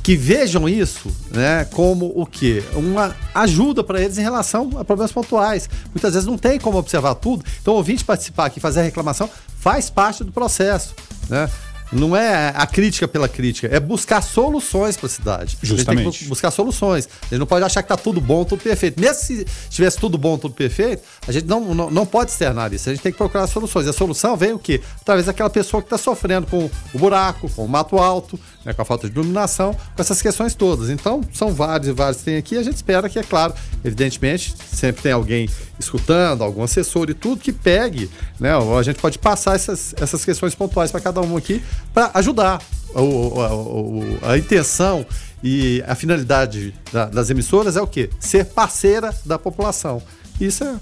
Que 0.01 0.15
vejam 0.15 0.67
isso 0.67 1.11
né, 1.29 1.65
como 1.65 2.11
o 2.15 2.25
quê? 2.25 2.63
Uma 2.73 3.13
ajuda 3.35 3.83
para 3.83 4.01
eles 4.01 4.17
em 4.17 4.21
relação 4.21 4.71
a 4.77 4.85
problemas 4.85 5.11
pontuais. 5.11 5.69
Muitas 5.93 6.13
vezes 6.13 6.25
não 6.25 6.37
tem 6.37 6.57
como 6.57 6.77
observar 6.77 7.15
tudo, 7.15 7.43
então 7.61 7.73
ouvinte 7.73 8.05
participar 8.05 8.45
aqui, 8.45 8.61
fazer 8.61 8.79
a 8.79 8.83
reclamação, 8.83 9.29
faz 9.59 9.89
parte 9.89 10.23
do 10.23 10.31
processo. 10.31 10.93
Né? 11.29 11.49
Não 11.91 12.15
é 12.15 12.53
a 12.55 12.67
crítica 12.67 13.07
pela 13.07 13.27
crítica, 13.27 13.67
é 13.71 13.79
buscar 13.79 14.21
soluções 14.21 14.95
para 14.95 15.07
a 15.07 15.09
cidade. 15.09 15.57
A 15.59 15.65
gente 15.65 15.77
tem 15.77 15.77
Justamente. 15.77 16.19
que 16.19 16.23
bu- 16.25 16.29
buscar 16.29 16.51
soluções. 16.51 17.09
A 17.23 17.25
gente 17.25 17.39
não 17.39 17.47
pode 17.47 17.65
achar 17.65 17.81
que 17.81 17.89
tá 17.89 17.97
tudo 17.97 18.21
bom, 18.21 18.45
tudo 18.45 18.61
perfeito. 18.61 19.01
Mesmo 19.01 19.15
se 19.23 19.43
tivesse 19.71 19.97
tudo 19.97 20.15
bom, 20.15 20.37
tudo 20.37 20.53
perfeito, 20.53 21.01
a 21.27 21.31
gente 21.31 21.47
não, 21.47 21.73
não, 21.73 21.89
não 21.89 22.05
pode 22.05 22.29
externar 22.29 22.71
isso. 22.71 22.87
A 22.89 22.93
gente 22.93 23.01
tem 23.01 23.11
que 23.11 23.17
procurar 23.17 23.47
soluções. 23.47 23.87
E 23.87 23.89
a 23.89 23.93
solução 23.93 24.37
vem 24.37 24.53
o 24.53 24.59
quê? 24.59 24.81
Através 25.01 25.25
daquela 25.25 25.49
pessoa 25.49 25.81
que 25.81 25.87
está 25.87 25.97
sofrendo 25.97 26.45
com 26.45 26.69
o 26.93 26.99
buraco, 26.99 27.49
com 27.49 27.65
o 27.65 27.67
mato 27.67 27.97
alto, 27.97 28.39
né, 28.65 28.73
com 28.73 28.81
a 28.81 28.85
falta 28.85 29.07
de 29.09 29.13
iluminação, 29.13 29.73
com 29.73 30.01
essas 30.01 30.21
questões 30.21 30.53
todas. 30.53 30.89
Então, 30.89 31.21
são 31.33 31.53
vários 31.53 31.87
e 31.87 31.91
vários 31.93 32.17
que 32.19 32.25
tem 32.25 32.37
aqui. 32.37 32.57
A 32.57 32.63
gente 32.63 32.75
espera 32.75 33.07
que, 33.09 33.17
é 33.17 33.23
claro, 33.23 33.53
evidentemente, 33.85 34.53
sempre 34.71 35.01
tem 35.01 35.11
alguém 35.11 35.49
escutando, 35.79 36.43
algum 36.43 36.63
assessor 36.63 37.09
e 37.09 37.13
tudo, 37.13 37.39
que 37.41 37.51
pegue, 37.53 38.09
né? 38.39 38.51
A 38.77 38.83
gente 38.83 38.99
pode 38.99 39.17
passar 39.17 39.55
essas, 39.55 39.93
essas 39.99 40.25
questões 40.25 40.53
pontuais 40.53 40.91
para 40.91 40.99
cada 40.99 41.21
um 41.21 41.37
aqui 41.37 41.61
para 41.93 42.11
ajudar. 42.15 42.61
O, 42.93 42.99
o- 43.01 43.99
o- 43.99 44.19
a 44.23 44.37
intenção 44.37 45.05
e 45.43 45.83
a 45.87 45.93
finalidade 45.95 46.73
da- 46.91 47.05
das 47.05 47.29
emissoras 47.29 47.77
é 47.77 47.81
o 47.81 47.87
quê? 47.87 48.09
Ser 48.19 48.45
parceira 48.45 49.13
da 49.25 49.37
população. 49.39 50.01
Isso 50.41 50.63
é, 50.63 50.75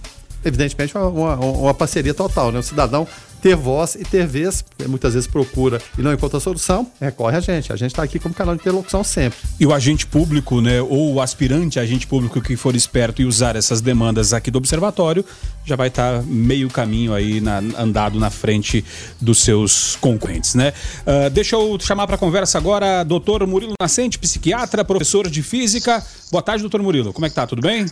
evidentemente, 0.45 0.95
uma, 0.97 1.07
uma- 1.09 1.35
uma 1.35 1.73
parceria 1.73 2.13
total, 2.13 2.51
né? 2.51 2.59
O 2.59 2.63
cidadão 2.63 3.05
ter 3.41 3.55
voz 3.55 3.95
e 3.95 4.03
ter 4.03 4.25
vez, 4.25 4.61
porque 4.61 4.87
muitas 4.87 5.13
vezes 5.13 5.27
procura 5.27 5.81
e 5.97 6.01
não 6.01 6.13
encontra 6.13 6.39
solução, 6.39 6.91
recorre 6.99 7.37
a 7.37 7.39
gente. 7.39 7.71
A 7.71 7.75
gente 7.75 7.91
está 7.91 8.03
aqui 8.03 8.19
como 8.19 8.33
canal 8.33 8.55
de 8.55 8.61
interlocução 8.61 9.03
sempre. 9.03 9.39
E 9.59 9.65
o 9.65 9.73
agente 9.73 10.05
público, 10.05 10.61
né, 10.61 10.81
ou 10.81 11.15
o 11.15 11.21
aspirante 11.21 11.79
agente 11.79 12.07
público 12.07 12.41
que 12.41 12.55
for 12.55 12.75
esperto 12.75 13.21
e 13.21 13.25
usar 13.25 13.55
essas 13.55 13.81
demandas 13.81 14.33
aqui 14.33 14.51
do 14.51 14.57
observatório, 14.57 15.23
já 15.65 15.75
vai 15.75 15.87
estar 15.87 16.19
tá 16.19 16.23
meio 16.25 16.69
caminho 16.69 17.13
aí 17.13 17.41
na, 17.41 17.57
andado 17.77 18.19
na 18.19 18.29
frente 18.29 18.83
dos 19.19 19.39
seus 19.39 19.95
concorrentes, 19.97 20.55
né? 20.55 20.73
Uh, 21.01 21.29
deixa 21.29 21.55
eu 21.55 21.77
chamar 21.79 22.07
para 22.07 22.17
conversa 22.17 22.57
agora 22.57 23.03
doutor 23.03 23.45
Murilo 23.45 23.73
Nascente, 23.79 24.17
psiquiatra, 24.17 24.83
professor 24.83 25.29
de 25.29 25.43
física. 25.43 26.03
Boa 26.31 26.41
tarde, 26.41 26.61
doutor 26.61 26.81
Murilo. 26.81 27.13
Como 27.13 27.25
é 27.25 27.29
que 27.29 27.35
tá? 27.35 27.45
Tudo 27.45 27.61
bem? 27.61 27.85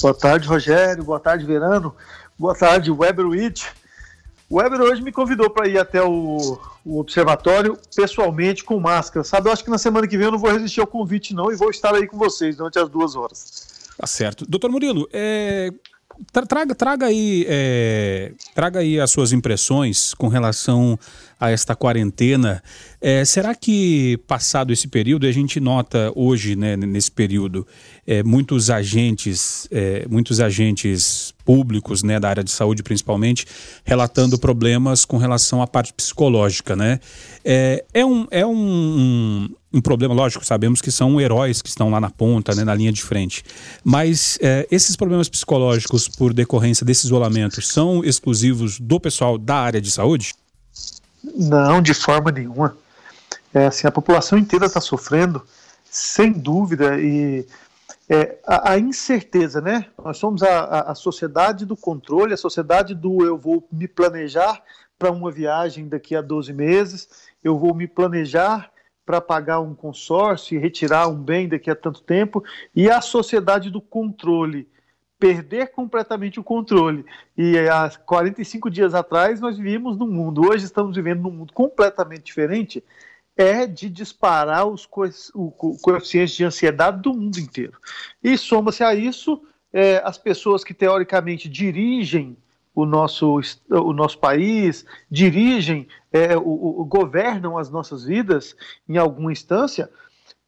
Boa 0.00 0.14
tarde, 0.14 0.46
Rogério. 0.46 1.04
Boa 1.04 1.20
tarde, 1.20 1.44
Verano. 1.44 1.94
Boa 2.38 2.54
tarde, 2.54 2.90
Weber 2.90 3.26
Witt. 3.26 3.66
O 4.52 4.56
Weber 4.56 4.82
hoje 4.82 5.00
me 5.00 5.10
convidou 5.10 5.48
para 5.48 5.66
ir 5.66 5.78
até 5.78 6.02
o, 6.02 6.58
o, 6.84 6.98
observatório 6.98 7.74
pessoalmente 7.96 8.62
com 8.62 8.78
máscara. 8.78 9.24
Sabe, 9.24 9.48
eu 9.48 9.52
acho 9.54 9.64
que 9.64 9.70
na 9.70 9.78
semana 9.78 10.06
que 10.06 10.14
vem 10.14 10.26
eu 10.26 10.32
não 10.32 10.38
vou 10.38 10.52
resistir 10.52 10.78
ao 10.78 10.86
convite, 10.86 11.34
não, 11.34 11.50
e 11.50 11.56
vou 11.56 11.70
estar 11.70 11.94
aí 11.94 12.06
com 12.06 12.18
vocês 12.18 12.54
durante 12.54 12.78
as 12.78 12.86
duas 12.90 13.16
horas. 13.16 13.88
Tá 13.96 14.06
certo. 14.06 14.44
Doutor 14.46 14.70
Murilo, 14.70 15.08
é, 15.10 15.72
traga, 16.46 16.74
traga, 16.74 17.06
aí, 17.06 17.46
é, 17.48 18.32
traga 18.54 18.80
aí 18.80 19.00
as 19.00 19.10
suas 19.10 19.32
impressões 19.32 20.12
com 20.12 20.28
relação 20.28 20.98
a 21.42 21.50
esta 21.50 21.74
quarentena. 21.74 22.62
É, 23.00 23.24
será 23.24 23.52
que, 23.52 24.16
passado 24.28 24.72
esse 24.72 24.86
período, 24.86 25.26
a 25.26 25.32
gente 25.32 25.58
nota 25.58 26.12
hoje, 26.14 26.54
né, 26.54 26.76
nesse 26.76 27.10
período, 27.10 27.66
é, 28.06 28.22
muitos 28.22 28.70
agentes, 28.70 29.66
é, 29.72 30.06
muitos 30.08 30.38
agentes 30.38 31.34
públicos, 31.44 32.04
né, 32.04 32.20
da 32.20 32.28
área 32.28 32.44
de 32.44 32.50
saúde 32.52 32.84
principalmente, 32.84 33.44
relatando 33.84 34.38
problemas 34.38 35.04
com 35.04 35.16
relação 35.16 35.60
à 35.60 35.66
parte 35.66 35.92
psicológica, 35.92 36.76
né? 36.76 37.00
É, 37.44 37.84
é, 37.92 38.06
um, 38.06 38.24
é 38.30 38.46
um, 38.46 38.54
um, 38.54 39.48
um 39.74 39.80
problema, 39.80 40.14
lógico, 40.14 40.46
sabemos 40.46 40.80
que 40.80 40.92
são 40.92 41.20
heróis 41.20 41.60
que 41.60 41.68
estão 41.68 41.90
lá 41.90 42.00
na 42.00 42.08
ponta, 42.08 42.54
né, 42.54 42.62
na 42.62 42.72
linha 42.72 42.92
de 42.92 43.02
frente, 43.02 43.42
mas 43.82 44.38
é, 44.40 44.64
esses 44.70 44.94
problemas 44.94 45.28
psicológicos 45.28 46.06
por 46.06 46.32
decorrência 46.32 46.86
desse 46.86 47.04
isolamento 47.04 47.60
são 47.60 48.04
exclusivos 48.04 48.78
do 48.78 49.00
pessoal 49.00 49.36
da 49.36 49.56
área 49.56 49.80
de 49.80 49.90
saúde? 49.90 50.34
Não, 51.22 51.80
de 51.80 51.94
forma 51.94 52.30
nenhuma. 52.30 52.76
É, 53.54 53.66
assim, 53.66 53.86
a 53.86 53.92
população 53.92 54.38
inteira 54.38 54.66
está 54.66 54.80
sofrendo, 54.80 55.42
sem 55.84 56.32
dúvida, 56.32 56.98
e 56.98 57.46
é, 58.08 58.38
a, 58.46 58.72
a, 58.72 58.78
incerteza, 58.78 59.60
né? 59.60 59.86
Nós 60.02 60.18
somos 60.18 60.42
a, 60.42 60.90
a, 60.90 60.94
sociedade 60.94 61.64
do 61.64 61.76
controle, 61.76 62.34
a 62.34 62.36
sociedade 62.36 62.94
do 62.94 63.24
eu 63.24 63.36
vou 63.36 63.66
me 63.70 63.86
planejar 63.86 64.62
para 64.98 65.10
uma 65.10 65.30
viagem 65.30 65.88
daqui 65.88 66.16
a 66.16 66.22
12 66.22 66.52
meses, 66.52 67.08
eu 67.42 67.58
vou 67.58 67.74
me 67.74 67.86
planejar 67.86 68.70
para 69.04 69.20
pagar 69.20 69.60
um 69.60 69.74
consórcio 69.74 70.56
e 70.56 70.60
retirar 70.60 71.08
um 71.08 71.16
bem 71.16 71.48
daqui 71.48 71.70
a 71.70 71.76
tanto 71.76 72.02
tempo, 72.02 72.42
e 72.74 72.90
a 72.90 73.00
sociedade 73.00 73.70
do 73.70 73.80
controle, 73.80 74.68
perder 75.22 75.68
completamente 75.68 76.40
o 76.40 76.42
controle. 76.42 77.06
E 77.38 77.56
há 77.68 77.88
45 77.88 78.68
dias 78.68 78.92
atrás 78.92 79.40
nós 79.40 79.56
vivíamos 79.56 79.96
num 79.96 80.08
mundo, 80.08 80.50
hoje 80.50 80.64
estamos 80.64 80.96
vivendo 80.96 81.22
num 81.22 81.30
mundo 81.30 81.52
completamente 81.52 82.24
diferente, 82.24 82.82
é 83.36 83.64
de 83.64 83.88
disparar 83.88 84.66
os 84.66 84.84
co 84.84 85.04
o 85.32 85.52
coeficientes 85.80 86.34
de 86.34 86.44
ansiedade 86.44 87.00
do 87.00 87.14
mundo 87.14 87.38
inteiro. 87.38 87.78
E 88.20 88.36
soma-se 88.36 88.82
a 88.82 88.96
isso 88.96 89.40
é, 89.72 90.02
as 90.04 90.18
pessoas 90.18 90.64
que 90.64 90.74
teoricamente 90.74 91.48
dirigem 91.48 92.36
o 92.74 92.84
nosso, 92.84 93.38
o 93.70 93.92
nosso 93.92 94.18
país, 94.18 94.84
dirigem, 95.08 95.86
é, 96.12 96.36
o, 96.36 96.80
o, 96.80 96.84
governam 96.84 97.56
as 97.56 97.70
nossas 97.70 98.04
vidas 98.04 98.56
em 98.88 98.96
alguma 98.96 99.30
instância, 99.30 99.88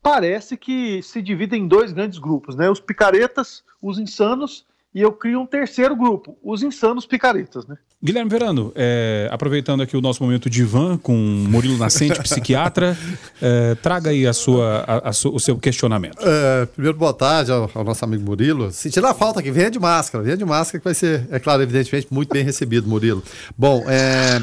parece 0.04 0.54
que 0.54 1.02
se 1.02 1.22
dividem 1.22 1.62
em 1.62 1.66
dois 1.66 1.90
grandes 1.90 2.18
grupos, 2.18 2.54
né? 2.54 2.68
Os 2.68 2.78
picaretas, 2.78 3.64
os 3.80 3.98
insanos, 3.98 4.66
e 4.94 5.00
eu 5.00 5.10
crio 5.10 5.40
um 5.40 5.46
terceiro 5.46 5.96
grupo, 5.96 6.36
os 6.42 6.62
insanos 6.62 7.06
picaretas, 7.06 7.66
né? 7.66 7.78
Guilherme 8.02 8.30
Verano, 8.30 8.70
é, 8.74 9.30
aproveitando 9.32 9.82
aqui 9.82 9.96
o 9.96 10.02
nosso 10.02 10.22
momento 10.22 10.50
de 10.50 10.62
van 10.62 10.98
com 10.98 11.14
Murilo 11.14 11.78
Nascente, 11.78 12.20
psiquiatra, 12.22 12.94
é, 13.40 13.74
traga 13.76 14.10
aí 14.10 14.26
a 14.26 14.34
sua, 14.34 14.84
a, 14.86 15.08
a 15.08 15.10
o 15.10 15.40
seu 15.40 15.56
questionamento. 15.56 16.18
É, 16.20 16.66
primeiro, 16.66 16.98
boa 16.98 17.14
tarde 17.14 17.50
ao, 17.50 17.70
ao, 17.74 17.82
nosso 17.82 18.04
amigo 18.04 18.22
Murilo. 18.22 18.70
Sentindo 18.72 19.06
a 19.06 19.14
falta 19.14 19.40
aqui, 19.40 19.50
venha 19.50 19.70
de 19.70 19.80
máscara, 19.80 20.22
venha 20.22 20.36
de 20.36 20.44
máscara 20.44 20.80
que 20.80 20.84
vai 20.84 20.94
ser, 20.94 21.26
é 21.30 21.38
claro, 21.38 21.62
evidentemente, 21.62 22.08
muito 22.10 22.30
bem 22.30 22.44
recebido, 22.44 22.86
Murilo. 22.86 23.22
Bom, 23.56 23.82
é, 23.88 24.38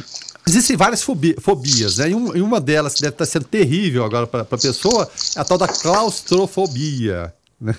Existem 0.61 0.77
várias 0.77 1.01
fobias, 1.01 1.97
né? 1.97 2.09
E, 2.11 2.15
um, 2.15 2.35
e, 2.35 2.41
uma 2.41 2.61
delas 2.61 2.93
que 2.93 3.01
deve 3.01 3.15
estar 3.15 3.25
sendo 3.25 3.45
terrível 3.45 4.05
agora 4.05 4.27
para 4.27 4.41
a 4.41 4.45
pessoa 4.45 5.09
é 5.35 5.39
a 5.39 5.43
tal 5.43 5.57
da 5.57 5.67
claustrofobia, 5.67 7.33
né? 7.59 7.73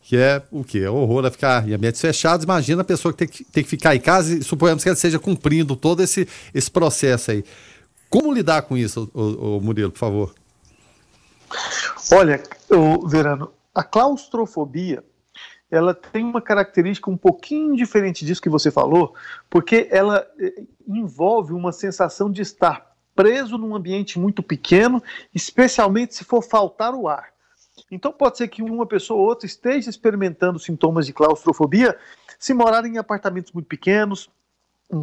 Que 0.00 0.16
é 0.16 0.42
o 0.50 0.64
quê? 0.64 0.80
É 0.80 0.90
horror 0.90 1.24
a 1.26 1.30
ficar 1.30 1.68
em 1.68 1.74
ambientes 1.74 2.00
fechados. 2.00 2.44
Imagina 2.44 2.80
a 2.80 2.84
pessoa 2.84 3.12
que 3.12 3.18
tem, 3.18 3.28
que 3.28 3.44
tem 3.44 3.62
que 3.62 3.70
ficar 3.70 3.94
em 3.94 4.00
casa 4.00 4.34
e 4.34 4.42
suponhamos 4.42 4.82
que 4.82 4.88
ela 4.88 4.94
esteja 4.94 5.18
cumprindo 5.18 5.76
todo 5.76 6.02
esse, 6.02 6.26
esse 6.54 6.70
processo 6.70 7.30
aí. 7.30 7.44
Como 8.08 8.32
lidar 8.32 8.62
com 8.62 8.76
isso, 8.76 9.10
o, 9.14 9.56
o 9.56 9.60
Murilo, 9.60 9.90
por 9.90 9.98
favor? 9.98 10.34
Olha, 12.12 12.42
o 12.70 13.06
Verano, 13.06 13.50
a 13.74 13.82
claustrofobia 13.82 15.02
ela 15.70 15.92
tem 15.94 16.24
uma 16.24 16.40
característica 16.40 17.10
um 17.10 17.16
pouquinho 17.16 17.74
diferente 17.74 18.24
disso 18.24 18.40
que 18.40 18.48
você 18.48 18.70
falou, 18.70 19.14
porque 19.50 19.88
ela 19.90 20.26
envolve 20.86 21.52
uma 21.52 21.72
sensação 21.72 22.30
de 22.30 22.42
estar 22.42 22.94
preso 23.14 23.56
num 23.56 23.74
ambiente 23.74 24.18
muito 24.18 24.42
pequeno, 24.42 25.02
especialmente 25.34 26.14
se 26.14 26.24
for 26.24 26.42
faltar 26.42 26.94
o 26.94 27.08
ar. 27.08 27.32
Então 27.90 28.12
pode 28.12 28.38
ser 28.38 28.48
que 28.48 28.62
uma 28.62 28.86
pessoa 28.86 29.20
ou 29.20 29.26
outra 29.26 29.46
esteja 29.46 29.90
experimentando 29.90 30.58
sintomas 30.58 31.06
de 31.06 31.12
claustrofobia 31.12 31.96
se 32.38 32.54
morar 32.54 32.84
em 32.84 32.98
apartamentos 32.98 33.52
muito 33.52 33.66
pequenos, 33.66 34.30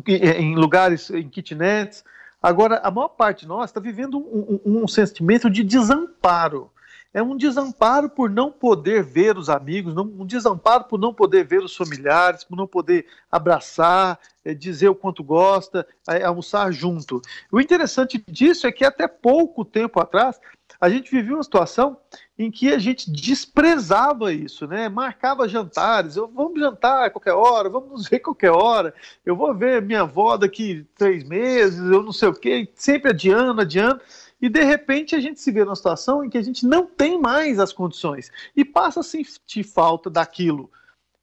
em, 0.07 0.55
lugares, 0.55 1.09
em 1.09 1.27
kitnets. 1.29 2.03
Agora, 2.41 2.79
a 2.84 2.89
maior 2.89 3.09
parte 3.09 3.41
de 3.41 3.47
nós 3.47 3.69
está 3.69 3.79
vivendo 3.79 4.17
um, 4.17 4.59
um, 4.65 4.84
um 4.84 4.88
sentimento 4.88 5.49
de 5.49 5.63
desamparo 5.63 6.70
é 7.14 7.22
um 7.22 7.36
desamparo 7.36 8.09
por 8.09 8.30
não 8.30 8.51
poder 8.51 9.03
ver 9.03 9.38
os 9.38 9.49
amigos, 9.49 9.95
um 9.97 10.26
desamparo 10.26 10.86
por 10.86 10.99
não 10.99 11.14
poder 11.14 11.45
ver 11.45 11.62
os 11.62 11.76
familiares, 11.76 12.43
por 12.43 12.55
não 12.55 12.68
poder 12.68 13.05
abraçar, 13.30 14.18
é, 14.43 14.53
dizer 14.53 14.89
o 14.89 14.95
quanto 14.95 15.24
gosta, 15.24 15.86
é, 16.07 16.24
almoçar 16.24 16.72
junto. 16.72 17.22
O 17.51 17.59
interessante 17.59 18.24
disso 18.28 18.66
é 18.66 18.72
que 18.72 18.86
até 18.86 19.07
pouco 19.07 19.66
tempo 19.66 19.99
atrás 19.99 20.39
a 20.80 20.89
gente 20.89 21.12
vivia 21.12 21.36
uma 21.36 21.43
situação 21.43 21.97
em 22.39 22.49
que 22.49 22.74
a 22.74 22.80
gente 22.80 23.12
desprezava 23.12 24.34
isso, 24.34 24.66
né? 24.66 24.89
Marcava 24.89 25.47
jantares, 25.47 26.16
eu, 26.16 26.28
vamos 26.28 26.59
jantar 26.59 27.05
a 27.05 27.09
qualquer 27.09 27.34
hora, 27.34 27.70
vamos 27.70 27.91
nos 27.91 28.07
ver 28.07 28.16
a 28.16 28.24
qualquer 28.24 28.51
hora, 28.51 28.93
eu 29.24 29.36
vou 29.36 29.53
ver 29.53 29.82
minha 29.82 30.01
avó 30.01 30.38
daqui 30.38 30.88
três 30.97 31.24
meses, 31.24 31.80
eu 31.80 32.01
não 32.01 32.12
sei 32.12 32.30
o 32.30 32.34
quê, 32.34 32.68
sempre 32.74 33.12
adiando, 33.12 33.62
adiando. 33.62 34.01
E 34.41 34.49
de 34.49 34.63
repente 34.63 35.15
a 35.15 35.19
gente 35.19 35.39
se 35.39 35.51
vê 35.51 35.63
numa 35.63 35.75
situação 35.75 36.23
em 36.23 36.29
que 36.29 36.37
a 36.37 36.41
gente 36.41 36.65
não 36.65 36.85
tem 36.85 37.19
mais 37.19 37.59
as 37.59 37.71
condições 37.71 38.31
e 38.55 38.65
passa 38.65 39.01
a 39.01 39.03
sentir 39.03 39.63
falta 39.63 40.09
daquilo 40.09 40.71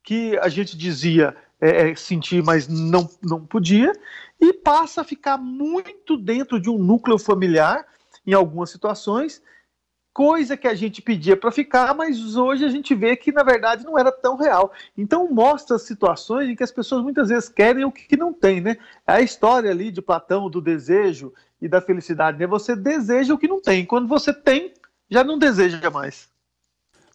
que 0.02 0.38
a 0.38 0.48
gente 0.48 0.76
dizia 0.76 1.36
é, 1.60 1.90
é, 1.90 1.94
sentir, 1.96 2.42
mas 2.42 2.68
não, 2.68 3.10
não 3.20 3.44
podia, 3.44 3.92
e 4.40 4.52
passa 4.52 5.00
a 5.00 5.04
ficar 5.04 5.36
muito 5.36 6.16
dentro 6.16 6.60
de 6.60 6.70
um 6.70 6.78
núcleo 6.78 7.18
familiar 7.18 7.84
em 8.24 8.32
algumas 8.32 8.70
situações, 8.70 9.42
coisa 10.12 10.56
que 10.56 10.68
a 10.68 10.74
gente 10.74 11.02
pedia 11.02 11.36
para 11.36 11.50
ficar, 11.50 11.94
mas 11.94 12.36
hoje 12.36 12.64
a 12.64 12.68
gente 12.68 12.94
vê 12.94 13.16
que 13.16 13.32
na 13.32 13.42
verdade 13.42 13.84
não 13.84 13.98
era 13.98 14.12
tão 14.12 14.36
real. 14.36 14.72
Então 14.96 15.30
mostra 15.30 15.78
situações 15.78 16.48
em 16.48 16.56
que 16.56 16.62
as 16.62 16.72
pessoas 16.72 17.02
muitas 17.02 17.28
vezes 17.28 17.48
querem 17.48 17.84
o 17.84 17.92
que 17.92 18.16
não 18.16 18.32
tem, 18.32 18.60
né? 18.60 18.76
É 19.06 19.12
a 19.14 19.20
história 19.20 19.70
ali 19.70 19.90
de 19.90 20.02
Platão 20.02 20.48
do 20.48 20.60
desejo 20.60 21.32
e 21.60 21.68
da 21.68 21.80
felicidade, 21.80 22.38
né? 22.38 22.46
Você 22.46 22.76
deseja 22.76 23.34
o 23.34 23.38
que 23.38 23.48
não 23.48 23.60
tem. 23.60 23.84
Quando 23.84 24.08
você 24.08 24.32
tem, 24.32 24.72
já 25.10 25.24
não 25.24 25.38
deseja 25.38 25.90
mais. 25.90 26.28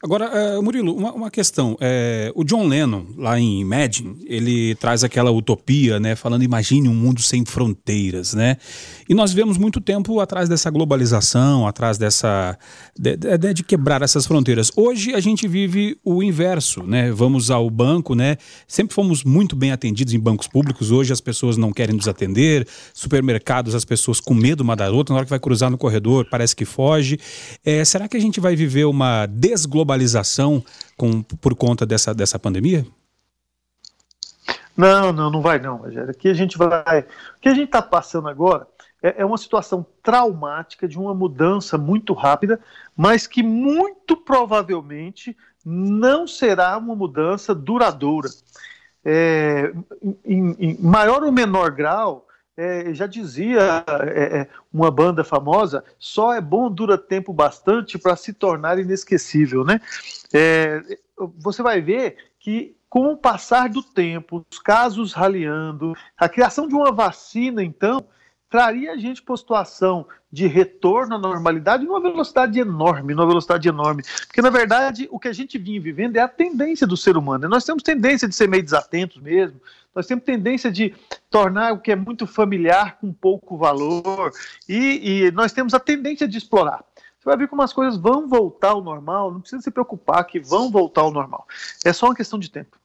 Agora, 0.04 0.60
uh, 0.60 0.62
Murilo, 0.62 0.94
uma, 0.94 1.14
uma 1.14 1.32
questão. 1.32 1.78
É, 1.80 2.30
o 2.36 2.44
John 2.44 2.68
Lennon, 2.68 3.06
lá 3.16 3.40
em 3.40 3.62
Imagine, 3.62 4.18
ele 4.26 4.76
traz 4.76 5.02
aquela 5.02 5.32
utopia, 5.32 5.98
né? 5.98 6.14
Falando, 6.14 6.44
imagine 6.44 6.90
um 6.90 6.94
mundo 6.94 7.22
sem 7.22 7.46
fronteiras, 7.46 8.34
né? 8.34 8.58
E 9.08 9.14
nós 9.14 9.32
vemos 9.32 9.58
muito 9.58 9.80
tempo 9.80 10.20
atrás 10.20 10.50
dessa 10.50 10.70
globalização, 10.70 11.66
atrás 11.66 11.98
dessa. 11.98 12.58
de, 13.00 13.16
de, 13.16 13.54
de, 13.54 13.64
quebrar 13.64 14.02
essas 14.02 14.26
fronteiras. 14.26 14.70
Hoje 14.76 15.14
a 15.14 15.22
gente 15.22 15.48
vive 15.48 15.98
o 16.04 16.22
inverso, 16.22 16.84
né? 16.84 17.10
Vamos 17.10 17.50
ao 17.50 17.70
banco, 17.70 18.14
né? 18.14 18.36
Sempre 18.68 18.94
fomos 18.94 19.24
muito 19.24 19.56
bem 19.56 19.72
atendidos 19.72 20.14
em 20.14 20.20
bancos 20.20 20.50
públicos, 20.50 20.92
hoje 20.92 21.14
as 21.14 21.22
pessoas 21.22 21.56
não 21.56 21.72
querem 21.72 21.96
nos 21.96 22.10
atender, 22.10 22.68
supermercados, 22.94 23.74
as 23.74 23.86
pessoas 23.86 24.20
com 24.20 24.34
medo 24.34 24.66
uma 24.66 24.76
da 24.76 24.92
outra, 24.92 25.14
na 25.14 25.20
hora 25.20 25.26
que 25.26 25.30
vai 25.30 25.40
cruzar 25.40 25.72
no 25.72 25.78
corredor, 25.78 26.28
parece 26.30 26.54
que 26.54 26.66
foge. 26.66 27.18
É, 27.64 27.86
será 27.86 28.10
que 28.10 28.18
a 28.18 28.20
gente 28.20 28.42
vai 28.42 28.54
viver 28.54 28.84
uma 28.84 29.26
desglobalização 29.28 29.93
com, 30.98 31.22
por 31.22 31.56
conta 31.56 31.86
dessa, 31.86 32.14
dessa 32.14 32.40
pandemia? 32.40 32.86
Não, 34.76 35.14
não, 35.14 35.30
não 35.30 35.42
vai 35.42 35.60
não, 35.60 35.78
Rogério. 35.78 36.10
Aqui 36.10 36.30
a 36.30 36.34
gente 36.34 36.58
vai. 36.58 37.02
O 37.38 37.40
que 37.40 37.50
a 37.50 37.54
gente 37.54 37.66
está 37.66 37.82
passando 37.82 38.28
agora 38.28 38.68
é, 39.02 39.22
é 39.22 39.26
uma 39.26 39.38
situação 39.38 39.86
traumática 40.02 40.88
de 40.88 40.98
uma 40.98 41.14
mudança 41.14 41.78
muito 41.78 42.14
rápida, 42.14 42.60
mas 42.96 43.28
que 43.28 43.44
muito 43.44 44.18
provavelmente 44.18 45.36
não 45.66 46.26
será 46.26 46.78
uma 46.78 46.96
mudança 46.96 47.54
duradoura. 47.54 48.30
É, 49.06 49.74
em, 50.26 50.56
em, 50.58 50.78
maior 50.82 51.24
ou 51.24 51.32
menor 51.32 51.72
grau, 51.72 52.26
é, 52.56 52.94
já 52.94 53.08
dizia 53.08 53.84
é, 54.14 54.42
é 54.42 54.50
uma 54.72 54.92
banda 54.92 55.24
famosa, 55.24 55.84
só 55.98 56.34
é 56.34 56.42
bom 56.42 56.70
dura 56.70 56.98
tempo 56.98 57.34
bastante 57.34 57.98
para 57.98 58.16
se 58.16 58.34
tornar 58.34 58.80
inesquecível, 58.80 59.64
né? 59.64 59.80
É, 60.34 60.82
você 61.38 61.62
vai 61.62 61.82
ver 61.82 62.18
que 62.40 62.76
com 62.90 63.12
o 63.12 63.18
passar 63.18 63.70
do 63.70 63.82
tempo, 63.82 64.46
os 64.52 64.60
casos 64.60 65.14
raliando, 65.14 65.96
a 66.16 66.30
criação 66.30 66.68
de 66.68 66.76
uma 66.76 66.92
vacina, 66.92 67.64
então, 67.64 68.06
traria 68.54 68.92
a 68.92 68.98
gente 68.98 69.20
para 69.20 69.36
situação 69.36 70.06
de 70.32 70.46
retorno 70.46 71.16
à 71.16 71.18
normalidade 71.18 71.84
numa 71.86 72.00
velocidade 72.00 72.60
enorme, 72.60 73.16
numa 73.16 73.26
velocidade 73.26 73.68
enorme. 73.68 74.04
Porque, 74.28 74.44
na 74.44 74.52
verdade, 74.52 75.08
o 75.10 75.18
que 75.18 75.28
a 75.28 75.34
gente 75.34 75.58
vinha 75.58 75.82
vivendo 75.82 76.18
é 76.18 76.20
a 76.20 76.28
tendência 76.28 76.86
do 76.86 76.96
ser 76.96 77.18
humano. 77.18 77.50
Nós 77.50 77.66
temos 77.66 77.82
tendência 77.82 78.28
de 78.28 78.36
ser 78.36 78.48
meio 78.48 78.62
desatentos 78.62 79.20
mesmo, 79.20 79.60
nós 79.96 80.06
temos 80.06 80.24
tendência 80.24 80.72
de 80.72 80.94
tornar 81.32 81.74
o 81.74 81.80
que 81.80 81.92
é 81.92 81.96
muito 81.96 82.28
familiar 82.28 83.00
com 83.02 83.12
pouco 83.12 83.58
valor, 83.58 84.32
e, 84.70 85.24
e 85.26 85.32
nós 85.32 85.52
temos 85.52 85.74
a 85.74 85.80
tendência 85.80 86.28
de 86.28 86.38
explorar. 86.38 86.86
Você 86.96 87.26
vai 87.26 87.38
ver 87.38 87.48
como 87.48 87.64
as 87.64 87.74
coisas 87.74 87.98
vão 88.00 88.28
voltar 88.28 88.70
ao 88.70 88.84
normal, 88.84 89.32
não 89.32 89.42
precisa 89.42 89.64
se 89.64 89.72
preocupar 89.72 90.24
que 90.26 90.40
vão 90.40 90.70
voltar 90.70 91.02
ao 91.02 91.12
normal. 91.12 91.48
É 91.84 91.92
só 91.92 92.06
uma 92.06 92.16
questão 92.16 92.38
de 92.38 92.52
tempo. 92.52 92.78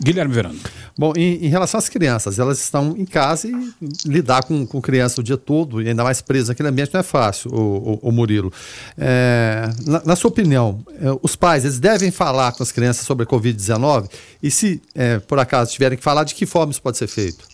Guilherme 0.00 0.34
Verano. 0.34 0.58
Bom, 0.96 1.12
em, 1.16 1.46
em, 1.46 1.48
relação 1.48 1.78
às 1.78 1.88
crianças, 1.88 2.38
elas 2.38 2.60
estão 2.60 2.94
em 2.96 3.06
casa 3.06 3.48
e 3.48 3.74
lidar 4.04 4.44
com, 4.44 4.66
com 4.66 4.80
criança 4.80 5.20
o 5.20 5.24
dia 5.24 5.38
todo, 5.38 5.80
e 5.80 5.88
ainda 5.88 6.04
mais 6.04 6.20
presa 6.20 6.52
naquele 6.52 6.68
ambiente, 6.68 6.92
não 6.92 7.00
é 7.00 7.02
fácil, 7.02 7.50
o, 7.50 7.92
o, 8.02 8.08
o 8.08 8.12
Murilo. 8.12 8.52
É, 8.98 9.70
na, 9.86 10.02
na, 10.04 10.16
sua 10.16 10.28
opinião, 10.28 10.84
é, 11.00 11.06
os 11.22 11.34
pais 11.34 11.64
eles 11.64 11.78
devem 11.78 12.10
falar 12.10 12.52
com 12.52 12.62
as 12.62 12.70
crianças 12.70 13.06
sobre 13.06 13.24
a 13.24 13.26
Covid-19? 13.26 14.10
E 14.42 14.50
se, 14.50 14.82
é, 14.94 15.18
por 15.18 15.38
acaso, 15.38 15.72
tiverem 15.72 15.96
que 15.96 16.04
falar, 16.04 16.24
de 16.24 16.34
que 16.34 16.44
forma 16.44 16.70
isso 16.70 16.82
pode 16.82 16.98
ser 16.98 17.06
feito? 17.06 17.46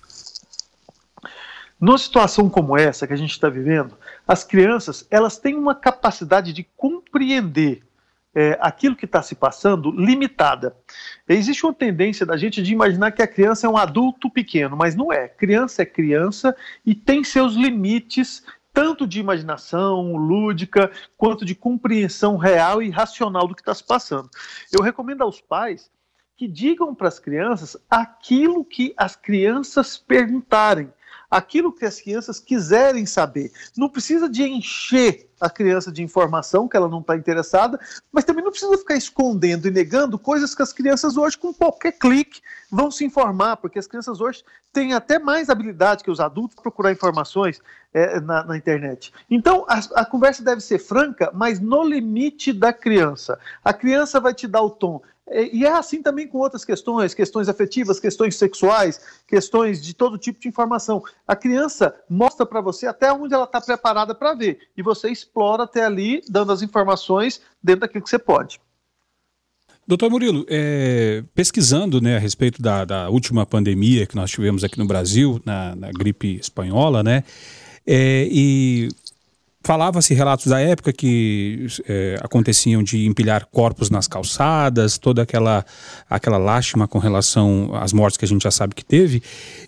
Numa 1.80 1.99
situação 1.99 2.49
como 2.49 2.76
essa 2.76 3.07
que 3.07 3.12
a 3.12 3.16
gente 3.16 3.32
está 3.32 3.49
vivendo, 3.49 3.97
as 4.26 4.45
crianças 4.45 5.05
elas 5.11 5.36
têm 5.36 5.57
uma 5.57 5.74
capacidade 5.74 6.53
de 6.53 6.66
compreender 6.76 7.82
é, 8.35 8.59
aquilo 8.61 8.97
que 8.97 9.05
está 9.05 9.22
se 9.22 9.35
passando 9.35 9.91
limitada. 9.91 10.76
Existe 11.28 11.64
uma 11.64 11.74
tendência 11.74 12.24
da 12.24 12.37
gente 12.37 12.62
de 12.62 12.72
imaginar 12.72 13.12
que 13.12 13.22
a 13.22 13.26
criança 13.26 13.66
é 13.66 13.70
um 13.70 13.76
adulto 13.76 14.30
pequeno, 14.30 14.76
mas 14.76 14.95
não 14.95 15.12
é. 15.12 15.28
Criança 15.28 15.83
é 15.83 15.87
criança 15.87 16.57
e 16.85 16.95
tem 16.95 17.22
seus 17.22 17.55
limites, 17.55 18.43
tanto 18.72 19.07
de 19.07 19.20
imaginação 19.20 20.16
lúdica, 20.16 20.91
quanto 21.16 21.45
de 21.45 21.55
compreensão 21.55 22.37
real 22.37 22.83
e 22.83 22.91
racional 22.91 23.47
do 23.47 23.55
que 23.55 23.61
está 23.61 23.74
se 23.74 23.85
passando. 23.85 24.30
Eu 24.72 24.83
recomendo 24.83 25.22
aos 25.22 25.41
pais 25.41 25.91
que 26.37 26.49
digam 26.49 26.95
para 26.95 27.09
as 27.09 27.18
crianças 27.18 27.76
aquilo 27.89 28.64
que 28.64 28.95
as 28.97 29.14
crianças 29.14 29.99
perguntarem 29.99 30.91
aquilo 31.33 31.72
que 31.72 31.87
as 31.87 31.99
crianças 31.99 32.39
quiserem 32.39 33.07
saber. 33.07 33.51
Não 33.74 33.89
precisa 33.89 34.28
de 34.28 34.43
encher 34.43 35.30
a 35.41 35.49
criança 35.49 35.91
de 35.91 36.03
informação 36.03 36.68
que 36.68 36.76
ela 36.76 36.89
não 36.89 37.01
está 37.01 37.16
interessada, 37.16 37.80
mas 38.12 38.24
também 38.24 38.45
não 38.45 38.51
precisa 38.51 38.76
ficar 38.76 38.97
escondendo 38.97 39.66
e 39.66 39.70
negando 39.70 40.18
coisas 40.18 40.55
que 40.55 40.62
as 40.62 40.74
crianças 40.74 41.16
hoje, 41.16 41.39
com 41.39 41.53
qualquer 41.53 41.93
clique, 41.93 42.43
vão 42.70 42.91
se 42.91 43.07
informar, 43.07 43.57
porque 43.57 43.78
as 43.78 43.87
crianças 43.87 44.20
hoje 44.20 44.45
têm 44.74 44.93
até 44.93 45.18
mais 45.18 45.49
habilidade 45.49 46.05
que 46.05 46.11
os 46.11 46.20
adultos 46.20 46.55
procurar 46.55 46.93
informações 46.93 47.61
é, 47.93 48.20
na, 48.20 48.45
na, 48.45 48.57
internet. 48.57 49.12
Então, 49.30 49.64
a, 49.68 49.80
a 50.01 50.05
conversa 50.05 50.43
deve 50.43 50.61
ser 50.61 50.78
franca, 50.78 51.30
mas 51.34 51.61
no 51.61 51.82
limite 51.84 52.53
da 52.53 52.72
criança. 52.72 53.38
A 53.64 53.72
criança 53.72 54.18
vai 54.18 54.34
te 54.34 54.47
dar 54.47 54.62
o 54.62 54.70
tom. 54.70 55.01
É, 55.28 55.55
e 55.55 55.64
é 55.64 55.72
assim 55.72 56.03
também 56.03 56.26
com 56.26 56.38
outras 56.38 56.64
questões, 56.64 57.14
questões 57.14 57.49
afetivas, 57.49 58.01
questões 58.01 58.36
sexuais, 58.36 59.01
questões 59.26 59.82
de 59.82 59.95
todo 59.95 60.18
tipo 60.18 60.40
de 60.40 60.49
informação. 60.49 61.03
A 61.26 61.36
criança 61.36 61.95
mostra 62.09 62.45
para 62.45 62.61
você 62.61 62.86
até 62.86 63.12
onde 63.12 63.34
ela 63.34 63.45
está 63.45 63.61
preparada 63.61 64.14
para 64.14 64.34
ver, 64.34 64.59
e 64.76 64.82
você 64.82 65.09
explora 65.11 65.64
até 65.64 65.84
ali, 65.84 66.22
dando 66.28 66.53
as 66.53 66.62
informações 66.62 67.40
dentro 67.62 67.82
daquilo 67.82 68.03
que 68.03 68.11
você 68.11 68.18
pode. 68.18 68.61
Doutor 69.86 70.11
Murilo, 70.11 70.47
é, 70.49 71.24
pesquisando 71.34 72.01
né, 72.01 72.16
a 72.16 72.18
respeito 72.18 72.62
da, 72.62 72.84
da, 72.84 73.11
última 73.11 73.45
pandemia 73.45 74.07
que 74.07 74.14
nós 74.14 74.30
tivemos 74.30 74.62
aqui 74.62 74.78
no 74.78 74.86
Brasil, 74.86 75.40
na, 75.45 75.74
na 75.74 75.90
gripe 75.90 76.36
espanhola, 76.36 77.03
né? 77.03 77.24
É, 77.87 78.28
e 78.30 78.89
Falava-se 79.64 80.12
relatos 80.12 80.46
da 80.46 80.60
época 80.60 80.92
que 80.92 81.66
é, 81.88 82.18
aconteciam 82.20 82.82
de 82.82 83.06
empilhar 83.06 83.46
corpos 83.46 83.90
nas 83.90 84.08
calçadas, 84.08 84.98
toda 84.98 85.22
aquela, 85.22 85.64
aquela 86.10 86.38
lástima 86.38 86.88
com 86.88 86.98
relação 86.98 87.70
às 87.74 87.92
mortes 87.92 88.16
que 88.16 88.24
a 88.24 88.28
gente 88.28 88.42
já 88.42 88.50
sabe 88.50 88.74
que 88.74 88.84
teve. 88.84 89.22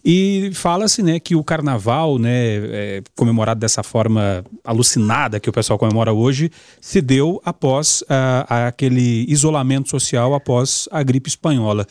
E 0.04 0.50
fala-se 0.54 1.02
né, 1.02 1.20
que 1.20 1.36
o 1.36 1.44
carnaval, 1.44 2.18
né, 2.18 2.30
é, 2.32 3.02
comemorado 3.14 3.60
dessa 3.60 3.82
forma 3.82 4.44
alucinada 4.64 5.38
que 5.38 5.48
o 5.48 5.52
pessoal 5.52 5.78
comemora 5.78 6.12
hoje, 6.12 6.50
se 6.80 7.00
deu 7.00 7.40
após 7.44 8.02
a, 8.08 8.66
aquele 8.68 9.24
isolamento 9.28 9.88
social 9.88 10.34
após 10.34 10.88
a 10.90 11.02
gripe 11.02 11.28
espanhola. 11.28 11.86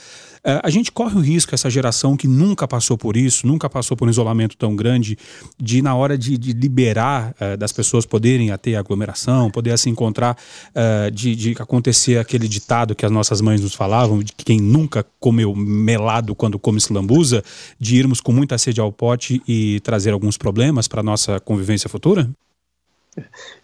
Uh, 0.45 0.59
a 0.61 0.69
gente 0.69 0.91
corre 0.91 1.15
o 1.15 1.21
risco, 1.21 1.55
essa 1.55 1.69
geração 1.69 2.17
que 2.17 2.27
nunca 2.27 2.67
passou 2.67 2.97
por 2.97 3.15
isso, 3.15 3.47
nunca 3.47 3.69
passou 3.69 3.95
por 3.95 4.09
um 4.09 4.11
isolamento 4.11 4.57
tão 4.57 4.75
grande, 4.75 5.17
de 5.57 5.81
na 5.81 5.95
hora 5.95 6.17
de, 6.17 6.37
de 6.37 6.51
liberar 6.51 7.33
uh, 7.39 7.55
das 7.55 7.71
pessoas 7.71 7.92
poderem 8.01 8.55
ter 8.57 8.75
aglomeração, 8.75 9.49
poder 9.49 9.77
se 9.77 9.89
encontrar, 9.89 10.37
uh, 10.69 11.11
de, 11.11 11.35
de 11.35 11.55
acontecer 11.59 12.17
aquele 12.17 12.47
ditado 12.47 12.95
que 12.95 13.05
as 13.05 13.11
nossas 13.11 13.41
mães 13.41 13.61
nos 13.61 13.73
falavam, 13.73 14.19
de 14.19 14.33
que 14.33 14.45
quem 14.45 14.59
nunca 14.59 15.05
comeu 15.19 15.55
melado 15.55 16.35
quando 16.35 16.59
come 16.59 16.79
lambuza, 16.89 17.43
de 17.79 17.95
irmos 17.95 18.19
com 18.19 18.31
muita 18.31 18.57
sede 18.57 18.81
ao 18.81 18.91
pote 18.91 19.41
e 19.47 19.79
trazer 19.81 20.11
alguns 20.11 20.37
problemas 20.37 20.87
para 20.87 21.01
a 21.01 21.03
nossa 21.03 21.39
convivência 21.39 21.89
futura? 21.89 22.29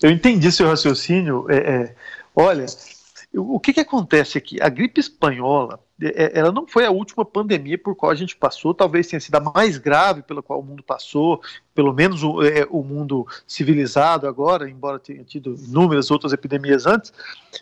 Eu 0.02 0.12
entendi 0.12 0.52
seu 0.52 0.68
raciocínio. 0.68 1.46
É, 1.50 1.58
é, 1.58 1.96
olha, 2.36 2.66
o 3.32 3.60
que, 3.60 3.74
que 3.74 3.80
acontece 3.80 4.38
aqui? 4.40 4.60
A 4.60 4.70
gripe 4.70 5.00
espanhola, 5.00 5.80
é, 6.02 6.32
ela 6.40 6.52
não 6.52 6.66
foi 6.66 6.84
a 6.84 6.90
última 6.90 7.24
pandemia 7.24 7.78
por 7.78 7.96
qual 7.96 8.12
a 8.12 8.16
gente 8.16 8.36
passou, 8.36 8.74
talvez 8.74 9.08
tenha 9.08 9.20
sido 9.20 9.36
a 9.36 9.40
mais 9.40 9.78
grave 9.78 10.24
pela 10.24 10.42
qual 10.42 10.60
o 10.60 10.64
mundo 10.64 10.82
passou, 10.82 11.40
pelo 11.76 11.94
menos 11.94 12.24
o, 12.24 12.42
é, 12.42 12.68
o 12.72 12.84
mundo 12.84 13.28
civilizado 13.46 14.28
agora, 14.28 14.68
embora 14.68 14.98
tenha 14.98 15.24
tido 15.24 15.56
inúmeras 15.56 16.10
outras 16.10 16.34
epidemias 16.34 16.88
antes. 16.88 17.14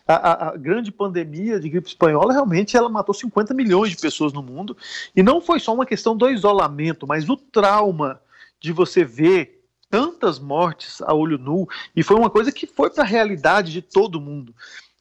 A, 0.07 0.15
a, 0.15 0.49
a, 0.49 0.57
grande 0.57 0.89
pandemia 0.89 1.59
de 1.59 1.69
gripe 1.69 1.89
espanhola 1.89 2.31
realmente 2.31 2.77
ela 2.77 2.87
matou 2.87 3.13
50 3.13 3.53
milhões 3.53 3.91
de 3.91 3.97
pessoas 3.97 4.31
no 4.31 4.41
mundo, 4.41 4.77
e 5.13 5.21
não 5.21 5.41
foi 5.41 5.59
só 5.59 5.73
uma 5.73 5.85
questão 5.85 6.15
do 6.15 6.29
isolamento, 6.29 7.05
mas 7.05 7.27
o 7.27 7.35
trauma 7.35 8.21
de 8.59 8.71
você 8.71 9.03
ver 9.03 9.57
tantas 9.89 10.39
mortes 10.39 11.01
a 11.01 11.13
olho 11.13 11.37
nu, 11.37 11.67
e 11.95 12.03
foi 12.03 12.15
uma 12.15 12.29
coisa 12.29 12.51
que 12.51 12.67
foi 12.67 12.89
para 12.89 13.03
a 13.03 13.07
realidade 13.07 13.71
de 13.71 13.81
todo 13.81 14.21
mundo. 14.21 14.53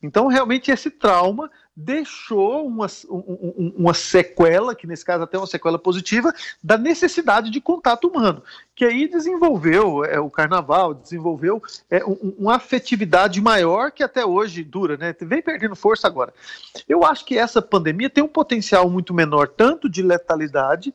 Então, 0.02 0.26
realmente, 0.26 0.70
esse 0.70 0.90
trauma 0.90 1.50
deixou 1.74 2.66
uma, 2.66 2.86
um, 3.10 3.72
uma 3.76 3.94
sequela, 3.94 4.74
que 4.74 4.86
nesse 4.86 5.04
caso 5.04 5.24
até 5.24 5.36
uma 5.36 5.46
sequela 5.46 5.78
positiva, 5.78 6.32
da 6.62 6.78
necessidade 6.78 7.50
de 7.50 7.60
contato 7.60 8.08
humano, 8.08 8.42
que 8.74 8.84
aí 8.84 9.06
desenvolveu 9.08 10.04
é, 10.04 10.18
o 10.18 10.30
carnaval, 10.30 10.94
desenvolveu 10.94 11.62
é, 11.90 12.04
um, 12.04 12.34
uma 12.38 12.56
afetividade 12.56 13.40
maior 13.40 13.90
que 13.90 14.02
até 14.02 14.24
hoje 14.24 14.64
dura, 14.64 14.96
né? 14.96 15.14
Vem 15.20 15.42
perdendo 15.42 15.76
força 15.76 16.06
agora. 16.06 16.32
Eu 16.88 17.04
acho 17.04 17.24
que 17.24 17.36
essa 17.36 17.60
pandemia 17.60 18.08
tem 18.08 18.24
um 18.24 18.28
potencial 18.28 18.88
muito 18.88 19.12
menor, 19.12 19.48
tanto 19.48 19.88
de 19.88 20.02
letalidade, 20.02 20.94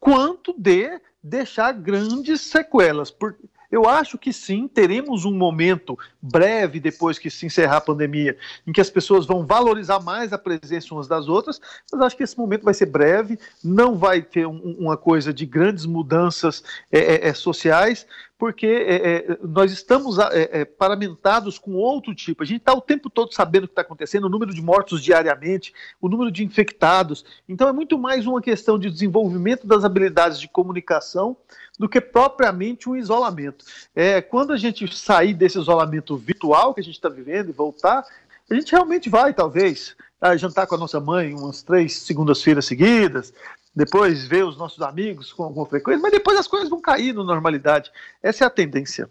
quanto 0.00 0.54
de 0.58 1.00
deixar 1.22 1.72
grandes 1.72 2.40
sequelas. 2.40 3.10
Porque 3.10 3.44
eu 3.70 3.88
acho 3.88 4.18
que 4.18 4.32
sim, 4.32 4.68
teremos 4.68 5.24
um 5.24 5.32
momento 5.32 5.98
breve 6.20 6.80
depois 6.80 7.18
que 7.18 7.30
se 7.30 7.46
encerrar 7.46 7.78
a 7.78 7.80
pandemia, 7.80 8.36
em 8.66 8.72
que 8.72 8.80
as 8.80 8.90
pessoas 8.90 9.26
vão 9.26 9.46
valorizar 9.46 10.00
mais 10.00 10.32
a 10.32 10.38
presença 10.38 10.94
umas 10.94 11.08
das 11.08 11.28
outras, 11.28 11.60
mas 11.92 12.00
acho 12.00 12.16
que 12.16 12.22
esse 12.22 12.36
momento 12.36 12.64
vai 12.64 12.74
ser 12.74 12.86
breve, 12.86 13.38
não 13.62 13.94
vai 13.94 14.22
ter 14.22 14.46
um, 14.46 14.76
uma 14.78 14.96
coisa 14.96 15.32
de 15.32 15.46
grandes 15.46 15.86
mudanças 15.86 16.62
é, 16.90 16.98
é, 16.98 17.28
é 17.28 17.34
sociais, 17.34 18.06
porque 18.38 18.66
é, 18.66 18.96
é, 18.96 19.38
nós 19.42 19.72
estamos 19.72 20.18
é, 20.18 20.60
é, 20.60 20.64
paramentados 20.64 21.58
com 21.58 21.72
outro 21.72 22.14
tipo. 22.14 22.42
A 22.42 22.46
gente 22.46 22.58
está 22.58 22.74
o 22.74 22.80
tempo 22.80 23.08
todo 23.08 23.32
sabendo 23.32 23.64
o 23.64 23.66
que 23.68 23.72
está 23.72 23.82
acontecendo, 23.82 24.24
o 24.24 24.28
número 24.28 24.52
de 24.52 24.60
mortos 24.60 25.02
diariamente, 25.02 25.72
o 26.00 26.08
número 26.08 26.30
de 26.30 26.44
infectados. 26.44 27.24
Então 27.48 27.68
é 27.68 27.72
muito 27.72 27.98
mais 27.98 28.26
uma 28.26 28.42
questão 28.42 28.78
de 28.78 28.90
desenvolvimento 28.90 29.66
das 29.66 29.84
habilidades 29.84 30.38
de 30.38 30.48
comunicação 30.48 31.36
do 31.78 31.88
que 31.88 32.00
propriamente 32.00 32.88
um 32.88 32.96
isolamento. 32.96 33.64
É, 33.94 34.20
quando 34.20 34.52
a 34.52 34.56
gente 34.56 34.94
sair 34.94 35.32
desse 35.32 35.58
isolamento 35.58 36.16
virtual 36.16 36.74
que 36.74 36.80
a 36.80 36.84
gente 36.84 36.96
está 36.96 37.08
vivendo 37.08 37.48
e 37.48 37.52
voltar, 37.52 38.04
a 38.50 38.54
gente 38.54 38.70
realmente 38.70 39.08
vai, 39.10 39.34
talvez, 39.34 39.96
jantar 40.38 40.66
com 40.66 40.74
a 40.74 40.78
nossa 40.78 41.00
mãe 41.00 41.34
umas 41.34 41.62
três 41.62 41.98
segundas-feiras 41.98 42.64
seguidas, 42.64 43.34
depois 43.76 44.26
ver 44.26 44.44
os 44.44 44.56
nossos 44.56 44.80
amigos 44.80 45.32
com 45.32 45.44
alguma 45.44 45.66
frequência, 45.66 46.00
mas 46.00 46.10
depois 46.10 46.38
as 46.38 46.48
coisas 46.48 46.70
vão 46.70 46.80
cair 46.80 47.12
na 47.12 47.22
normalidade. 47.22 47.90
Essa 48.22 48.44
é 48.44 48.46
a 48.46 48.50
tendência. 48.50 49.08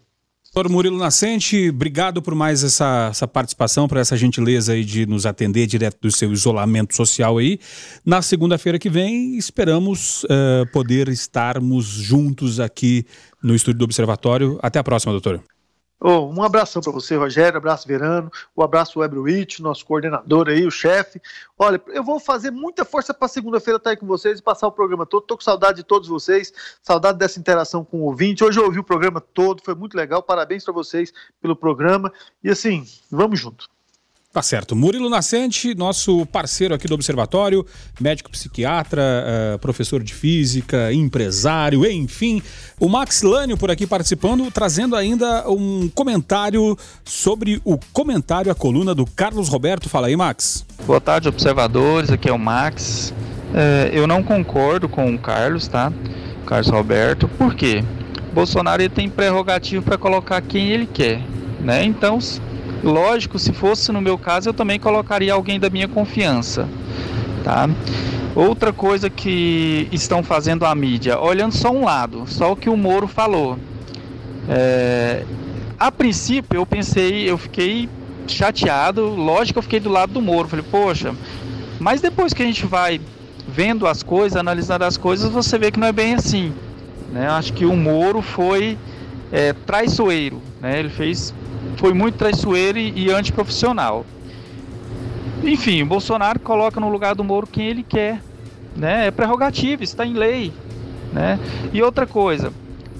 Doutor 0.52 0.72
Murilo 0.72 0.96
Nascente, 0.96 1.68
obrigado 1.68 2.22
por 2.22 2.34
mais 2.34 2.64
essa, 2.64 3.08
essa 3.10 3.28
participação, 3.28 3.86
por 3.86 3.98
essa 3.98 4.16
gentileza 4.16 4.72
aí 4.72 4.84
de 4.84 5.04
nos 5.04 5.26
atender 5.26 5.66
direto 5.66 5.98
do 6.00 6.10
seu 6.10 6.32
isolamento 6.32 6.96
social 6.96 7.36
aí. 7.36 7.60
Na 8.04 8.22
segunda-feira 8.22 8.78
que 8.78 8.88
vem, 8.88 9.36
esperamos 9.36 10.24
uh, 10.24 10.66
poder 10.72 11.08
estarmos 11.08 11.84
juntos 11.84 12.58
aqui 12.58 13.04
no 13.42 13.54
estúdio 13.54 13.80
do 13.80 13.84
Observatório. 13.84 14.58
Até 14.62 14.78
a 14.78 14.84
próxima, 14.84 15.12
doutor. 15.12 15.42
Oh, 15.98 16.26
um 16.26 16.42
abração 16.42 16.82
para 16.82 16.92
você, 16.92 17.16
Rogério, 17.16 17.56
abraço 17.56 17.88
Verano, 17.88 18.30
o 18.54 18.60
um 18.60 18.64
abraço 18.64 18.98
Webruit, 18.98 19.62
nosso 19.62 19.84
coordenador 19.86 20.48
aí, 20.48 20.66
o 20.66 20.70
chefe. 20.70 21.20
Olha, 21.58 21.82
eu 21.88 22.04
vou 22.04 22.20
fazer 22.20 22.50
muita 22.50 22.84
força 22.84 23.14
para 23.14 23.26
segunda-feira 23.28 23.78
estar 23.78 23.90
aí 23.90 23.96
com 23.96 24.06
vocês 24.06 24.38
e 24.38 24.42
passar 24.42 24.66
o 24.66 24.72
programa 24.72 25.06
todo. 25.06 25.24
Tô 25.24 25.36
com 25.36 25.42
saudade 25.42 25.78
de 25.78 25.84
todos 25.84 26.06
vocês, 26.06 26.52
saudade 26.82 27.18
dessa 27.18 27.40
interação 27.40 27.82
com 27.82 28.00
o 28.00 28.04
ouvinte. 28.04 28.44
Hoje 28.44 28.60
eu 28.60 28.64
ouvi 28.64 28.78
o 28.78 28.84
programa 28.84 29.22
todo, 29.22 29.62
foi 29.62 29.74
muito 29.74 29.96
legal. 29.96 30.22
Parabéns 30.22 30.64
para 30.64 30.74
vocês 30.74 31.12
pelo 31.40 31.56
programa. 31.56 32.12
E 32.44 32.50
assim, 32.50 32.84
vamos 33.10 33.40
junto. 33.40 33.66
Tá 34.36 34.42
certo. 34.42 34.76
Murilo 34.76 35.08
Nascente, 35.08 35.74
nosso 35.74 36.26
parceiro 36.26 36.74
aqui 36.74 36.86
do 36.86 36.92
Observatório, 36.92 37.64
médico 37.98 38.30
psiquiatra, 38.30 39.02
uh, 39.54 39.58
professor 39.60 40.02
de 40.02 40.12
física, 40.12 40.92
empresário, 40.92 41.90
enfim. 41.90 42.42
O 42.78 42.86
Max 42.86 43.22
Lânio 43.22 43.56
por 43.56 43.70
aqui 43.70 43.86
participando, 43.86 44.50
trazendo 44.50 44.94
ainda 44.94 45.48
um 45.48 45.88
comentário 45.88 46.76
sobre 47.02 47.62
o 47.64 47.78
comentário, 47.94 48.52
a 48.52 48.54
coluna 48.54 48.94
do 48.94 49.06
Carlos 49.06 49.48
Roberto. 49.48 49.88
Fala 49.88 50.08
aí, 50.08 50.16
Max. 50.16 50.66
Boa 50.86 51.00
tarde, 51.00 51.30
observadores. 51.30 52.10
Aqui 52.10 52.28
é 52.28 52.32
o 52.32 52.38
Max. 52.38 53.14
É, 53.54 53.90
eu 53.90 54.06
não 54.06 54.22
concordo 54.22 54.86
com 54.86 55.14
o 55.14 55.18
Carlos, 55.18 55.66
tá? 55.66 55.90
Carlos 56.44 56.68
Roberto. 56.68 57.26
Por 57.26 57.54
quê? 57.54 57.82
Bolsonaro 58.34 58.82
ele 58.82 58.90
tem 58.90 59.08
prerrogativo 59.08 59.82
para 59.82 59.96
colocar 59.96 60.42
quem 60.42 60.68
ele 60.68 60.84
quer, 60.84 61.22
né? 61.58 61.82
Então, 61.82 62.18
Lógico, 62.82 63.38
se 63.38 63.52
fosse 63.52 63.90
no 63.90 64.00
meu 64.00 64.18
caso, 64.18 64.48
eu 64.48 64.54
também 64.54 64.78
colocaria 64.78 65.32
alguém 65.32 65.58
da 65.58 65.70
minha 65.70 65.88
confiança, 65.88 66.68
tá? 67.42 67.68
Outra 68.34 68.72
coisa 68.72 69.08
que 69.08 69.88
estão 69.90 70.22
fazendo 70.22 70.66
a 70.66 70.74
mídia, 70.74 71.18
olhando 71.18 71.52
só 71.52 71.70
um 71.70 71.84
lado, 71.84 72.24
só 72.26 72.52
o 72.52 72.56
que 72.56 72.68
o 72.68 72.76
Moro 72.76 73.08
falou. 73.08 73.58
É, 74.48 75.24
a 75.78 75.90
princípio 75.90 76.58
eu 76.58 76.66
pensei, 76.66 77.28
eu 77.28 77.38
fiquei 77.38 77.88
chateado, 78.28 79.08
lógico 79.08 79.58
eu 79.58 79.62
fiquei 79.62 79.80
do 79.80 79.90
lado 79.90 80.12
do 80.12 80.20
Moro, 80.20 80.48
falei, 80.48 80.64
poxa, 80.70 81.14
mas 81.78 82.00
depois 82.00 82.32
que 82.32 82.42
a 82.42 82.46
gente 82.46 82.66
vai 82.66 83.00
vendo 83.48 83.86
as 83.86 84.02
coisas, 84.02 84.36
analisando 84.36 84.84
as 84.84 84.96
coisas, 84.96 85.30
você 85.30 85.58
vê 85.58 85.70
que 85.70 85.78
não 85.78 85.86
é 85.86 85.92
bem 85.92 86.14
assim. 86.14 86.52
Né? 87.12 87.28
Acho 87.28 87.52
que 87.52 87.64
o 87.64 87.76
Moro 87.76 88.20
foi 88.20 88.76
é, 89.32 89.52
traiçoeiro, 89.52 90.42
né? 90.60 90.78
ele 90.78 90.88
fez 90.88 91.32
foi 91.76 91.92
muito 91.92 92.16
traiçoeiro 92.16 92.78
e, 92.78 93.10
antiprofissional. 93.10 94.04
Enfim, 95.44 95.82
o 95.82 95.86
Bolsonaro 95.86 96.40
coloca 96.40 96.80
no 96.80 96.88
lugar 96.88 97.14
do 97.14 97.22
Moro 97.22 97.46
quem 97.46 97.66
ele 97.66 97.82
quer. 97.82 98.20
Né? 98.74 99.06
É 99.06 99.10
prerrogativa, 99.10 99.84
está 99.84 100.04
em 100.04 100.14
lei. 100.14 100.52
Né? 101.12 101.38
E 101.72 101.82
outra 101.82 102.06
coisa, 102.06 102.52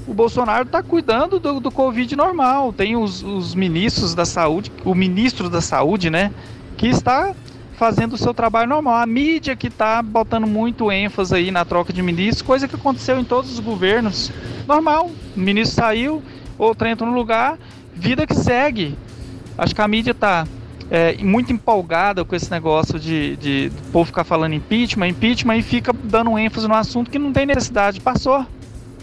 o 0.07 0.15
Bolsonaro 0.15 0.65
está 0.65 0.83
cuidando 0.83 1.39
do, 1.41 1.59
do 1.59 1.71
Covid 1.71 2.15
normal. 2.15 2.73
Tem 2.73 2.97
os, 2.97 3.23
os, 3.23 3.55
ministros 3.55 4.15
da 4.15 4.25
saúde, 4.25 4.71
o 4.85 4.95
ministro 4.95 5.51
da 5.51 5.61
saúde, 5.61 6.09
né? 6.09 6.33
Que 6.77 6.87
está 6.87 7.35
fazendo 7.77 8.13
o 8.13 8.19
seu 8.19 8.33
trabalho 8.33 8.69
normal. 8.69 8.97
A 8.97 9.07
mídia 9.07 9.57
que 9.57 9.67
está 9.67 10.01
botando 10.03 10.47
muito 10.47 10.93
ênfase 10.93 11.35
aí 11.35 11.51
na 11.51 11.65
troca 11.65 11.93
de 11.93 12.03
ministros, 12.03 12.43
coisa 12.43 12.69
que 12.69 12.77
aconteceu 12.77 13.19
em 13.19 13.25
todos 13.25 13.53
os 13.53 13.61
governos. 13.61 14.31
Normal. 14.67 15.11
O 15.37 15.41
ministro 15.41 15.77
saiu, 15.77 16.23
outro 16.57 16.87
entra 16.87 17.05
no 17.05 17.13
lugar 17.13 17.59
vida 17.97 18.27
que 18.27 18.35
segue. 18.35 18.97
Acho 19.57 19.75
que 19.75 19.81
a 19.81 19.89
mídia 19.89 20.11
está 20.11 20.47
é, 20.91 21.17
muito 21.19 21.53
empolgada 21.53 22.25
com 22.25 22.37
esse 22.37 22.51
negócio 22.51 22.99
de, 23.01 23.37
de 23.37 23.73
o 23.89 23.91
povo 23.91 24.05
ficar 24.07 24.25
falando 24.25 24.55
impeachment, 24.55 25.09
impeachment 25.09 25.57
e 25.57 25.63
fica 25.63 25.93
dando 26.05 26.39
ênfase 26.39 26.69
no 26.69 26.75
assunto 26.75 27.11
que 27.11 27.19
não 27.19 27.33
tem 27.33 27.47
necessidade. 27.47 28.01
Passou. 28.01 28.47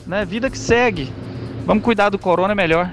Né? 0.05 0.23
Vida 0.25 0.49
que 0.49 0.57
segue. 0.57 1.11
Vamos 1.65 1.83
cuidar 1.83 2.09
do 2.09 2.19
corona 2.19 2.53
é 2.53 2.55
melhor. 2.55 2.91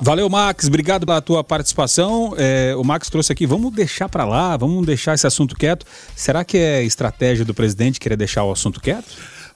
Valeu, 0.00 0.30
Max. 0.30 0.66
Obrigado 0.66 1.06
pela 1.06 1.20
tua 1.20 1.44
participação. 1.44 2.34
É, 2.38 2.74
o 2.74 2.82
Max 2.82 3.10
trouxe 3.10 3.32
aqui, 3.32 3.44
vamos 3.44 3.70
deixar 3.72 4.08
para 4.08 4.24
lá, 4.24 4.56
vamos 4.56 4.86
deixar 4.86 5.14
esse 5.14 5.26
assunto 5.26 5.54
quieto. 5.54 5.84
Será 6.16 6.42
que 6.42 6.56
é 6.56 6.82
estratégia 6.82 7.44
do 7.44 7.52
presidente 7.52 8.00
querer 8.00 8.16
deixar 8.16 8.44
o 8.44 8.50
assunto 8.50 8.80
quieto? 8.80 9.04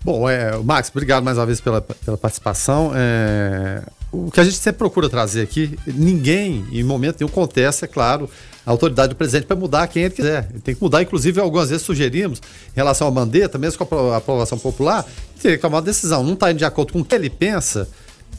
Bom, 0.04 0.28
é, 0.28 0.54
Max, 0.58 0.90
obrigado 0.90 1.24
mais 1.24 1.38
uma 1.38 1.46
vez 1.46 1.62
pela, 1.62 1.80
pela 1.80 2.18
participação. 2.18 2.92
É, 2.94 3.82
o 4.14 4.30
que 4.30 4.40
a 4.40 4.44
gente 4.44 4.56
sempre 4.56 4.78
procura 4.78 5.08
trazer 5.08 5.42
aqui, 5.42 5.76
ninguém, 5.86 6.64
em 6.70 6.84
momento 6.84 7.20
nenhum, 7.20 7.30
contesta, 7.30 7.84
é 7.84 7.88
claro, 7.88 8.30
a 8.64 8.70
autoridade 8.70 9.10
do 9.10 9.16
presidente 9.16 9.46
para 9.46 9.56
mudar 9.56 9.86
quem 9.88 10.04
ele 10.04 10.14
quiser. 10.14 10.48
Ele 10.50 10.60
tem 10.60 10.74
que 10.74 10.82
mudar, 10.82 11.02
inclusive, 11.02 11.40
algumas 11.40 11.70
vezes 11.70 11.84
sugerimos, 11.84 12.38
em 12.38 12.76
relação 12.76 13.08
à 13.08 13.10
Mandetta, 13.10 13.58
mesmo 13.58 13.84
com 13.84 14.12
a 14.12 14.16
aprovação 14.16 14.58
popular, 14.58 15.04
teria 15.40 15.56
que 15.56 15.62
tomar 15.62 15.78
uma 15.78 15.82
decisão. 15.82 16.22
Não 16.22 16.34
está 16.34 16.50
indo 16.50 16.58
de 16.58 16.64
acordo 16.64 16.92
com 16.92 17.00
o 17.00 17.04
que 17.04 17.14
ele 17.14 17.28
pensa, 17.28 17.88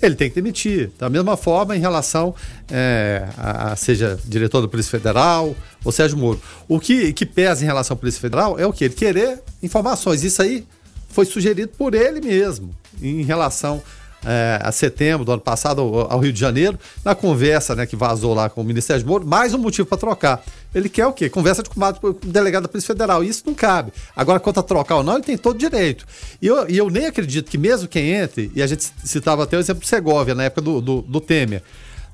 ele 0.01 0.15
tem 0.15 0.29
que 0.29 0.35
demitir. 0.35 0.91
Da 0.97 1.09
mesma 1.09 1.37
forma, 1.37 1.75
em 1.75 1.79
relação 1.79 2.33
é, 2.71 3.27
a, 3.37 3.71
a, 3.71 3.75
seja 3.75 4.17
diretor 4.25 4.61
da 4.61 4.67
Polícia 4.67 4.91
Federal 4.91 5.55
ou 5.83 5.91
Sérgio 5.91 6.17
Moro. 6.17 6.41
O 6.67 6.79
que, 6.79 7.13
que 7.13 7.25
pesa 7.25 7.63
em 7.63 7.65
relação 7.65 7.95
à 7.95 7.97
Polícia 7.97 8.19
Federal 8.19 8.57
é 8.59 8.65
o 8.65 8.73
que? 8.73 8.85
Ele 8.85 8.93
querer 8.93 9.41
informações. 9.61 10.23
Isso 10.23 10.41
aí 10.41 10.65
foi 11.09 11.25
sugerido 11.25 11.71
por 11.77 11.93
ele 11.93 12.19
mesmo, 12.19 12.75
em 13.01 13.23
relação 13.23 13.81
é, 14.25 14.59
a 14.61 14.71
setembro 14.71 15.23
do 15.23 15.31
ano 15.31 15.41
passado 15.41 15.81
ao, 15.81 16.19
Rio 16.19 16.33
de 16.33 16.39
Janeiro, 16.39 16.79
na 17.03 17.13
conversa 17.13 17.75
né, 17.75 17.85
que 17.85 17.95
vazou 17.95 18.33
lá 18.33 18.49
com 18.49 18.61
o 18.61 18.63
Ministério 18.63 19.01
de 19.01 19.07
Moro, 19.07 19.25
mais 19.25 19.53
um 19.53 19.57
motivo 19.57 19.87
para 19.87 19.97
trocar. 19.97 20.43
Ele 20.73 20.89
quer 20.89 21.05
o 21.05 21.13
quê? 21.13 21.29
Conversa 21.29 21.63
de 21.63 21.69
combate 21.69 21.99
com 21.99 22.07
o 22.07 22.13
delegado 22.13 22.63
da 22.63 22.69
Polícia 22.69 22.93
Federal. 22.93 23.23
Isso 23.23 23.43
não 23.45 23.53
cabe. 23.53 23.93
Agora, 24.15 24.39
quanto 24.39 24.59
a 24.59 24.63
trocar 24.63 24.97
ou 24.97 25.03
não, 25.03 25.13
ele 25.13 25.23
tem 25.23 25.37
todo 25.37 25.57
direito. 25.57 26.05
E 26.41 26.47
eu, 26.47 26.69
e 26.69 26.77
eu 26.77 26.89
nem 26.89 27.05
acredito 27.05 27.49
que 27.49 27.57
mesmo 27.57 27.87
quem 27.87 28.11
entre, 28.11 28.51
e 28.53 28.61
a 28.61 28.67
gente 28.67 28.91
citava 29.03 29.43
até 29.43 29.55
o 29.55 29.59
exemplo 29.59 29.81
do 29.81 29.87
Segovia, 29.87 30.35
na 30.35 30.43
época 30.43 30.61
do, 30.61 30.81
do, 30.81 31.01
do 31.01 31.21
Temer, 31.21 31.61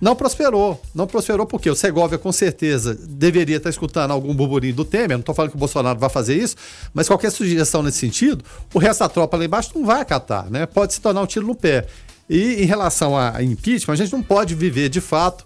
não 0.01 0.15
prosperou. 0.15 0.81
Não 0.95 1.05
prosperou 1.05 1.45
porque 1.45 1.69
o 1.69 1.75
Segovia, 1.75 2.17
com 2.17 2.31
certeza, 2.31 2.97
deveria 3.07 3.57
estar 3.57 3.69
escutando 3.69 4.11
algum 4.11 4.33
burburinho 4.33 4.73
do 4.73 4.83
Temer. 4.83 5.11
Não 5.11 5.19
estou 5.19 5.35
falando 5.35 5.51
que 5.51 5.57
o 5.57 5.59
Bolsonaro 5.59 5.99
vai 5.99 6.09
fazer 6.09 6.35
isso, 6.35 6.55
mas 6.91 7.07
qualquer 7.07 7.29
sugestão 7.29 7.83
nesse 7.83 7.99
sentido, 7.99 8.43
o 8.73 8.79
resto 8.79 9.01
da 9.01 9.09
tropa 9.09 9.37
lá 9.37 9.45
embaixo 9.45 9.71
não 9.75 9.85
vai 9.85 10.01
acatar, 10.01 10.49
né? 10.49 10.65
Pode 10.65 10.95
se 10.95 10.99
tornar 10.99 11.21
um 11.21 11.27
tiro 11.27 11.45
no 11.45 11.53
pé. 11.53 11.85
E 12.27 12.63
em 12.63 12.65
relação 12.65 13.15
a 13.15 13.43
impeachment, 13.43 13.93
a 13.93 13.97
gente 13.97 14.11
não 14.11 14.23
pode 14.23 14.55
viver 14.55 14.89
de 14.89 14.99
fato 14.99 15.45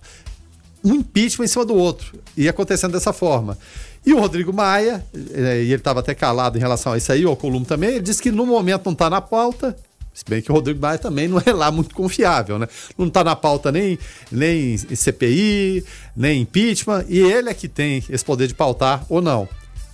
um 0.84 0.94
impeachment 0.94 1.46
em 1.46 1.50
cima 1.50 1.66
do 1.66 1.76
outro 1.76 2.18
e 2.38 2.48
acontecendo 2.48 2.94
dessa 2.94 3.12
forma. 3.12 3.58
E 4.06 4.14
o 4.14 4.20
Rodrigo 4.20 4.54
Maia, 4.54 5.04
eh, 5.14 5.64
e 5.64 5.66
ele 5.66 5.76
estava 5.76 6.00
até 6.00 6.14
calado 6.14 6.58
em 6.58 6.62
relação 6.62 6.94
a 6.94 6.98
isso 6.98 7.12
aí, 7.12 7.26
o 7.26 7.30
Alcolumbre 7.30 7.68
também, 7.68 7.90
ele 7.90 8.02
disse 8.02 8.22
que 8.22 8.32
no 8.32 8.46
momento 8.46 8.86
não 8.86 8.94
está 8.94 9.10
na 9.10 9.20
pauta, 9.20 9.76
se 10.16 10.24
bem 10.26 10.42
que 10.42 10.50
o 10.50 10.56
Rodrigo 10.56 10.82
Maia 10.82 10.98
também 10.98 11.28
não 11.28 11.42
é 11.46 11.52
lá 11.52 11.70
muito 11.70 11.94
confiável, 11.94 12.58
né? 12.58 12.70
Não 12.98 13.08
está 13.08 13.22
na 13.22 13.36
pauta 13.36 13.70
nem, 13.70 14.00
nem 14.32 14.78
CPI, 14.78 15.84
nem 16.16 16.42
impeachment, 16.42 17.04
e 17.10 17.20
ele 17.20 17.50
é 17.50 17.54
que 17.54 17.68
tem 17.68 18.02
esse 18.10 18.24
poder 18.24 18.48
de 18.48 18.56
pautar 18.56 19.06
ou 19.10 19.22
não. 19.22 19.48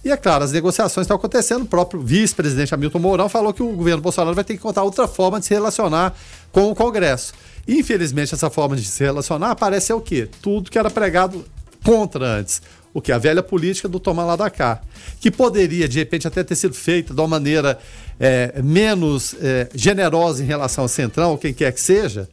E 0.05 0.11
é 0.11 0.17
claro, 0.17 0.43
as 0.43 0.51
negociações 0.51 1.05
estão 1.05 1.17
acontecendo. 1.17 1.63
O 1.63 1.67
próprio 1.67 2.01
vice-presidente 2.01 2.73
Hamilton 2.73 2.99
Mourão 2.99 3.29
falou 3.29 3.51
que 3.51 3.63
o 3.63 3.71
governo 3.71 4.01
Bolsonaro 4.01 4.35
vai 4.35 4.43
ter 4.43 4.53
que 4.53 4.59
encontrar 4.59 4.83
outra 4.83 5.07
forma 5.07 5.39
de 5.39 5.45
se 5.47 5.53
relacionar 5.53 6.15
com 6.51 6.71
o 6.71 6.75
Congresso. 6.75 7.33
Infelizmente, 7.67 8.33
essa 8.33 8.49
forma 8.49 8.75
de 8.75 8.83
se 8.83 9.03
relacionar 9.03 9.55
parece 9.55 9.91
o 9.91 10.01
quê? 10.01 10.29
Tudo 10.41 10.69
que 10.69 10.77
era 10.77 10.89
pregado 10.89 11.45
contra 11.83 12.25
antes. 12.25 12.61
O 12.93 13.01
que? 13.01 13.11
A 13.11 13.17
velha 13.17 13.41
política 13.41 13.87
do 13.87 13.99
tomar 13.99 14.25
lá 14.25 14.35
da 14.35 14.49
cá. 14.49 14.81
Que 15.19 15.31
poderia, 15.31 15.87
de 15.87 15.99
repente, 15.99 16.27
até 16.27 16.43
ter 16.43 16.55
sido 16.55 16.73
feita 16.73 17.13
de 17.13 17.21
uma 17.21 17.27
maneira 17.27 17.79
é, 18.19 18.61
menos 18.61 19.35
é, 19.41 19.69
generosa 19.73 20.43
em 20.43 20.45
relação 20.45 20.83
ao 20.83 20.87
Centrão, 20.87 21.31
ou 21.31 21.37
quem 21.37 21.53
quer 21.53 21.71
que 21.71 21.81
seja, 21.81 22.27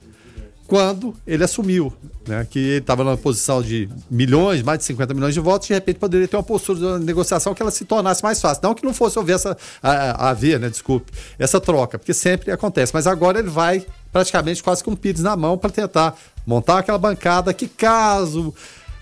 quando 0.66 1.14
ele 1.26 1.42
assumiu. 1.44 1.92
Né, 2.26 2.46
que 2.50 2.59
ele 2.59 2.78
estava 2.78 3.02
numa 3.02 3.16
posição 3.16 3.62
de 3.62 3.88
milhões, 4.11 4.62
mais 4.62 4.80
de 4.80 4.84
50 4.84 5.14
milhões 5.14 5.32
de 5.32 5.40
votos, 5.40 5.66
de 5.66 5.72
repente 5.72 5.98
poderia 5.98 6.28
ter 6.28 6.36
uma 6.36 6.42
postura 6.42 6.98
de 6.98 7.04
negociação 7.06 7.54
que 7.54 7.62
ela 7.62 7.70
se 7.70 7.86
tornasse 7.86 8.22
mais 8.22 8.38
fácil. 8.38 8.62
Não 8.62 8.74
que 8.74 8.84
não 8.84 8.92
fosse 8.92 9.18
haver 9.18 9.36
essa, 9.36 9.56
a 9.82 10.28
haver, 10.28 10.61
né, 10.61 10.68
desculpe, 10.68 11.11
essa 11.38 11.59
troca, 11.59 11.98
porque 11.98 12.12
sempre 12.12 12.50
acontece. 12.50 12.92
Mas 12.92 13.06
agora 13.06 13.38
ele 13.38 13.48
vai 13.48 13.86
praticamente 14.12 14.62
quase 14.62 14.84
com 14.84 14.90
o 14.90 14.96
Pires 14.96 15.22
na 15.22 15.34
mão 15.36 15.56
para 15.56 15.70
tentar 15.70 16.18
montar 16.46 16.80
aquela 16.80 16.98
bancada 16.98 17.54
que, 17.54 17.66
caso 17.66 18.54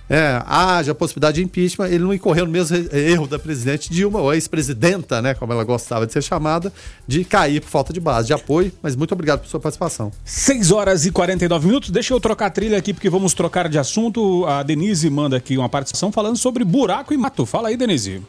é, 0.08 0.40
haja 0.46 0.92
a 0.92 0.94
possibilidade 0.94 1.36
de 1.36 1.44
impeachment, 1.44 1.88
ele 1.88 2.04
não 2.04 2.14
incorreu 2.14 2.46
no 2.46 2.52
mesmo 2.52 2.76
erro 2.92 3.26
da 3.26 3.38
presidente 3.38 3.90
Dilma, 3.90 4.20
ou 4.20 4.32
ex-presidenta, 4.32 5.20
né, 5.20 5.34
como 5.34 5.52
ela 5.52 5.64
gostava 5.64 6.06
de 6.06 6.12
ser 6.12 6.22
chamada, 6.22 6.72
de 7.06 7.24
cair 7.24 7.60
por 7.60 7.68
falta 7.68 7.92
de 7.92 7.98
base, 7.98 8.28
de 8.28 8.32
apoio. 8.32 8.72
Mas 8.80 8.94
muito 8.94 9.12
obrigado 9.12 9.40
por 9.40 9.48
sua 9.48 9.58
participação. 9.58 10.12
6 10.24 10.70
horas 10.70 11.06
e 11.06 11.10
49 11.10 11.66
minutos. 11.66 11.90
Deixa 11.90 12.14
eu 12.14 12.20
trocar 12.20 12.46
a 12.46 12.50
trilha 12.50 12.78
aqui, 12.78 12.94
porque 12.94 13.10
vamos 13.10 13.34
trocar 13.34 13.68
de 13.68 13.78
assunto. 13.78 14.44
A 14.46 14.62
Denise 14.62 15.10
manda 15.10 15.36
aqui 15.36 15.58
uma 15.58 15.68
participação 15.68 16.12
falando 16.12 16.36
sobre 16.36 16.64
buraco 16.64 17.12
e 17.12 17.16
mato. 17.16 17.44
Fala 17.44 17.68
aí, 17.68 17.76
Denise. 17.76 18.22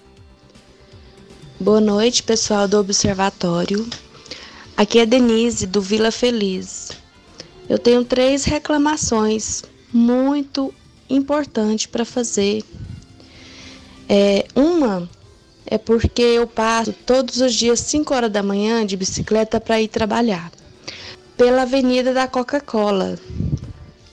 Boa 1.59 1.81
noite, 1.81 2.23
pessoal 2.23 2.67
do 2.67 2.79
Observatório. 2.79 3.87
Aqui 4.75 4.99
é 4.99 5.05
Denise, 5.05 5.65
do 5.65 5.81
Vila 5.81 6.11
Feliz. 6.11 6.91
Eu 7.67 7.77
tenho 7.77 8.03
três 8.03 8.45
reclamações 8.45 9.63
muito 9.91 10.73
importantes 11.09 11.85
para 11.85 12.05
fazer. 12.05 12.63
É, 14.09 14.45
uma 14.55 15.09
é 15.65 15.77
porque 15.77 16.21
eu 16.21 16.47
passo 16.47 16.93
todos 16.93 17.41
os 17.41 17.53
dias 17.53 17.81
5 17.81 18.13
horas 18.13 18.31
da 18.31 18.41
manhã 18.41 18.85
de 18.85 18.95
bicicleta 18.95 19.59
para 19.59 19.81
ir 19.81 19.89
trabalhar 19.89 20.49
pela 21.35 21.63
Avenida 21.63 22.13
da 22.13 22.27
Coca-Cola. 22.27 23.19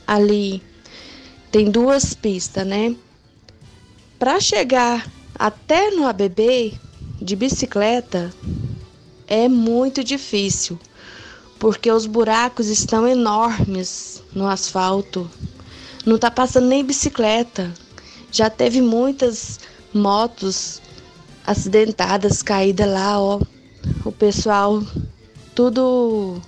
Ali 0.06 0.60
tem 1.50 1.70
duas 1.70 2.12
pistas, 2.12 2.66
né? 2.66 2.94
Para 4.18 4.40
chegar 4.40 5.08
até 5.34 5.90
no 5.90 6.06
ABB 6.06 6.74
de 7.20 7.36
bicicleta 7.36 8.34
é 9.26 9.48
muito 9.48 10.04
difícil, 10.04 10.78
porque 11.58 11.90
os 11.90 12.06
buracos 12.06 12.66
estão 12.66 13.06
enormes 13.06 14.22
no 14.34 14.46
asfalto. 14.46 15.30
Não 16.04 16.18
tá 16.18 16.30
passando 16.30 16.66
nem 16.66 16.84
bicicleta. 16.84 17.72
Já 18.30 18.50
teve 18.50 18.80
muitas 18.80 19.58
motos 19.92 20.82
acidentadas, 21.46 22.42
caídas 22.42 22.90
lá, 22.90 23.20
ó. 23.20 23.40
O 24.04 24.12
pessoal 24.12 24.82
tudo 25.54 26.40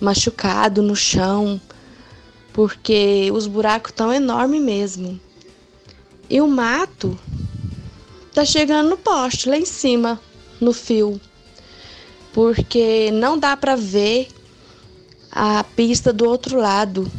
machucado 0.00 0.82
no 0.82 0.96
chão, 0.96 1.60
porque 2.52 3.30
os 3.32 3.46
buracos 3.46 3.92
estão 3.92 4.12
enormes 4.12 4.60
mesmo. 4.60 5.20
E 6.28 6.40
o 6.40 6.48
mato 6.48 7.18
tá 8.34 8.44
chegando 8.44 8.90
no 8.90 8.96
poste, 8.96 9.48
lá 9.48 9.56
em 9.56 9.64
cima, 9.64 10.20
no 10.60 10.72
fio. 10.72 11.20
Porque 12.32 13.10
não 13.12 13.38
dá 13.38 13.56
para 13.56 13.76
ver 13.76 14.28
a 15.30 15.62
pista 15.62 16.12
do 16.12 16.26
outro 16.26 16.58
lado. 16.58 17.10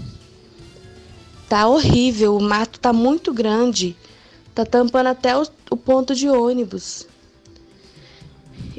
Tá 1.54 1.68
horrível, 1.68 2.36
o 2.36 2.42
mato 2.42 2.80
tá 2.80 2.92
muito 2.92 3.32
grande. 3.32 3.96
Tá 4.56 4.66
tampando 4.66 5.06
até 5.06 5.38
o, 5.38 5.46
o 5.70 5.78
ponto 5.78 6.16
de 6.16 6.28
ônibus. 6.28 7.06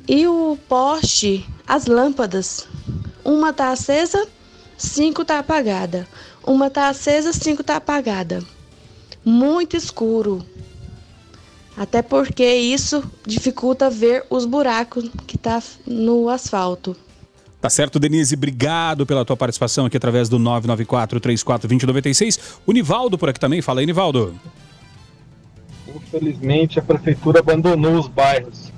E 0.08 0.26
o 0.26 0.58
poste, 0.68 1.48
as 1.64 1.86
lâmpadas, 1.86 2.66
uma 3.24 3.52
tá 3.52 3.70
acesa, 3.70 4.26
cinco 4.76 5.24
tá 5.24 5.38
apagada. 5.38 6.04
Uma 6.44 6.68
tá 6.68 6.88
acesa, 6.88 7.32
cinco 7.32 7.62
tá 7.62 7.76
apagada. 7.76 8.42
Muito 9.24 9.76
escuro. 9.76 10.44
Até 11.76 12.02
porque 12.02 12.56
isso 12.56 13.08
dificulta 13.24 13.88
ver 13.88 14.26
os 14.28 14.44
buracos 14.44 15.08
que 15.28 15.38
tá 15.38 15.62
no 15.86 16.28
asfalto. 16.28 16.96
Tá 17.64 17.70
certo, 17.70 17.98
Denise, 17.98 18.34
obrigado 18.34 19.06
pela 19.06 19.24
tua 19.24 19.38
participação 19.38 19.86
aqui 19.86 19.96
através 19.96 20.28
do 20.28 20.38
994-34-2096. 20.38 22.58
O 22.66 22.72
Nivaldo 22.72 23.16
por 23.16 23.30
aqui 23.30 23.40
também, 23.40 23.62
fala 23.62 23.80
aí, 23.80 23.86
Nivaldo. 23.86 24.38
Infelizmente 25.88 26.78
a 26.78 26.82
prefeitura 26.82 27.40
abandonou 27.40 27.94
os 27.94 28.06
bairros. 28.06 28.70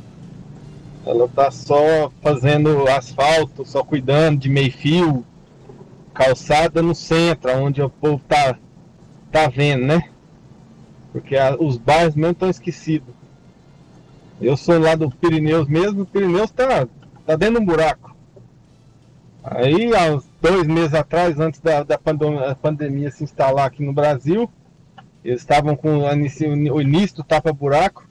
Ela 1.04 1.26
tá 1.26 1.50
só 1.50 2.12
fazendo 2.22 2.86
asfalto, 2.86 3.66
só 3.66 3.82
cuidando 3.82 4.38
de 4.38 4.48
meio 4.48 4.70
fio, 4.70 5.26
calçada 6.14 6.80
no 6.80 6.94
centro, 6.94 7.50
onde 7.56 7.82
o 7.82 7.90
povo 7.90 8.22
tá, 8.28 8.56
tá 9.32 9.48
vendo, 9.48 9.84
né? 9.84 10.10
Porque 11.12 11.36
a, 11.36 11.56
os 11.58 11.76
bairros 11.76 12.14
mesmo 12.14 12.30
estão 12.30 12.48
esquecidos. 12.48 13.12
Eu 14.40 14.56
sou 14.56 14.78
lá 14.78 14.94
do 14.94 15.10
Pirineus 15.10 15.66
mesmo, 15.66 16.02
o 16.02 16.06
Pirineus 16.06 16.52
tá, 16.52 16.86
tá 17.26 17.34
dentro 17.34 17.56
de 17.56 17.62
um 17.62 17.66
buraco. 17.66 18.14
Aí, 19.48 19.94
há 19.94 20.12
uns 20.12 20.28
dois 20.42 20.66
meses 20.66 20.92
atrás, 20.92 21.38
antes 21.38 21.60
da, 21.60 21.84
da 21.84 21.96
pandemia, 21.96 23.12
se 23.12 23.22
instalar 23.22 23.66
aqui 23.66 23.80
no 23.80 23.92
Brasil, 23.92 24.50
eles 25.24 25.40
estavam 25.40 25.76
com 25.76 26.00
o 26.00 26.80
início 26.80 27.18
do 27.18 27.22
tapa-buraco. 27.22 28.04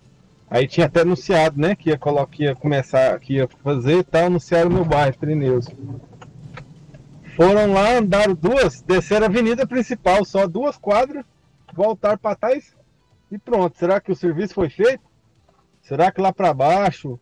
Aí 0.50 0.66
tinha 0.66 0.86
até 0.86 1.02
anunciado, 1.02 1.60
né, 1.60 1.76
que 1.76 1.90
ia, 1.90 1.98
colocar, 1.98 2.32
que 2.32 2.44
ia 2.44 2.56
começar, 2.56 3.20
que 3.20 3.34
ia 3.34 3.50
fazer 3.62 3.98
e 3.98 4.04
tal, 4.04 4.28
anunciaram 4.28 4.70
no 4.70 4.86
bairro, 4.86 5.18
Pirineus. 5.18 5.68
Foram 7.36 7.74
lá, 7.74 7.98
andaram 7.98 8.34
duas, 8.34 8.82
desceram 8.82 9.26
a 9.26 9.30
avenida 9.30 9.68
principal, 9.68 10.24
só 10.24 10.48
duas 10.48 10.78
quadras, 10.78 11.26
voltaram 11.74 12.18
para 12.18 12.38
trás 12.38 12.74
e 13.30 13.38
pronto. 13.38 13.78
Será 13.78 14.00
que 14.00 14.12
o 14.12 14.16
serviço 14.16 14.54
foi 14.54 14.70
feito? 14.70 15.04
Será 15.82 16.10
que 16.12 16.22
lá 16.22 16.32
para 16.32 16.54
baixo, 16.54 17.20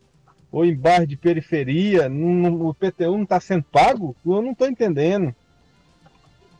ou 0.54 0.64
em 0.64 0.76
bairro 0.76 1.08
de 1.08 1.18
periferia, 1.18 2.08
não, 2.08 2.68
o 2.68 2.74
PTU 2.76 3.14
não 3.14 3.24
está 3.24 3.40
sendo 3.40 3.64
pago? 3.64 4.16
Eu 4.24 4.40
não 4.40 4.52
estou 4.52 4.68
entendendo. 4.68 5.34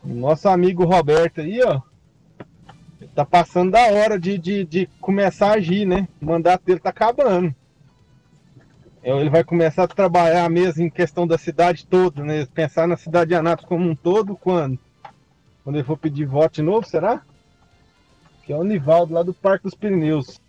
Nosso 0.02 0.48
amigo 0.48 0.84
Roberto 0.84 1.40
aí, 1.40 1.62
ó, 1.62 1.80
tá 3.14 3.24
passando 3.24 3.70
da 3.70 3.86
hora 3.86 4.18
de, 4.18 4.36
de, 4.36 4.64
de 4.64 4.86
começar 5.00 5.50
a 5.50 5.54
agir, 5.54 5.86
né? 5.86 6.08
O 6.20 6.26
mandato 6.26 6.64
dele 6.64 6.80
tá 6.80 6.90
acabando. 6.90 7.54
É, 9.00 9.10
ele 9.16 9.30
vai 9.30 9.44
começar 9.44 9.84
a 9.84 9.88
trabalhar 9.88 10.50
mesmo 10.50 10.82
em 10.82 10.90
questão 10.90 11.24
da 11.24 11.38
cidade 11.38 11.86
toda, 11.86 12.24
né? 12.24 12.46
Pensar 12.52 12.88
na 12.88 12.96
cidade 12.96 13.28
de 13.28 13.36
Anápolis 13.36 13.68
como 13.68 13.88
um 13.88 13.94
todo, 13.94 14.36
quando? 14.36 14.76
Quando 15.62 15.76
ele 15.76 15.84
for 15.84 15.96
pedir 15.96 16.26
voto 16.26 16.56
de 16.56 16.62
novo, 16.62 16.84
será? 16.84 17.22
que 18.44 18.52
é 18.52 18.56
o 18.56 18.64
Nivaldo, 18.64 19.14
lá 19.14 19.22
do 19.22 19.32
Parque 19.32 19.64
dos 19.64 19.74
Pirineus. 19.74 20.40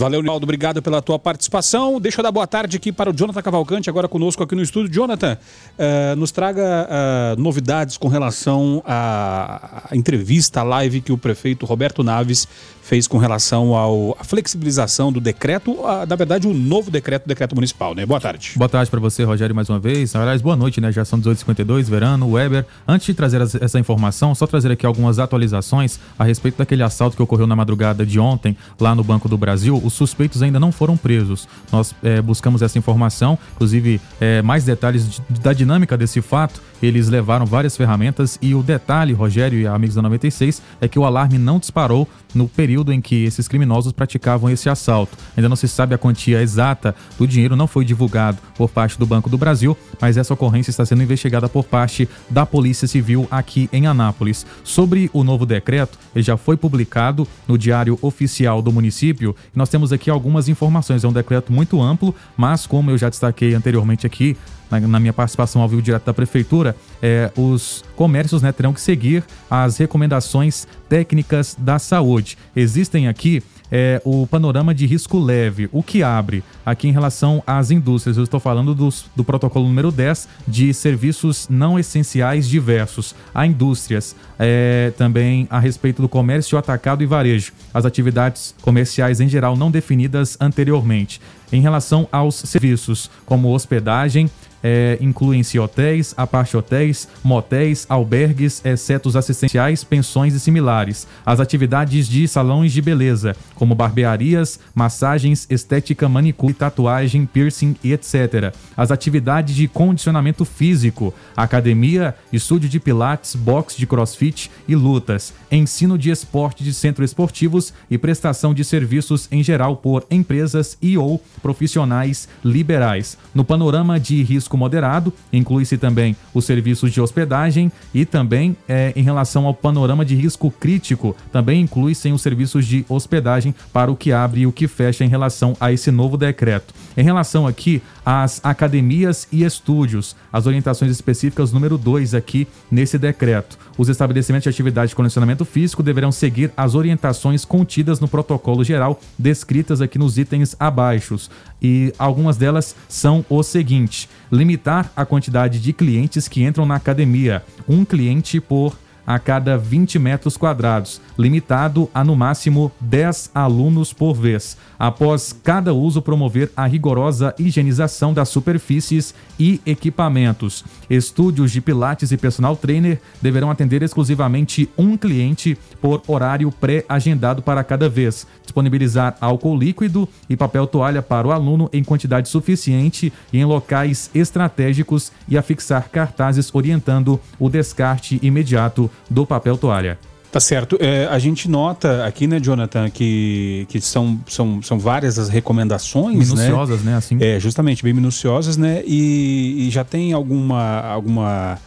Valeu, 0.00 0.22
Nivaldo, 0.22 0.44
obrigado 0.44 0.80
pela 0.80 1.02
tua 1.02 1.18
participação. 1.18 2.00
Deixa 2.00 2.20
eu 2.20 2.22
dar 2.22 2.32
boa 2.32 2.46
tarde 2.46 2.78
aqui 2.78 2.90
para 2.90 3.10
o 3.10 3.12
Jonathan 3.12 3.42
Cavalcante, 3.42 3.90
agora 3.90 4.08
conosco 4.08 4.42
aqui 4.42 4.54
no 4.54 4.62
estúdio. 4.62 4.90
Jonathan, 4.90 5.36
uh, 5.36 6.16
nos 6.16 6.30
traga 6.30 6.88
uh, 6.88 7.38
novidades 7.38 7.98
com 7.98 8.08
relação 8.08 8.82
à 8.86 9.90
entrevista, 9.92 10.60
à 10.60 10.62
live 10.62 11.02
que 11.02 11.12
o 11.12 11.18
prefeito 11.18 11.66
Roberto 11.66 12.02
Naves 12.02 12.48
fez 12.90 13.06
com 13.06 13.18
relação 13.18 13.72
à 14.18 14.24
flexibilização 14.24 15.12
do 15.12 15.20
decreto, 15.20 15.86
a, 15.86 16.04
na 16.04 16.16
verdade, 16.16 16.48
o 16.48 16.52
novo 16.52 16.90
decreto, 16.90 17.24
decreto 17.24 17.54
municipal, 17.54 17.94
né? 17.94 18.04
Boa 18.04 18.20
tarde. 18.20 18.54
Boa 18.56 18.68
tarde 18.68 18.90
para 18.90 18.98
você, 18.98 19.22
Rogério, 19.22 19.54
mais 19.54 19.70
uma 19.70 19.78
vez. 19.78 20.16
Aliás, 20.16 20.42
boa 20.42 20.56
noite, 20.56 20.80
né? 20.80 20.90
Já 20.90 21.04
são 21.04 21.20
18h52, 21.20 21.84
Verano, 21.84 22.28
Weber. 22.32 22.66
Antes 22.88 23.06
de 23.06 23.14
trazer 23.14 23.42
essa 23.42 23.78
informação, 23.78 24.34
só 24.34 24.44
trazer 24.44 24.72
aqui 24.72 24.84
algumas 24.84 25.20
atualizações 25.20 26.00
a 26.18 26.24
respeito 26.24 26.58
daquele 26.58 26.82
assalto 26.82 27.14
que 27.14 27.22
ocorreu 27.22 27.46
na 27.46 27.54
madrugada 27.54 28.04
de 28.04 28.18
ontem, 28.18 28.56
lá 28.80 28.92
no 28.92 29.04
Banco 29.04 29.28
do 29.28 29.38
Brasil. 29.38 29.80
Os 29.84 29.92
suspeitos 29.92 30.42
ainda 30.42 30.58
não 30.58 30.72
foram 30.72 30.96
presos. 30.96 31.46
Nós 31.70 31.94
é, 32.02 32.20
buscamos 32.20 32.60
essa 32.60 32.76
informação, 32.76 33.38
inclusive 33.54 34.00
é, 34.20 34.42
mais 34.42 34.64
detalhes 34.64 35.08
de, 35.08 35.40
da 35.40 35.52
dinâmica 35.52 35.96
desse 35.96 36.20
fato. 36.20 36.60
Eles 36.82 37.08
levaram 37.08 37.46
várias 37.46 37.76
ferramentas 37.76 38.36
e 38.42 38.52
o 38.52 38.64
detalhe, 38.64 39.12
Rogério 39.12 39.60
e 39.60 39.66
amigos 39.66 39.94
da 39.94 40.02
96, 40.02 40.60
é 40.80 40.88
que 40.88 40.98
o 40.98 41.04
alarme 41.04 41.38
não 41.38 41.60
disparou 41.60 42.08
no 42.34 42.48
período 42.48 42.79
em 42.88 43.00
que 43.00 43.24
esses 43.24 43.46
criminosos 43.46 43.92
praticavam 43.92 44.48
esse 44.50 44.68
assalto. 44.68 45.16
Ainda 45.36 45.48
não 45.48 45.56
se 45.56 45.68
sabe 45.68 45.94
a 45.94 45.98
quantia 45.98 46.40
exata 46.40 46.94
do 47.18 47.26
dinheiro, 47.26 47.56
não 47.56 47.66
foi 47.66 47.84
divulgado 47.84 48.38
por 48.56 48.70
parte 48.70 48.98
do 48.98 49.06
Banco 49.06 49.28
do 49.28 49.38
Brasil, 49.38 49.76
mas 50.00 50.16
essa 50.16 50.34
ocorrência 50.34 50.70
está 50.70 50.84
sendo 50.84 51.02
investigada 51.02 51.48
por 51.48 51.64
parte 51.64 52.08
da 52.28 52.46
Polícia 52.46 52.88
Civil 52.88 53.26
aqui 53.30 53.68
em 53.72 53.86
Anápolis. 53.86 54.46
Sobre 54.64 55.10
o 55.12 55.22
novo 55.22 55.44
decreto, 55.44 55.98
ele 56.14 56.22
já 56.22 56.36
foi 56.36 56.56
publicado 56.56 57.26
no 57.46 57.58
Diário 57.58 57.98
Oficial 58.00 58.62
do 58.62 58.72
município 58.72 59.34
nós 59.54 59.68
temos 59.68 59.92
aqui 59.92 60.10
algumas 60.10 60.48
informações. 60.48 61.04
É 61.04 61.08
um 61.08 61.12
decreto 61.12 61.52
muito 61.52 61.80
amplo, 61.80 62.14
mas 62.36 62.66
como 62.66 62.90
eu 62.90 62.98
já 62.98 63.08
destaquei 63.08 63.54
anteriormente 63.54 64.06
aqui, 64.06 64.36
na, 64.70 64.80
na, 64.80 65.00
minha 65.00 65.12
participação 65.12 65.62
ao 65.62 65.68
vivo 65.68 65.82
direto 65.82 66.04
da 66.04 66.14
prefeitura, 66.14 66.76
é, 67.02 67.30
os 67.36 67.84
comércios 67.96 68.42
né, 68.42 68.52
terão 68.52 68.72
que 68.72 68.80
seguir 68.80 69.24
as 69.50 69.76
recomendações 69.76 70.66
técnicas 70.88 71.56
da 71.58 71.78
saúde. 71.78 72.36
Existem 72.54 73.08
aqui 73.08 73.42
é, 73.70 74.02
o 74.04 74.26
panorama 74.26 74.74
de 74.74 74.84
risco 74.86 75.18
leve, 75.18 75.68
o 75.72 75.82
que 75.82 76.02
abre 76.02 76.42
aqui 76.66 76.88
em 76.88 76.92
relação 76.92 77.42
às 77.46 77.70
indústrias. 77.70 78.16
Eu 78.16 78.24
estou 78.24 78.40
falando 78.40 78.74
dos, 78.74 79.06
do 79.14 79.22
protocolo 79.22 79.66
número 79.66 79.92
10 79.92 80.28
de 80.46 80.74
serviços 80.74 81.48
não 81.48 81.78
essenciais 81.78 82.48
diversos. 82.48 83.14
Há 83.34 83.46
indústrias 83.46 84.16
é, 84.38 84.92
também 84.96 85.46
a 85.50 85.60
respeito 85.60 86.02
do 86.02 86.08
comércio 86.08 86.58
atacado 86.58 87.02
e 87.02 87.06
varejo, 87.06 87.52
as 87.72 87.84
atividades 87.84 88.54
comerciais 88.60 89.20
em 89.20 89.28
geral 89.28 89.56
não 89.56 89.70
definidas 89.70 90.36
anteriormente. 90.40 91.20
Em 91.52 91.60
relação 91.60 92.08
aos 92.12 92.36
serviços, 92.36 93.10
como 93.26 93.52
hospedagem, 93.52 94.30
é, 94.62 94.98
incluem-se 95.00 95.58
hotéis, 95.58 96.14
aparte 96.16 96.56
hotéis, 96.56 97.08
motéis, 97.22 97.86
albergues, 97.88 98.64
exceto 98.64 99.08
os 99.08 99.16
assistenciais, 99.16 99.84
pensões 99.84 100.34
e 100.34 100.40
similares. 100.40 101.06
As 101.24 101.40
atividades 101.40 102.06
de 102.06 102.26
salões 102.28 102.72
de 102.72 102.82
beleza, 102.82 103.36
como 103.54 103.74
barbearias, 103.74 104.60
massagens, 104.74 105.46
estética, 105.50 106.08
manicure, 106.08 106.54
tatuagem, 106.54 107.26
piercing 107.26 107.76
e 107.82 107.92
etc. 107.92 108.54
As 108.76 108.90
atividades 108.90 109.54
de 109.54 109.66
condicionamento 109.68 110.44
físico, 110.44 111.14
academia, 111.36 112.14
estúdio 112.32 112.68
de 112.68 112.78
pilates, 112.78 113.34
boxe 113.34 113.78
de 113.78 113.86
crossfit 113.86 114.50
e 114.68 114.74
lutas, 114.74 115.32
ensino 115.50 115.96
de 115.96 116.10
esporte 116.10 116.62
de 116.62 116.72
centros 116.74 117.10
esportivos 117.10 117.72
e 117.90 117.96
prestação 117.96 118.52
de 118.52 118.64
serviços 118.64 119.28
em 119.30 119.42
geral 119.42 119.76
por 119.76 120.06
empresas 120.10 120.76
e 120.80 120.96
ou 120.98 121.22
profissionais 121.42 122.28
liberais. 122.44 123.16
No 123.34 123.44
panorama 123.44 123.98
de 123.98 124.22
risco 124.22 124.49
moderado, 124.56 125.12
inclui-se 125.32 125.76
também 125.78 126.16
os 126.34 126.44
serviços 126.44 126.92
de 126.92 127.00
hospedagem 127.00 127.70
e 127.94 128.04
também 128.04 128.56
eh, 128.68 128.92
em 128.96 129.02
relação 129.02 129.46
ao 129.46 129.54
panorama 129.54 130.04
de 130.04 130.14
risco 130.14 130.50
crítico, 130.50 131.16
também 131.32 131.60
inclui-se 131.60 132.10
os 132.10 132.22
serviços 132.22 132.66
de 132.66 132.84
hospedagem 132.88 133.54
para 133.72 133.90
o 133.90 133.96
que 133.96 134.12
abre 134.12 134.42
e 134.42 134.46
o 134.46 134.52
que 134.52 134.68
fecha 134.68 135.04
em 135.04 135.08
relação 135.08 135.56
a 135.60 135.72
esse 135.72 135.90
novo 135.90 136.16
decreto. 136.16 136.74
Em 136.96 137.02
relação 137.02 137.46
aqui 137.46 137.82
às 138.04 138.40
academias 138.44 139.26
e 139.30 139.44
estúdios, 139.44 140.16
as 140.32 140.46
orientações 140.46 140.90
específicas 140.90 141.52
número 141.52 141.76
2 141.76 142.14
aqui 142.14 142.46
nesse 142.70 142.98
decreto. 142.98 143.58
Os 143.76 143.88
estabelecimentos 143.88 144.44
de 144.44 144.48
atividade 144.48 144.90
de 144.90 144.96
condicionamento 144.96 145.44
físico 145.44 145.82
deverão 145.82 146.12
seguir 146.12 146.52
as 146.56 146.74
orientações 146.74 147.44
contidas 147.44 148.00
no 148.00 148.08
protocolo 148.08 148.64
geral 148.64 149.00
descritas 149.18 149.80
aqui 149.80 149.98
nos 149.98 150.18
itens 150.18 150.56
abaixo. 150.58 151.16
E 151.62 151.92
algumas 151.98 152.36
delas 152.36 152.74
são 152.88 153.24
o 153.28 153.42
seguinte: 153.42 154.08
limitar 154.30 154.90
a 154.94 155.04
quantidade 155.04 155.60
de 155.60 155.72
clientes 155.72 156.28
que 156.28 156.42
entram 156.42 156.66
na 156.66 156.76
academia, 156.76 157.42
um 157.68 157.84
cliente 157.84 158.40
por 158.40 158.76
a 159.10 159.18
cada 159.18 159.58
20 159.58 159.98
metros 159.98 160.36
quadrados, 160.36 161.00
limitado 161.18 161.90
a 161.92 162.04
no 162.04 162.14
máximo 162.14 162.70
10 162.80 163.32
alunos 163.34 163.92
por 163.92 164.14
vez. 164.14 164.56
Após 164.78 165.32
cada 165.32 165.74
uso, 165.74 166.00
promover 166.00 166.52
a 166.56 166.64
rigorosa 166.64 167.34
higienização 167.36 168.14
das 168.14 168.28
superfícies 168.28 169.12
e 169.36 169.60
equipamentos. 169.66 170.64
Estúdios 170.88 171.50
de 171.50 171.60
Pilates 171.60 172.12
e 172.12 172.16
personal 172.16 172.56
trainer 172.56 173.00
deverão 173.20 173.50
atender 173.50 173.82
exclusivamente 173.82 174.68
um 174.78 174.96
cliente 174.96 175.58
por 175.80 176.02
horário 176.06 176.52
pré-agendado 176.52 177.42
para 177.42 177.64
cada 177.64 177.88
vez. 177.88 178.28
Disponibilizar 178.42 179.16
álcool 179.20 179.58
líquido 179.58 180.08
e 180.28 180.36
papel 180.36 180.68
toalha 180.68 181.02
para 181.02 181.26
o 181.26 181.32
aluno 181.32 181.68
em 181.72 181.82
quantidade 181.82 182.28
suficiente 182.28 183.12
e 183.32 183.38
em 183.38 183.44
locais 183.44 184.08
estratégicos 184.14 185.10
e 185.28 185.36
afixar 185.36 185.88
cartazes 185.88 186.54
orientando 186.54 187.18
o 187.40 187.48
descarte 187.50 188.20
imediato 188.22 188.88
do 189.08 189.26
papel 189.26 189.56
toalha. 189.56 189.98
Tá 190.30 190.38
certo. 190.38 190.78
É, 190.80 191.06
a 191.06 191.18
gente 191.18 191.48
nota 191.48 192.04
aqui, 192.04 192.26
né, 192.26 192.38
Jonathan, 192.38 192.88
que, 192.88 193.66
que 193.68 193.80
são, 193.80 194.20
são, 194.28 194.62
são 194.62 194.78
várias 194.78 195.18
as 195.18 195.28
recomendações. 195.28 196.16
Minuciosas, 196.16 196.82
né? 196.82 196.96
Assim. 196.96 197.18
É, 197.20 197.40
justamente, 197.40 197.82
bem 197.82 197.92
minuciosas, 197.92 198.56
né? 198.56 198.82
E, 198.86 199.66
e 199.66 199.70
já 199.70 199.84
tem 199.84 200.12
alguma. 200.12 200.80
alguma 200.80 201.58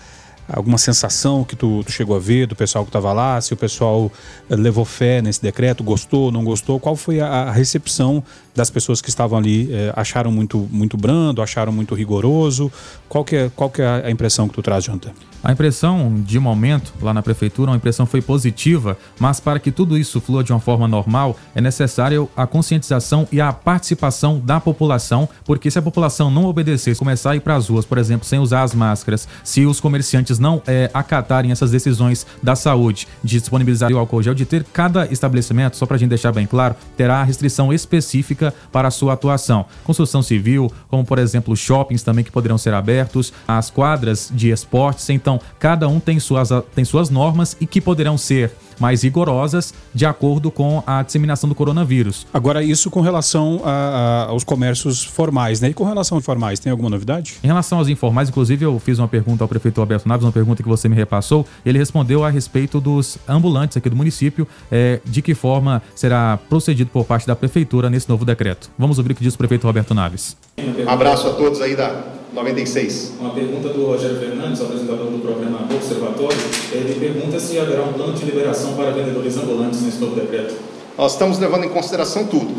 alguma 0.46 0.78
sensação 0.78 1.44
que 1.44 1.56
tu, 1.56 1.84
tu, 1.86 1.92
chegou 1.92 2.16
a 2.18 2.20
ver 2.20 2.48
do 2.48 2.56
pessoal 2.56 2.84
que 2.84 2.90
estava 2.90 3.14
lá, 3.14 3.40
se 3.40 3.54
o 3.54 3.58
pessoal 3.58 4.12
levou 4.50 4.84
fé 4.84 5.22
nesse 5.22 5.42
decreto, 5.42 5.84
gostou, 5.84 6.32
não 6.32 6.44
gostou, 6.44 6.80
qual 6.82 6.98
foi 6.98 7.22
a, 7.22 7.28
a 7.28 7.52
recepção 7.52 8.22
das 8.56 8.70
pessoas 8.70 9.02
que 9.02 9.10
estavam 9.10 9.38
ali? 9.38 9.70
Eh, 9.72 9.94
acharam 9.96 10.32
muito, 10.32 10.68
muito 10.72 10.98
brando, 10.98 11.42
acharam 11.42 11.72
muito 11.72 11.96
rigoroso? 11.96 12.72
Qual 13.10 13.24
que 13.24 13.36
é, 13.36 13.52
qual 13.56 13.70
que 13.70 13.82
é 13.82 14.04
a 14.06 14.12
impressão 14.12 14.48
que 14.48 14.54
tu 14.54 14.62
traz, 14.62 14.84
Jonathan? 14.84 15.12
A 15.44 15.52
impressão, 15.52 16.22
de 16.26 16.40
momento, 16.40 16.94
lá 17.02 17.14
na 17.14 17.22
prefeitura, 17.22 17.70
a 17.74 17.76
impressão 17.76 18.06
foi 18.06 18.22
positiva, 18.22 18.98
mas 19.20 19.42
para 19.42 19.60
que 19.60 19.72
tudo 19.72 19.98
isso 19.98 20.22
flua 20.22 20.42
de 20.42 20.54
uma 20.54 20.60
forma 20.60 20.88
normal, 20.88 21.38
é 21.54 21.60
necessário 21.60 22.30
a 22.34 22.48
conscientização 22.48 23.28
e 23.30 23.42
a 23.42 23.52
participação 23.52 24.40
da 24.40 24.62
população, 24.62 25.28
porque 25.44 25.70
se 25.70 25.78
a 25.78 25.82
população 25.82 26.32
não 26.32 26.46
obedecer, 26.46 26.96
começar 26.96 27.32
a 27.32 27.36
ir 27.36 27.42
para 27.42 27.56
as 27.56 27.68
ruas, 27.68 27.86
por 27.86 27.98
exemplo, 27.98 28.26
sem 28.26 28.40
usar 28.40 28.64
as 28.64 28.74
máscaras, 28.74 29.28
se 29.44 29.66
os 29.66 29.82
comerciantes 29.82 30.40
não 30.40 30.62
é, 30.66 30.90
acatarem 30.94 31.52
essas 31.52 31.72
decisões 31.72 32.26
da 32.42 32.56
saúde, 32.56 33.06
de 33.22 33.38
disponibilizar 33.38 33.92
o 33.92 33.98
álcool 33.98 34.24
gel, 34.24 34.34
de 34.34 34.46
ter 34.46 34.64
cada 34.72 35.12
estabelecimento, 35.12 35.76
só 35.76 35.86
para 35.86 35.98
a 35.98 36.00
gente 36.00 36.10
deixar 36.10 36.32
bem 36.32 36.48
claro, 36.48 36.74
terá 36.96 37.20
a 37.20 37.24
restrição 37.24 37.74
específica 37.74 38.43
para 38.72 38.88
a 38.88 38.92
sua 38.92 39.14
atuação. 39.14 39.66
Construção 39.84 40.22
civil, 40.22 40.72
como 40.88 41.06
por 41.06 41.20
exemplo 41.20 41.56
shoppings 41.56 42.04
também 42.04 42.24
que 42.24 42.32
poderão 42.32 42.58
ser 42.58 42.74
abertos, 42.74 43.32
as 43.48 43.70
quadras 43.70 44.32
de 44.34 44.50
esportes, 44.50 45.10
então 45.10 45.40
cada 45.60 45.88
um 45.88 46.00
tem 46.00 46.20
suas, 46.20 46.50
tem 46.74 46.84
suas 46.84 47.10
normas 47.10 47.56
e 47.60 47.66
que 47.66 47.80
poderão 47.80 48.18
ser 48.18 48.52
mais 48.80 49.04
rigorosas 49.04 49.74
de 49.94 50.06
acordo 50.06 50.52
com 50.52 50.84
a 50.86 51.04
disseminação 51.04 51.48
do 51.48 51.56
coronavírus. 51.56 52.26
Agora, 52.34 52.64
isso 52.64 52.90
com 52.90 53.02
relação 53.02 53.62
a, 53.64 53.70
a, 53.70 54.24
aos 54.26 54.44
comércios 54.44 55.04
formais, 55.04 55.62
né? 55.62 55.70
E 55.70 55.74
com 55.74 55.84
relação 55.84 56.18
aos 56.18 56.24
informais, 56.24 56.60
tem 56.60 56.72
alguma 56.72 56.90
novidade? 56.90 57.36
Em 57.44 57.48
relação 57.48 57.78
aos 57.78 57.88
informais, 57.88 58.30
inclusive 58.30 58.66
eu 58.66 58.80
fiz 58.80 59.00
uma 59.00 59.08
pergunta 59.08 59.44
ao 59.44 59.48
prefeito 59.48 59.80
Alberto 59.80 60.08
Naves, 60.08 60.26
uma 60.26 60.32
pergunta 60.32 60.62
que 60.62 60.70
você 60.70 60.90
me 60.90 60.96
repassou, 60.96 61.46
ele 61.66 61.78
respondeu 61.78 62.24
a 62.24 62.30
respeito 62.30 62.80
dos 62.80 63.18
ambulantes 63.28 63.78
aqui 63.78 63.90
do 63.90 63.96
município, 63.96 64.48
é, 64.72 65.00
de 65.06 65.22
que 65.22 65.34
forma 65.34 65.82
será 65.96 66.38
procedido 66.50 66.90
por 66.92 67.06
parte 67.06 67.28
da 67.28 67.36
prefeitura 67.36 67.90
nesse 67.90 68.10
novo 68.10 68.26
decreto. 68.26 68.33
Vamos 68.78 68.98
ouvir 68.98 69.12
o 69.12 69.16
que 69.16 69.24
diz 69.24 69.34
o 69.34 69.38
prefeito 69.38 69.66
Roberto 69.66 69.94
Naves. 69.94 70.36
Um 70.58 70.90
abraço 70.90 71.28
a 71.28 71.34
todos 71.34 71.62
aí 71.62 71.76
da 71.76 72.04
96. 72.34 73.14
Uma 73.20 73.30
pergunta 73.32 73.70
do 73.70 73.86
Rogério 73.86 74.20
Fernandes, 74.20 74.62
apresentador 74.62 75.06
do 75.08 75.20
programa 75.20 75.68
Observatório. 75.72 76.38
Ele 76.72 77.00
pergunta 77.00 77.40
se 77.40 77.60
haverá 77.60 77.84
um 77.84 77.94
plano 77.94 78.14
de 78.14 78.26
liberação 78.26 78.74
para 78.76 78.92
vendedores 78.92 79.38
ambulantes 79.38 79.82
nesse 79.82 80.00
novo 80.00 80.16
decreto. 80.16 80.56
Nós 80.98 81.14
estamos 81.14 81.40
levando 81.40 81.66
em 81.66 81.70
consideração 81.70 82.26
tudo. 82.26 82.54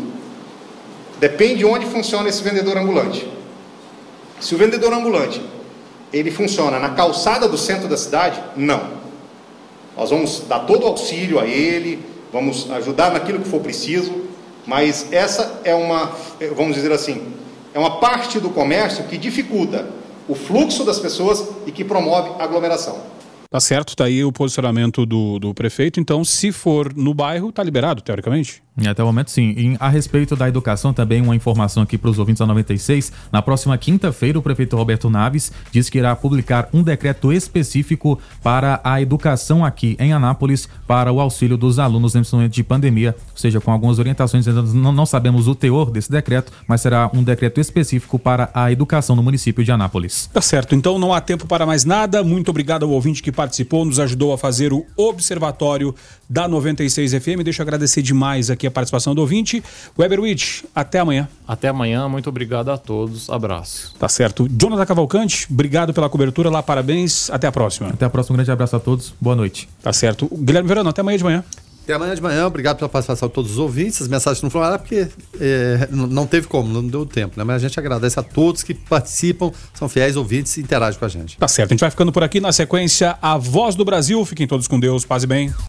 Depende 1.19 1.59
de 1.59 1.65
onde 1.65 1.85
funciona 1.85 2.29
esse 2.29 2.43
vendedor 2.43 2.77
ambulante. 2.77 3.27
Se 4.39 4.55
o 4.55 4.57
vendedor 4.57 4.93
ambulante 4.93 5.41
ele 6.13 6.31
funciona 6.31 6.79
na 6.79 6.89
calçada 6.89 7.47
do 7.47 7.57
centro 7.57 7.87
da 7.87 7.97
cidade, 7.97 8.41
não. 8.55 9.05
Nós 9.97 10.09
vamos 10.09 10.43
dar 10.47 10.59
todo 10.59 10.83
o 10.83 10.87
auxílio 10.87 11.39
a 11.39 11.45
ele, 11.45 11.99
vamos 12.31 12.69
ajudar 12.71 13.11
naquilo 13.11 13.39
que 13.39 13.49
for 13.49 13.59
preciso, 13.59 14.23
mas 14.65 15.11
essa 15.11 15.61
é 15.63 15.73
uma, 15.73 16.11
vamos 16.55 16.75
dizer 16.75 16.91
assim, 16.91 17.33
é 17.73 17.79
uma 17.79 17.99
parte 17.99 18.39
do 18.39 18.49
comércio 18.49 19.03
que 19.05 19.17
dificulta 19.17 19.87
o 20.27 20.33
fluxo 20.33 20.83
das 20.83 20.99
pessoas 20.99 21.47
e 21.65 21.71
que 21.71 21.83
promove 21.83 22.31
aglomeração. 22.41 22.99
Tá 23.49 23.59
certo, 23.59 23.95
tá 23.95 24.05
aí 24.05 24.23
o 24.23 24.31
posicionamento 24.31 25.05
do, 25.05 25.39
do 25.39 25.53
prefeito. 25.53 25.99
Então, 25.99 26.25
se 26.25 26.51
for 26.51 26.93
no 26.93 27.13
bairro, 27.13 27.51
tá 27.51 27.63
liberado, 27.63 28.01
teoricamente? 28.01 28.64
Até 28.77 29.01
o 29.01 29.05
momento, 29.05 29.31
sim. 29.31 29.53
E 29.57 29.77
a 29.79 29.87
respeito 29.87 30.35
da 30.35 30.49
educação, 30.49 30.93
também 30.93 31.21
uma 31.21 31.35
informação 31.35 31.83
aqui 31.83 31.97
para 31.97 32.09
os 32.09 32.19
ouvintes 32.19 32.39
da 32.39 32.45
96. 32.45 33.11
Na 33.31 33.41
próxima 33.41 33.77
quinta-feira, 33.77 34.37
o 34.37 34.41
prefeito 34.41 34.75
Roberto 34.75 35.09
Naves 35.09 35.51
diz 35.71 35.89
que 35.89 35.97
irá 35.97 36.13
publicar 36.13 36.67
um 36.73 36.83
decreto 36.83 37.31
específico 37.31 38.19
para 38.43 38.81
a 38.83 39.01
educação 39.01 39.63
aqui 39.63 39.95
em 39.97 40.11
Anápolis 40.11 40.67
para 40.85 41.11
o 41.11 41.21
auxílio 41.21 41.55
dos 41.55 41.79
alunos 41.79 42.13
nesse 42.13 42.33
momento 42.35 42.51
de 42.51 42.63
pandemia, 42.63 43.15
ou 43.31 43.37
seja, 43.37 43.61
com 43.61 43.71
algumas 43.71 43.97
orientações. 43.97 44.45
Não 44.45 45.05
sabemos 45.05 45.47
o 45.47 45.55
teor 45.55 45.89
desse 45.89 46.11
decreto, 46.11 46.51
mas 46.67 46.81
será 46.81 47.09
um 47.13 47.23
decreto 47.23 47.61
específico 47.61 48.19
para 48.19 48.49
a 48.53 48.71
educação 48.71 49.15
no 49.15 49.23
município 49.23 49.63
de 49.63 49.71
Anápolis. 49.71 50.29
Tá 50.33 50.41
certo. 50.41 50.75
Então, 50.75 50.99
não 50.99 51.13
há 51.13 51.21
tempo 51.21 51.47
para 51.47 51.65
mais 51.65 51.85
nada. 51.85 52.23
Muito 52.23 52.49
obrigado 52.49 52.83
ao 52.83 52.91
ouvinte 52.91 53.23
que 53.23 53.31
participou, 53.31 53.85
nos 53.85 53.99
ajudou 53.99 54.33
a 54.33 54.37
fazer 54.37 54.73
o 54.73 54.85
observatório 54.97 55.95
da 56.29 56.47
96 56.47 57.13
FM. 57.13 57.43
Deixa 57.43 57.61
eu 57.61 57.63
agradecer 57.63 58.01
demais 58.01 58.49
aqui 58.49 58.67
a 58.67 58.71
participação 58.71 59.13
do 59.13 59.21
ouvinte. 59.21 59.63
Weberwitch, 59.97 60.63
até 60.73 60.99
amanhã. 60.99 61.27
Até 61.47 61.67
amanhã, 61.67 62.07
muito 62.07 62.29
obrigado 62.29 62.69
a 62.69 62.77
todos. 62.77 63.29
Abraço. 63.29 63.95
Tá 63.99 64.09
certo. 64.09 64.47
Jonathan 64.49 64.85
Cavalcante, 64.85 65.47
obrigado 65.49 65.93
pela 65.93 66.09
cobertura 66.09 66.49
lá, 66.49 66.61
parabéns. 66.61 67.29
Até 67.29 67.47
a 67.47 67.51
próxima. 67.51 67.89
Até 67.89 68.05
a 68.05 68.09
próxima, 68.09 68.33
um 68.33 68.37
grande 68.37 68.51
abraço 68.51 68.75
a 68.75 68.79
todos. 68.79 69.13
Boa 69.19 69.35
noite. 69.35 69.69
Tá 69.81 69.93
certo. 69.93 70.29
Guilherme 70.33 70.67
Verano, 70.67 70.89
até 70.89 71.01
amanhã 71.01 71.17
de 71.17 71.23
manhã. 71.23 71.43
Até 71.85 71.93
amanhã 71.93 72.15
de 72.15 72.21
manhã, 72.21 72.47
obrigado 72.47 72.77
pela 72.77 72.89
participação 72.89 73.27
de 73.27 73.33
todos 73.35 73.51
os 73.51 73.57
ouvintes. 73.59 74.01
As 74.01 74.07
mensagens 74.07 74.41
não 74.41 74.49
foram 74.49 74.71
lá 74.71 74.79
porque 74.79 75.07
é, 75.39 75.87
não 75.91 76.25
teve 76.25 76.47
como, 76.47 76.67
não 76.67 76.85
deu 76.85 77.05
tempo, 77.05 77.35
né? 77.37 77.43
Mas 77.43 77.57
a 77.57 77.67
gente 77.67 77.79
agradece 77.79 78.19
a 78.19 78.23
todos 78.23 78.63
que 78.63 78.73
participam, 78.73 79.51
são 79.71 79.87
fiéis 79.87 80.15
ouvintes 80.15 80.57
e 80.57 80.61
interagem 80.61 80.97
com 80.97 81.05
a 81.05 81.07
gente. 81.07 81.37
Tá 81.37 81.47
certo, 81.47 81.69
a 81.69 81.73
gente 81.75 81.81
vai 81.81 81.91
ficando 81.91 82.11
por 82.11 82.23
aqui 82.23 82.41
na 82.41 82.51
sequência 82.51 83.15
A 83.21 83.37
Voz 83.37 83.75
do 83.75 83.85
Brasil. 83.85 84.25
Fiquem 84.25 84.47
todos 84.47 84.67
com 84.67 84.79
Deus, 84.79 85.05
paz 85.05 85.21
e 85.25 85.27
bem. 85.27 85.53